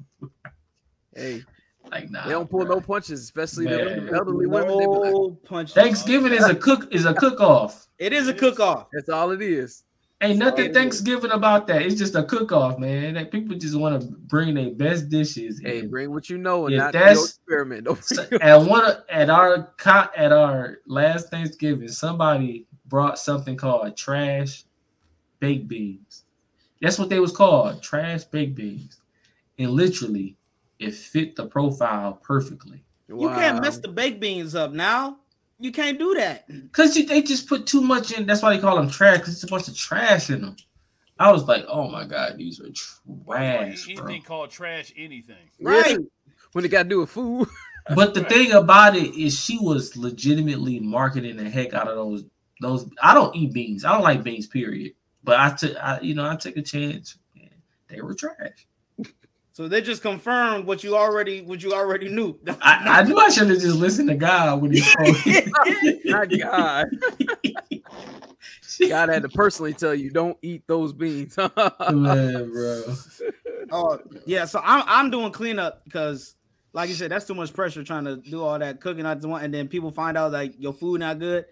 [1.14, 1.42] hey,
[1.94, 2.74] Like, nah, they don't pull bro.
[2.74, 4.06] no punches, especially Man.
[4.06, 4.78] the elderly women.
[4.78, 5.72] They like, No punch.
[5.74, 7.86] Thanksgiving is a cook is a cook off.
[7.98, 8.88] It is a cook off.
[8.92, 9.84] That's all it is.
[10.20, 10.72] Ain't nothing Sorry.
[10.74, 11.82] Thanksgiving about that.
[11.82, 13.14] It's just a cook off, man.
[13.14, 15.60] That people just want to bring their best dishes.
[15.62, 15.90] Hey, in.
[15.90, 17.84] bring what you know and Yeah, not that's- your experiment.
[17.86, 19.72] Don't So, bring- at one of- at our
[20.16, 24.64] at our last Thanksgiving, somebody brought something called trash
[25.38, 26.24] baked beans.
[26.80, 29.00] That's what they was called, trash baked beans.
[29.58, 30.36] And literally,
[30.84, 32.84] it fit the profile perfectly.
[33.08, 35.18] You can't mess the baked beans up now.
[35.58, 36.46] You can't do that.
[36.72, 38.26] Cause you, they just put too much in.
[38.26, 39.20] That's why they call them trash.
[39.20, 40.56] Cause it's a bunch of trash in them.
[41.18, 44.06] I was like, oh my god, these are trash, bro.
[44.06, 45.36] Anything called trash, anything.
[45.60, 45.98] Right.
[46.52, 47.48] When it got to do with food.
[47.94, 52.24] But the thing about it is, she was legitimately marketing the heck out of those.
[52.62, 53.84] Those I don't eat beans.
[53.84, 54.46] I don't like beans.
[54.46, 54.92] Period.
[55.22, 57.18] But I took, I, you know, I took a chance.
[57.38, 57.50] and
[57.88, 58.66] They were trash.
[59.54, 62.36] So they just confirmed what you already what you already knew.
[62.60, 66.02] I, I knew I should have just listened to God when he told me.
[66.06, 66.86] My God.
[68.88, 71.36] God had to personally tell you, don't eat those beans.
[71.92, 72.94] Man, bro.
[73.70, 76.34] Oh yeah, so I'm I'm doing cleanup because,
[76.72, 79.06] like you said, that's too much pressure trying to do all that cooking.
[79.06, 81.44] I just want, and then people find out like your food not good.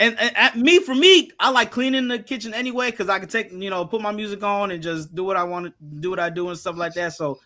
[0.00, 3.28] And, and at me, for me, I like cleaning the kitchen anyway because I can
[3.28, 6.10] take you know put my music on and just do what I want to do
[6.10, 7.14] what I do and stuff like that.
[7.14, 7.40] So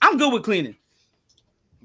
[0.00, 0.76] I'm good with cleaning.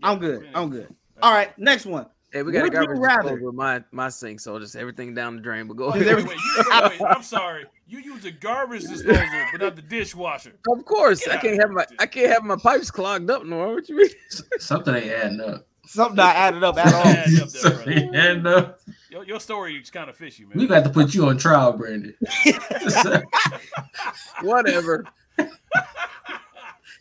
[0.02, 0.48] I'm good.
[0.54, 0.94] I'm good.
[1.22, 2.08] All right, next one.
[2.32, 5.14] hey, we got Would you garbage rather- disposal with my my sink, so just everything
[5.14, 5.68] down the drain.
[5.68, 6.06] But go ahead.
[6.06, 7.66] wait, wait, you, wait, wait, I'm sorry.
[7.88, 10.54] You use a garbage disposal, but not the dishwasher.
[10.70, 11.98] Of course, Get I can't have my here.
[12.00, 13.46] I can't have my pipes clogged up.
[13.46, 14.10] No, what you mean?
[14.58, 15.68] Something ain't adding up.
[15.86, 17.06] Something not added up at all.
[17.06, 18.80] Add up there, Something ain't adding up.
[19.14, 20.58] Your, your story is kind of fishy, man.
[20.58, 22.16] We got to put you on trial, Brandon.
[24.42, 25.06] Whatever.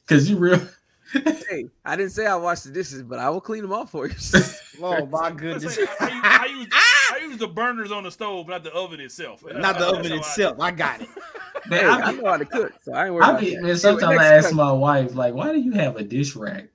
[0.07, 0.61] Cause you real.
[1.15, 4.09] hey, I didn't say I wash the dishes, but I will clean them off for
[4.09, 4.15] you.
[4.83, 5.75] Oh my goodness!
[5.75, 9.01] say, I, use, I, use, I use the burners on the stove, not the oven
[9.01, 9.43] itself.
[9.45, 10.61] Not the oven how I- itself.
[10.61, 11.09] I got it.
[11.67, 13.55] Man, hey, I I know how to cook, so I ain't worried I about be,
[13.55, 13.63] that.
[13.63, 16.37] man, sometimes Anyway, I next ask my wife, like, why do you have a dish
[16.37, 16.69] rack?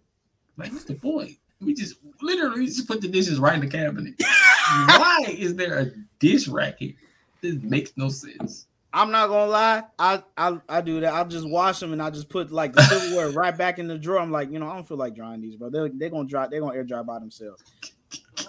[0.55, 1.37] Like, what's the point?
[1.61, 4.13] We just literally just put the dishes right in the cabinet.
[4.69, 6.93] why is there a dish rack here?
[7.41, 8.67] This makes no sense.
[8.93, 9.83] I'm not gonna lie.
[9.99, 11.13] I I I do that.
[11.13, 13.97] I'll just wash them and I just put like the silverware right back in the
[13.97, 14.19] drawer.
[14.19, 15.69] I'm like, you know, I don't feel like drying these, bro.
[15.69, 16.47] They're, they're gonna dry.
[16.47, 17.63] They're gonna air dry by themselves.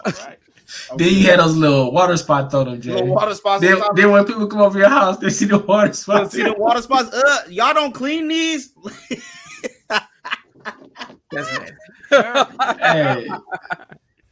[0.04, 0.38] All right.
[0.98, 2.92] Then you had those little water spots on them, Jay.
[2.92, 3.62] little water spots.
[3.62, 6.34] Then, then when people come over your house, they see the water You spots.
[6.34, 7.10] see the water spots.
[7.10, 8.74] Uh, y'all don't clean these.
[11.32, 11.74] That's nasty.
[12.80, 13.28] hey,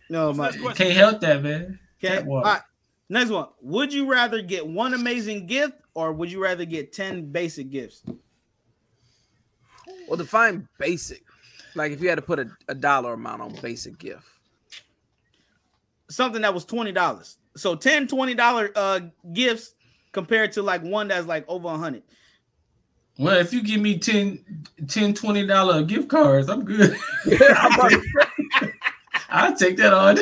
[0.09, 0.73] No, What's my.
[0.73, 1.79] can't help that, man.
[2.03, 2.17] Okay.
[2.17, 2.61] That All right.
[3.09, 3.49] Next one.
[3.63, 8.03] Would you rather get one amazing gift or would you rather get ten basic gifts?
[10.09, 11.23] Well, define basic.
[11.75, 14.25] Like if you had to put a, a dollar amount on basic gift.
[16.09, 17.39] Something that was twenty dollars.
[17.57, 19.01] So 10 20 dollar uh
[19.33, 19.75] gifts
[20.13, 22.03] compared to like one that's like over a hundred.
[23.19, 24.45] Well, if you give me 10
[24.89, 26.97] 10 20 dollar gift cards, I'm good.
[29.31, 30.19] I'll take that on.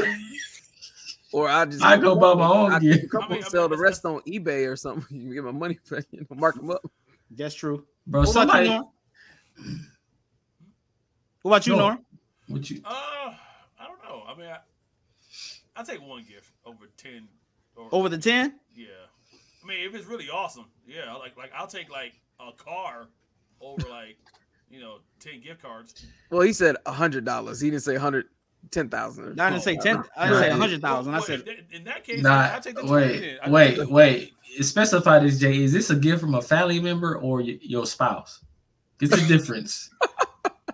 [1.33, 3.05] Or I just I go buy my own I gift.
[3.05, 5.05] a couple I mean, I sell mean, the rest on eBay or something.
[5.21, 6.83] You get my money for you know, mark them up.
[7.31, 7.85] That's true.
[8.07, 8.85] Bro, What about you, Norm?
[11.43, 11.79] What about you, No.
[11.79, 11.99] Norm?
[12.49, 14.23] what you Uh, I don't know.
[14.29, 14.59] I mean, I,
[15.77, 17.27] I'll take one gift over 10.
[17.77, 18.55] Or, Over the 10?
[18.77, 18.87] Yeah.
[19.63, 21.15] I mean, if it's really awesome, yeah.
[21.15, 23.09] Like, like I'll take like a car
[23.61, 24.17] over like,
[24.71, 26.07] you know, 10 gift cards.
[26.31, 27.61] Well, he said a hundred dollars.
[27.61, 28.27] He didn't say hundred
[28.71, 29.41] ten thousand.
[29.41, 30.03] I didn't say ten.
[30.17, 31.15] I didn't say a hundred thousand.
[31.15, 33.39] I said in- in that case, Nah, I take the 20 wait.
[33.43, 34.33] I wait, take the- wait.
[34.61, 35.63] Specify this, Jay.
[35.65, 38.41] Is this a gift from a family member or y- your spouse?
[39.01, 39.91] It's a difference.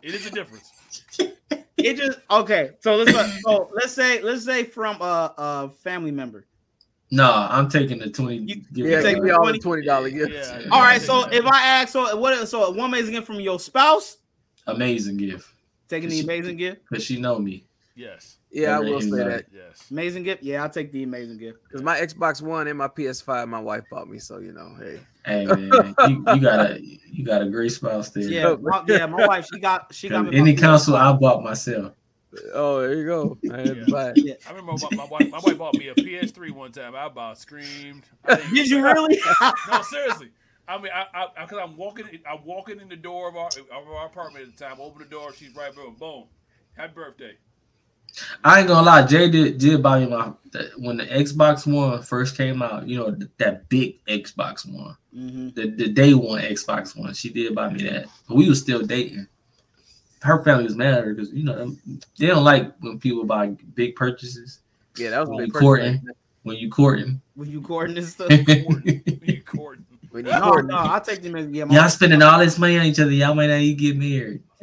[0.02, 0.72] It is a difference.
[1.76, 2.70] it just okay.
[2.80, 6.46] So let's so let's say let's say from a, a family member.
[7.10, 8.36] No, I'm taking the twenty.
[8.38, 10.52] You- gift Yeah, take me all the twenty dollar Yeah, gifts.
[10.52, 10.68] yeah.
[10.70, 11.00] All right.
[11.02, 12.48] So if I ask, so what?
[12.48, 14.18] So one amazing gift from your spouse,
[14.66, 15.48] amazing gift
[15.88, 17.64] taking the amazing gift, because she know me.
[17.96, 18.36] Yes.
[18.52, 19.30] Yeah, I will say anybody.
[19.30, 19.84] that Yes.
[19.90, 20.42] amazing gift.
[20.42, 21.58] Yeah, I'll take the amazing gift.
[21.64, 24.18] because my Xbox One and my PS5, my wife bought me.
[24.18, 28.10] So you know, hey, Hey man, you, you got a you got a great spouse
[28.10, 28.22] there.
[28.24, 29.06] Yeah, my, yeah.
[29.06, 30.36] My wife, she got she got me.
[30.36, 31.92] Any console I bought myself.
[32.54, 33.38] Oh there you go.
[33.52, 33.84] I had Yeah.
[33.88, 34.42] buy it.
[34.48, 35.30] I remember my, my wife.
[35.30, 36.94] My wife bought me a PS3 one time.
[36.94, 38.04] I about screamed.
[38.24, 39.20] I didn't- Did you really?
[39.70, 40.30] No, seriously.
[40.68, 43.88] I mean, I, I, because I'm walking, I'm walking in the door of our, of
[43.88, 44.76] our apartment at the time.
[44.80, 45.90] Open the door, she's right there.
[45.90, 46.26] Boom,
[46.76, 47.32] happy birthday.
[48.44, 50.32] I ain't gonna lie, Jay did did buy me my
[50.78, 52.86] when the Xbox One first came out.
[52.88, 55.54] You know that big Xbox One, Mhm.
[55.54, 57.14] the the day one Xbox One.
[57.14, 58.06] She did buy me that.
[58.28, 59.28] But we was still dating.
[60.22, 61.74] Her family was mad at her because you know
[62.18, 64.60] they don't like when people buy big purchases
[64.96, 65.68] Yeah, that was a when big you purchase.
[65.68, 66.02] courting.
[66.42, 68.28] When you courting, When you courting this stuff?
[68.64, 69.02] Courting.
[69.22, 69.84] You courting.
[70.10, 71.54] When you No, courting, no, I'll take the amazing.
[71.54, 73.10] Yeah, my y'all spending all this money on each other.
[73.10, 74.42] Y'all might not even get married.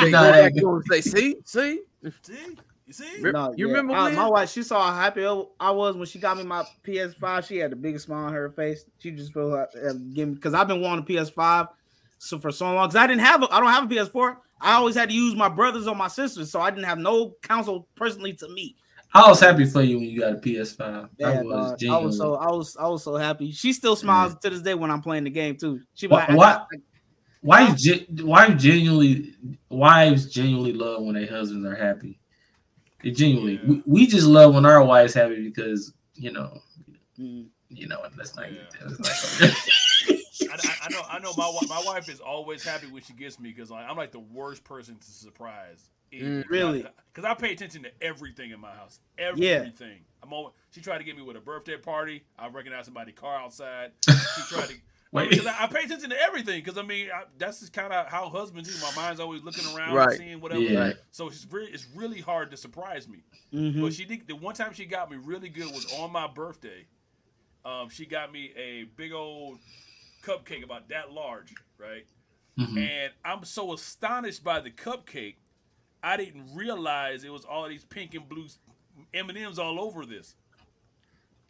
[0.00, 1.80] they Nah, go back to him and say, "See, see,
[2.22, 2.56] See,
[2.86, 3.20] you see.
[3.20, 3.72] No, You yeah.
[3.72, 4.14] remember Uh, when?
[4.14, 4.50] my wife?
[4.50, 7.46] She saw how happy I was when she got me my PS5.
[7.46, 8.84] She had the biggest smile on her face.
[8.98, 11.68] She just felt like uh, give me because I've been wanting a PS5
[12.18, 12.88] so for so long.
[12.88, 14.36] Because I didn't have a, I don't have a PS4.
[14.60, 17.36] I always had to use my brothers or my sisters, so I didn't have no
[17.42, 18.76] console personally to me.
[19.14, 21.08] I was happy for you when you got a PS5.
[21.16, 21.44] Yeah, I dog.
[21.46, 23.52] was I was so I was I was so happy.
[23.52, 25.80] She still smiles to this day when I'm playing the game too.
[25.94, 26.66] She be Wha- like, I- what?
[27.40, 29.32] Wives, ge- wives genuinely,
[29.70, 32.18] wives genuinely love when their husbands are happy.
[33.02, 33.68] They genuinely, Yeah.
[33.68, 36.58] we, we just love when our wives happy because you know,
[37.18, 37.46] Mm.
[37.70, 38.88] you know, let's not get Yeah.
[38.88, 39.54] that.
[40.50, 41.32] I, I, I know, I know.
[41.36, 44.18] My my wife is always happy when she gets me because like, I'm like the
[44.20, 45.90] worst person to surprise.
[46.12, 46.48] Mm.
[46.48, 46.86] Really?
[47.12, 49.00] Because I pay attention to everything in my house.
[49.18, 49.50] Yeah.
[49.50, 49.98] Everything.
[50.22, 52.24] I'm always, she tried to get me with a birthday party.
[52.38, 53.92] I recognize somebody's car outside.
[54.08, 54.74] She tried to.
[55.12, 55.30] Wait.
[55.30, 56.62] Because I, I pay attention to everything.
[56.62, 58.80] Because I mean, I, that's just kind of how husbands do.
[58.82, 60.18] My mind's always looking around, Right.
[60.18, 60.60] seeing whatever.
[60.60, 60.92] Yeah.
[61.10, 63.18] So it's really, it's really hard to surprise me.
[63.52, 63.80] Mhm.
[63.80, 64.26] But she did.
[64.26, 66.86] The one time she got me really good was on my birthday.
[67.64, 69.58] Um, she got me a big old
[70.22, 72.06] cupcake about that large, right?
[72.58, 72.76] Mhm.
[72.78, 75.36] And I'm so astonished by the cupcake,
[76.02, 78.46] I didn't realize it was all these pink and blue
[79.14, 80.34] M and M's all over this.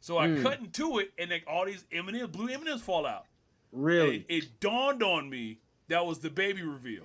[0.00, 0.42] So I Mm.
[0.42, 3.04] cut into it, and then all these M and M's, blue M and M's, fall
[3.06, 3.26] out.
[3.72, 4.24] Really?
[4.28, 5.58] It, it dawned on me
[5.88, 7.04] that was the baby reveal.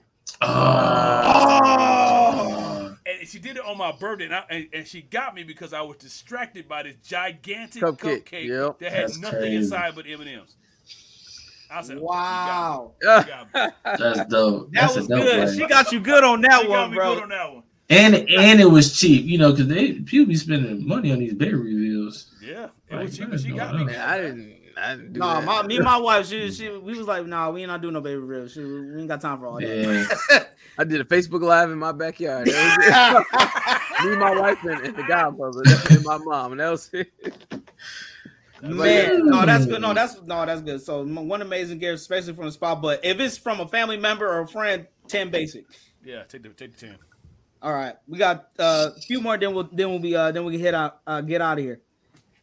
[1.53, 2.95] Oh.
[3.05, 5.73] And she did it on my birthday, and, I, and, and she got me because
[5.73, 8.79] I was distracted by this gigantic Cupcake, cupcake, yep.
[8.79, 9.55] that had That's nothing crazy.
[9.57, 10.55] inside but M and M's.
[11.73, 12.93] I said, Wow.
[13.01, 13.51] "She got me.
[13.53, 13.73] Got.
[13.97, 14.71] That's dope.
[14.71, 15.39] That That's was a dope good.
[15.45, 15.55] one.
[15.57, 17.13] She got you good on that She got one, me bro.
[17.15, 17.63] good on that one.
[17.89, 21.33] and and it was cheap, you know, because they people be spending money on these
[21.33, 22.33] baby reveals.
[22.41, 23.85] Yeah, it Like, was cheap, she got me.
[23.85, 24.55] Man, I didn't.
[24.75, 25.43] I didn't No, that.
[25.45, 27.93] my me and my wife, she, she we was like, nah, we ain't not doing
[27.93, 28.47] no baby real.
[28.47, 30.07] She, we ain't got time for all that.
[30.31, 30.43] Yeah.
[30.79, 32.47] I did a Facebook live in my backyard.
[32.47, 33.25] That was
[34.03, 34.09] it.
[34.09, 35.61] Me, my wife, and, and the godmother,
[35.91, 37.13] and my mom, and that was it.
[38.69, 39.81] Man, no, that's good.
[39.81, 40.81] No, that's no, that's good.
[40.81, 42.81] So one amazing gift, especially from the spot.
[42.81, 45.65] But if it's from a family member or a friend, ten basic.
[46.03, 46.97] Yeah, take the take the ten.
[47.61, 49.37] All right, we got uh, a few more.
[49.37, 51.63] Then we'll then we'll be uh, then we can hit out uh, get out of
[51.63, 51.81] here.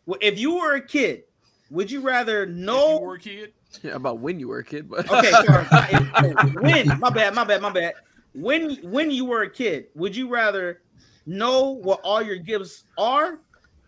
[0.06, 1.24] Well, if you were a kid,
[1.70, 2.98] would you rather If you know?
[3.00, 3.52] were a kid,
[3.82, 5.66] Yeah, about when you were a kid, but Okay, sorry.
[6.60, 6.98] When?
[6.98, 7.34] My bad.
[7.34, 7.60] My bad.
[7.62, 7.94] My bad.
[8.34, 10.82] When when you were a kid, would you rather
[11.26, 13.40] know what all your gifts are,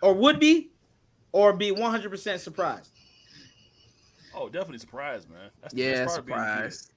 [0.03, 0.72] or would be,
[1.33, 2.91] or be one hundred percent surprised?
[4.35, 5.51] oh, definitely surprised, man.
[5.61, 6.89] That's the yeah, best part of being surprise.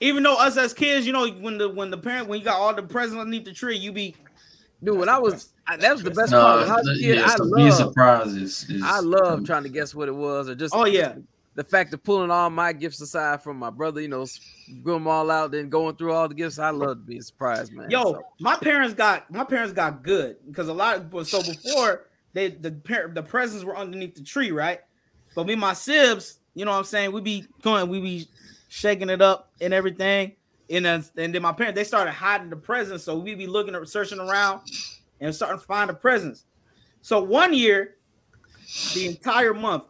[0.00, 2.58] Even though us as kids, you know, when the when the parent when you got
[2.58, 4.16] all the presents underneath the tree, you be
[4.82, 5.52] Dude, when I was, best.
[5.66, 6.60] I, that was the best No, part.
[6.60, 9.44] When I was a the- yeah, I so being love, surprised is, is I love
[9.44, 11.16] trying to guess what it was, or just oh yeah.
[11.54, 14.24] the fact of pulling all my gifts aside from my brother, you know,
[14.82, 16.58] bring them all out, then going through all the gifts.
[16.58, 17.90] I love being surprised, man.
[17.90, 22.06] Yo, So, my parents got my parents got good because a lot of so before
[22.32, 24.80] they the par- the presents were underneath the tree, right?
[25.34, 27.12] But me and my sibs, you know what I'm saying?
[27.12, 28.28] We be going, we be
[28.68, 30.32] shaking it up and everything.
[30.68, 33.74] And then, and then my parents they started hiding the presents, so we be looking
[33.74, 34.62] at searching around
[35.20, 36.44] and starting to find the presents.
[37.02, 37.96] So one year,
[38.94, 39.84] the entire month,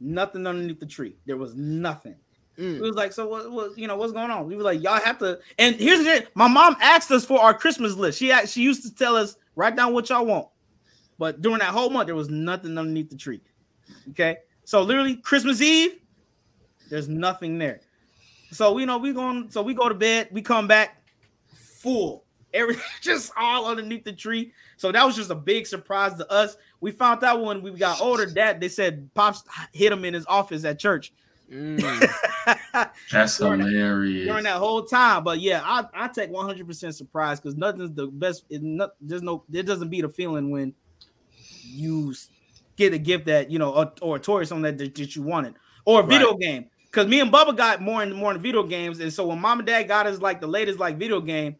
[0.00, 1.16] nothing underneath the tree.
[1.26, 2.16] There was nothing.
[2.58, 2.80] Mm.
[2.80, 3.78] was like, so what, what?
[3.78, 4.46] You know, what's going on?
[4.46, 5.38] We were like, y'all have to.
[5.58, 8.18] And here's the thing: my mom asked us for our Christmas list.
[8.18, 10.48] She she used to tell us write down what y'all want,
[11.20, 13.42] but during that whole month there was nothing underneath the tree.
[14.10, 15.98] Okay, so literally Christmas Eve,
[16.88, 17.80] there's nothing there.
[18.52, 19.50] So we know we going.
[19.50, 20.28] So we go to bed.
[20.32, 21.04] We come back
[21.54, 22.24] full.
[22.52, 24.52] Everything just all underneath the tree.
[24.76, 26.56] So that was just a big surprise to us.
[26.80, 30.26] We found out when we got older that they said pops hit him in his
[30.26, 31.12] office at church.
[31.52, 32.08] Mm.
[33.12, 34.26] That's During- hilarious.
[34.26, 35.24] during that whole time.
[35.24, 38.44] But yeah, I, I take 100% surprise because nothing's the best.
[38.50, 40.74] Not, there's no, there doesn't beat a feeling when
[41.64, 42.14] you
[42.76, 45.16] get a gift that you know, or, or a toy or something that, that, that
[45.16, 45.54] you wanted,
[45.84, 46.66] or a video game.
[46.84, 49.60] Because me and Bubba got more and more in video games, and so when mom
[49.60, 51.56] and dad got us like the latest like video game,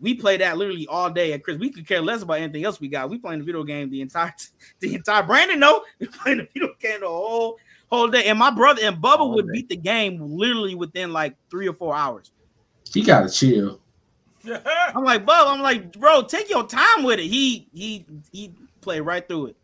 [0.00, 1.58] we play that literally all day at Chris.
[1.58, 3.08] We could care less about anything else we got.
[3.08, 4.34] We playing the video game the entire
[4.80, 7.58] the entire Brandon no, we playing the video game the whole
[7.90, 8.24] whole day.
[8.24, 9.52] And my brother and Bubba All would day.
[9.52, 12.30] beat the game literally within like three or four hours.
[12.92, 13.80] You gotta chill.
[14.94, 17.26] I'm like, Bub, I'm like, bro, take your time with it.
[17.26, 18.52] He he he
[18.86, 19.56] played right through it.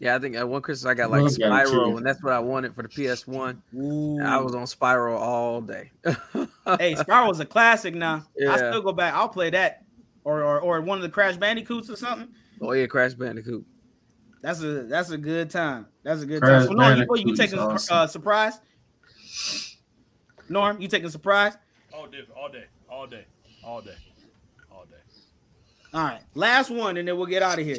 [0.00, 2.34] Yeah, I think at one Christmas I got like Love got Spyro, and that's what
[2.34, 3.62] I wanted for the PS One.
[3.74, 4.20] Ooh.
[4.22, 5.90] I was on Spyro all day.
[6.04, 8.24] hey, Spyro was a classic now.
[8.48, 9.14] I still go back.
[9.14, 9.84] I'll play that.
[10.24, 12.28] Or, or or one of the Crash Bandicoots or something.
[12.60, 13.64] oh yeah, Crash Bandicoot.
[14.42, 15.86] That's a that's a good time.
[16.02, 16.68] That's a good Crash time.
[16.68, 17.96] So Norm, you, you taking awesome.
[17.96, 18.60] uh, surprise?
[20.50, 21.56] Norm, you taking surprise?
[21.94, 23.24] All different, all day, all day,
[23.64, 23.96] all day,
[24.70, 24.96] all day.
[25.94, 27.78] All right, last one, and then we'll get out of here.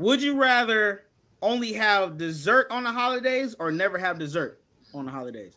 [0.00, 1.02] Would you rather
[1.42, 4.58] only have dessert on the holidays or never have dessert
[4.94, 5.52] on the holidays?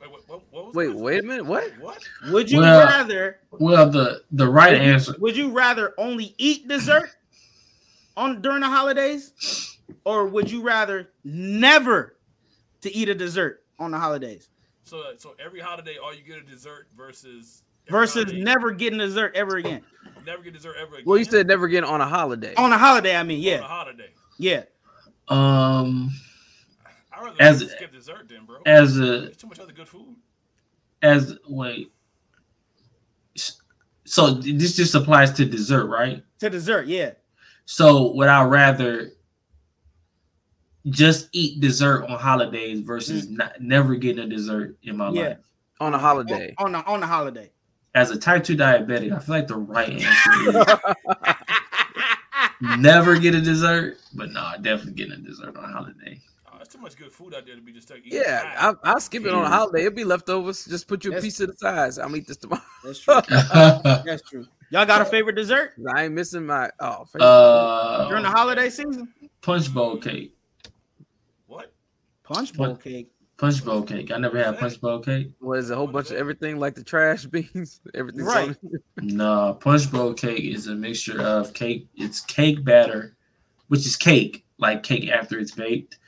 [0.00, 1.46] Wait, what, what, what was Wait, wait a minute.
[1.46, 1.70] What?
[1.78, 2.02] What?
[2.30, 5.14] Would you Well- rather Well, the the right would you- answer.
[5.20, 7.10] Would you rather only eat dessert
[8.16, 12.16] on during the holidays, or would you rather never
[12.80, 14.48] to eat a dessert on the holidays
[14.82, 19.30] So, so every holiday, all you get a dessert versus versus holiday, never getting dessert
[19.36, 19.82] ever again
[20.26, 21.04] never get dessert ever again.
[21.06, 22.54] Well, you said never again on a holiday.
[22.56, 23.16] on a holiday?
[23.16, 23.54] I mean, yeah.
[23.54, 24.10] on a yeah, holiday.
[24.38, 24.62] yeah.
[25.28, 26.10] Um,
[27.12, 28.58] I rather As- skip dessert then, bro.
[28.66, 30.14] as a There's too much other good food.
[31.02, 31.92] as wait.
[34.04, 36.22] So this just applies to dessert, right?
[36.38, 37.12] To dessert, yeah.
[37.64, 39.10] So would I rather
[40.88, 45.14] just eat dessert on holidays versus not, never getting a dessert in my Mm.
[45.16, 45.22] Yeah.
[45.28, 45.38] life?
[45.78, 46.54] on a holiday.
[46.56, 47.50] on, on the on the holiday.
[47.96, 50.60] As a type two diabetic, I feel like the right answer
[52.60, 56.20] is never get a dessert, but no, I definitely getting a dessert on a holiday.
[56.46, 58.12] Oh, there's too much good food out there to be just taking.
[58.12, 59.86] Yeah, I, I'll skip it on a holiday.
[59.86, 60.66] It'll be leftovers.
[60.66, 61.98] Just put you a That's- piece to the sides.
[61.98, 62.60] I'll eat this tomorrow.
[62.84, 63.20] That's true.
[63.30, 64.44] That's true.
[64.70, 67.06] Y'all got a favorite dessert I ain't missing my oh.
[67.06, 69.08] favorite- during the uh, holiday season?
[69.40, 70.34] punch bowl cake.
[71.46, 71.72] what?
[72.24, 72.82] Punch bowl What?
[72.82, 73.10] cake.
[73.38, 74.10] Punch bowl cake.
[74.10, 75.30] I never had punch bowl cake.
[75.40, 77.80] What is it, a whole bunch of everything like the trash beans?
[77.94, 78.24] Everything.
[78.24, 78.56] Right.
[79.02, 81.86] No, punch bowl cake is a mixture of cake.
[81.96, 83.14] It's cake batter,
[83.68, 85.98] which is cake, like cake after it's baked,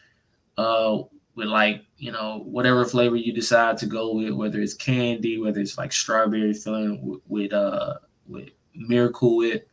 [0.56, 1.02] uh,
[1.34, 5.60] with like you know whatever flavor you decide to go with, whether it's candy, whether
[5.60, 7.94] it's like strawberry filling with, with uh
[8.26, 9.68] with Miracle Whip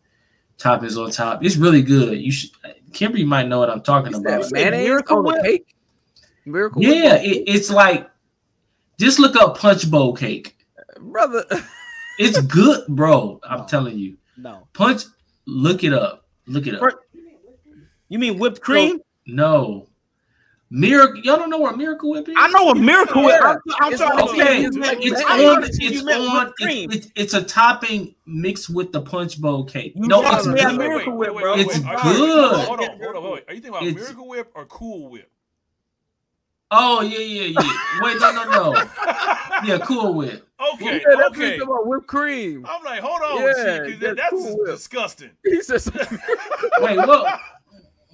[0.57, 1.41] toppings on top.
[1.43, 2.19] It's really good.
[2.19, 2.49] You should.
[2.91, 4.51] Kimberly might know what I'm talking You about.
[4.51, 5.43] mayonnaise Miracle on the Whip?
[5.43, 5.74] cake.
[6.45, 8.09] Miracle Whip Yeah, it, it's like
[8.99, 10.55] just look up punch bowl cake.
[10.99, 11.43] brother.
[12.17, 13.41] It's good, bro.
[13.43, 13.65] I'm No.
[13.65, 14.15] telling you.
[14.37, 14.69] No.
[14.71, 15.03] Punch,
[15.45, 16.25] look it up.
[16.47, 16.93] Look it up.
[18.07, 19.01] You mean whipped cream?
[19.27, 19.89] No.
[20.69, 22.35] Miracle, y'all don't know what Miracle Whip is?
[22.37, 23.39] I know what miracle whip.
[23.43, 24.61] I'm, I'm It's trying to okay.
[24.61, 24.65] see.
[24.65, 25.37] It's it's on.
[25.61, 26.53] didn't see you It's on.
[26.59, 29.91] It's, it's, it's a topping mixed with the punch bowl cake.
[29.95, 30.77] You no, it's a good.
[30.77, 31.55] Miracle Whip, bro.
[31.57, 31.85] It's good.
[31.85, 31.99] Hold
[32.39, 33.23] on, hold on, hold on.
[33.23, 35.29] Are you thinking about It's- Miracle Whip or Cool Whip?
[36.77, 38.01] Oh yeah, yeah, yeah.
[38.01, 38.43] Wait, no, no,
[38.73, 38.83] no.
[39.63, 40.45] Yeah, Cool Whip.
[40.73, 41.57] Okay, yeah, that's okay.
[41.57, 42.65] about whipped cream.
[42.69, 45.29] I'm like, hold on, Yeah, yeah, that's that's Cool disgusting.
[45.45, 45.89] He says
[46.79, 47.39] Wait, what?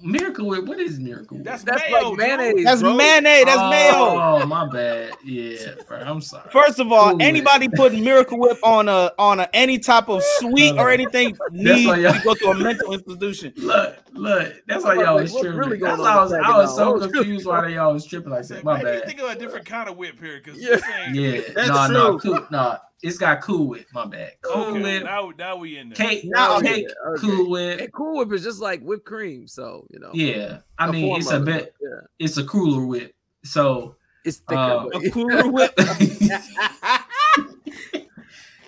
[0.04, 0.64] Miracle Whip.
[0.66, 1.46] What is Miracle Whip?
[1.46, 2.64] That's, that's mayo, like mayonnaise.
[2.64, 2.94] That's bro.
[2.94, 3.44] mayonnaise.
[3.44, 3.92] That's mayo.
[3.94, 5.14] Oh, my bad.
[5.24, 5.98] Yeah, bro.
[5.98, 6.50] I'm sorry.
[6.50, 7.26] First of all, Cool Whip.
[7.26, 11.82] anybody putting Miracle Whip on a on a any type of sweet or anything needs
[11.82, 13.52] y'all- to go to a mental institution.
[13.56, 14.54] Look, look.
[14.66, 15.58] That's why y'all like, was tripping.
[15.58, 17.12] really going That's on why I was, in I was second so hour?
[17.12, 18.64] confused why y'all was tripping like that.
[18.64, 19.08] My Maybe you bad.
[19.08, 21.12] think of a different kind of whip here, because Yeah.
[21.12, 22.34] Yeah, That's no, no, true.
[22.34, 22.76] cool, no.
[23.02, 23.86] It's got Cool Whip.
[23.92, 24.34] My bad.
[24.42, 25.96] Cool Okay, Whip, now, now we in there.
[25.96, 27.20] cake, Now- cake, okay.
[27.20, 27.80] Cool Whip.
[27.80, 30.10] And Cool Whip is just like whipped cream, so you know.
[30.14, 31.74] Yeah, I mean it's a bit.
[31.82, 31.88] Yeah,
[32.20, 33.12] It's a cooler whip.
[33.44, 34.60] So it's thicker.
[34.60, 35.76] Um, but- A cooler whip.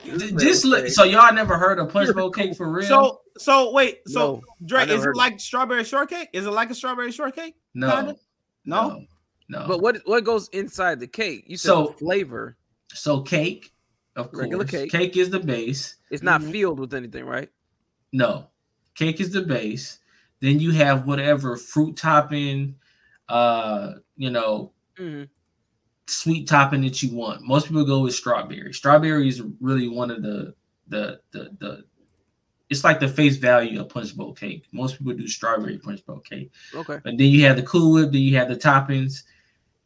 [0.05, 0.89] j- just look.
[0.89, 2.87] So y'all never heard of punch bowl cake for real?
[2.87, 4.01] so so wait.
[4.07, 6.29] So No, Drake, is it of like strawberry shortcake?
[6.33, 7.55] Is it like a strawberry shortcake?
[7.75, 8.17] no, kinda?
[8.65, 9.05] No.
[9.49, 9.65] no.
[9.69, 11.45] But what what goes inside the cake?
[11.47, 12.57] You said So- flavor.
[12.93, 13.73] so cake,
[14.17, 14.91] of course, Regular cake.
[14.91, 15.97] Cake is the base.
[16.11, 16.53] It's not Mhm.
[16.53, 17.51] filled with anything, right?
[18.13, 18.49] No,
[18.95, 19.99] cake is the base.
[20.41, 22.77] Then you have whatever fruit topping,
[23.29, 25.29] uh, you know, Mhm.
[26.07, 27.43] Sweet topping that you want.
[27.43, 28.73] Most people go with strawberry.
[28.73, 30.55] Strawberry is really one of the
[30.89, 31.85] the the the.
[32.71, 34.65] It's like the face value of punch bowl cake.
[34.73, 36.99] Most people do strawberry punch bowl cake, Okay.
[37.05, 38.11] and then you have the Cool Whip.
[38.11, 39.23] Then you have the toppings.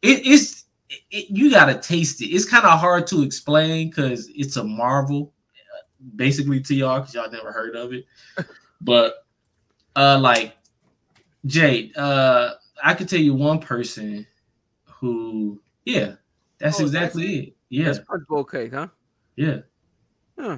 [0.01, 0.65] It, it's
[1.11, 2.27] it, you gotta taste it.
[2.27, 5.33] It's kind of hard to explain because it's a marvel,
[6.15, 8.05] basically to y'all because y'all never heard of it.
[8.81, 9.25] But
[9.97, 10.55] uh, like
[11.45, 12.51] Jay, uh,
[12.81, 14.25] I could tell you one person
[14.85, 16.13] who, yeah,
[16.59, 17.55] that's Oh, exactly that's it.
[17.69, 18.87] Yeah, That's punch bowl cake, huh?
[19.35, 19.59] yeah,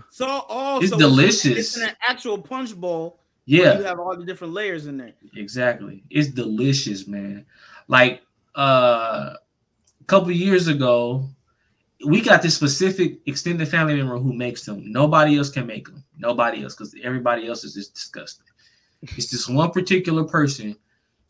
[0.10, 1.58] So oh, It's so delicious.
[1.58, 3.20] It's in an actual punch bowl.
[3.45, 5.14] Yeah, You have all the different layers in there.
[5.36, 6.03] exactly.
[6.10, 7.45] It's delicious, man.
[7.88, 8.22] Like
[8.56, 9.34] uh,
[9.99, 11.28] a couple years ago,
[12.06, 14.91] we got this specific extended family member who makes them.
[14.91, 16.03] Nobody else can make them.
[16.18, 18.45] Nobody else, because everybody else is just disgusting.
[19.02, 20.76] It's this one particular person.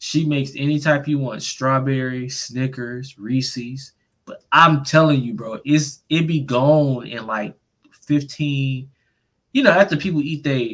[0.04, 3.92] She makes any type you want: strawberry, Snickers, Reese's.
[4.26, 7.54] But I'm telling you, bro, it's it be gone in like
[8.08, 8.90] 15.
[9.54, 10.70] You know, after people eat their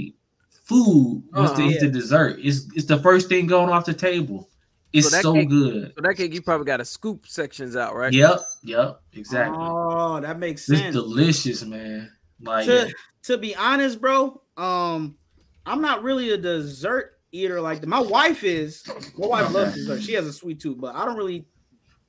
[0.64, 1.72] food, once they Uh-huh.
[1.72, 4.48] eat the dessert, it's it's the first thing going off the table.
[4.94, 5.92] It's So so cake- good.
[5.98, 8.14] So that cake, you probably got to scoop sections out, right?
[8.14, 9.58] Yep, yep, exactly.
[9.60, 10.80] Oh, that makes sense.
[10.84, 12.10] It's delicious, man.
[12.42, 12.94] Like to
[13.24, 15.18] to be honest, bro, um,
[15.66, 17.88] I'm not really a dessert eater like that.
[17.88, 18.84] My wife is.
[19.18, 19.76] My wife loves Okay.
[19.80, 20.02] dessert.
[20.04, 21.46] She has a sweet tooth, but I don't really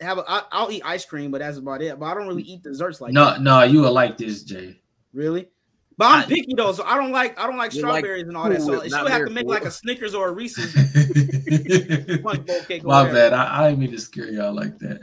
[0.01, 0.19] have.
[0.19, 1.99] A, I, I'll eat ice cream, but that's about it.
[1.99, 3.43] But I don't really eat desserts like no, that.
[3.43, 4.81] no, you will like this, Jay.
[5.12, 5.49] Really.
[5.97, 8.28] But I'm I- picky though, so I don't like I don't like You like strawberries
[8.28, 8.62] and all that.
[8.62, 10.73] So Whip, she would have to make like a Snickers or a Reese's
[12.23, 12.85] punch bowl cake.
[12.85, 13.32] My bad.
[13.32, 15.01] I, I didn't mean to scare y'all like that.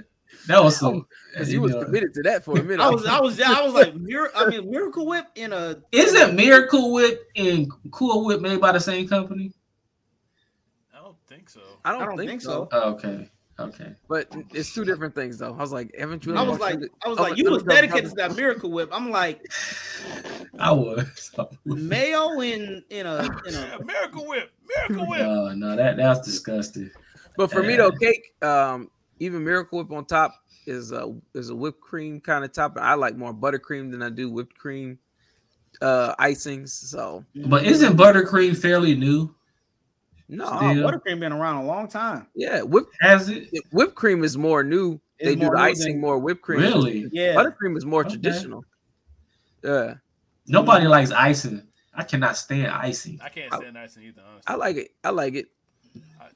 [0.47, 1.05] That was some.
[1.33, 2.79] Because you you was know- committed to that for a minute.
[2.79, 6.35] I was I was I was like Mir- I mean Miracle Whip in a Isn't
[6.35, 9.51] Miracle Whip and Cool Whip made by the same company?
[11.45, 11.79] I don't think so.
[11.83, 12.49] I don't, I don't think, think so.
[12.49, 12.69] so.
[12.71, 13.95] Oh, okay, okay.
[14.07, 15.53] But it's two different things, though.
[15.53, 16.35] I was like, haven't you?
[16.35, 18.89] I was like I was Oh, like you was dedicated to that Miracle Whip.
[18.91, 19.45] I'm like
[20.59, 21.31] I was.
[21.65, 25.19] mayo in in a in a Miracle Whip, Miracle Whip.
[25.25, 26.91] No, no, that that's disgusting.
[27.37, 28.89] But for me though, cake, um,
[29.19, 30.33] even Miracle Whip on top
[30.65, 32.81] is a is a whipped cream kind of topping.
[32.83, 34.99] I like more buttercream than I do whipped cream
[35.81, 36.69] uh icings.
[36.69, 39.35] So But isn't buttercream fairly new?
[40.27, 40.59] No, Still.
[40.89, 42.27] buttercream been around a long time.
[42.35, 44.99] yeah, whipped Has it whipped cream is more new.
[45.17, 46.59] It's they do the icing than- more whipped cream.
[46.59, 47.07] really?
[47.11, 47.35] Yeah.
[47.35, 48.09] Buttercream is more Okay.
[48.11, 48.65] traditional.
[49.63, 49.95] Yeah,
[50.47, 51.63] Nobody likes icing.
[51.93, 53.19] I cannot stand icing.
[53.23, 54.21] I can't I- stand icing either.
[54.27, 54.91] Honestly, I like it.
[55.03, 55.47] I like it.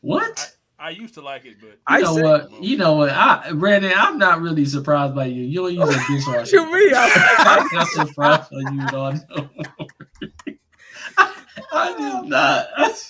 [0.02, 0.56] What?
[0.82, 2.24] I used to like it, but You know Icing?
[2.24, 2.64] what?
[2.64, 3.10] You know what?
[3.10, 5.44] I Brandon, I'm not really surprised by you.
[5.44, 6.56] You don't use a dishwasher.
[6.56, 6.94] You mean?
[6.96, 9.20] I- I'm not surprised by you, dog.
[10.48, 10.58] I,
[11.72, 12.68] I did not.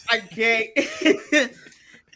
[0.10, 0.70] I can't.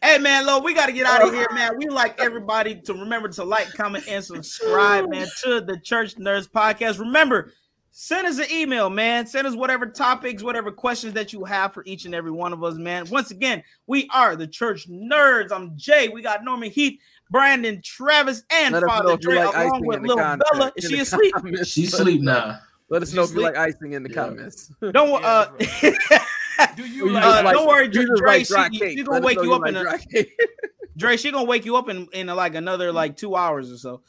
[0.03, 1.77] hey man, Lo, we got to get out of here, man.
[1.77, 6.49] We like everybody to remember to like, comment, and subscribe, man, to the Church Nerds
[6.49, 6.99] Podcast.
[6.99, 7.53] Remember,
[7.91, 9.25] send us an email, man.
[9.25, 12.63] Send us whatever topics, whatever questions that you have for each and every one of
[12.63, 13.07] us, man.
[13.09, 15.51] Once again, we are the Church Nerds.
[15.51, 16.09] I'm Jay.
[16.09, 20.01] We got Norman Heath, Brandon, Travis, and Let Father if you Dre, like along with
[20.01, 20.71] Little Bella.
[20.75, 21.33] Is she asleep?
[21.63, 22.33] She's Let asleep know.
[22.33, 22.59] now.
[22.93, 23.55] Let us She's know if you asleep.
[23.55, 24.15] like icing in the Yeah.
[24.15, 24.71] comments.
[24.91, 27.17] Don't Yeah, uh, do You you?
[27.17, 28.05] Uh, like- don't worry, you Dre.
[28.05, 29.69] just like she- dry she gonna Let wake know you up like
[30.13, 30.25] in a-
[30.97, 34.01] Dre, she gonna wake you up in, in like another like two hours or so.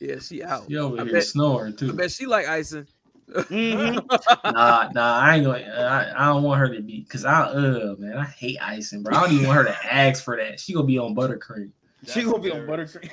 [0.00, 0.68] Yeah, she out.
[0.68, 1.92] You over I here bet, snoring I too.
[1.92, 2.88] bet she like icing.
[3.30, 4.04] Mhm.
[4.52, 5.60] Nah, nah, I ain't gonna.
[5.60, 9.16] I, I don't want her to be because I, uh, man, I hate icing, bro.
[9.16, 10.58] I don't even want her to ask for that.
[10.58, 11.70] She gonna be on buttercream.
[12.08, 13.08] She gonna be on buttercream.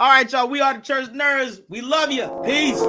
[0.00, 0.48] All right, y'all.
[0.48, 1.60] We are the church nerds.
[1.68, 2.26] We love you.
[2.42, 2.80] Peace.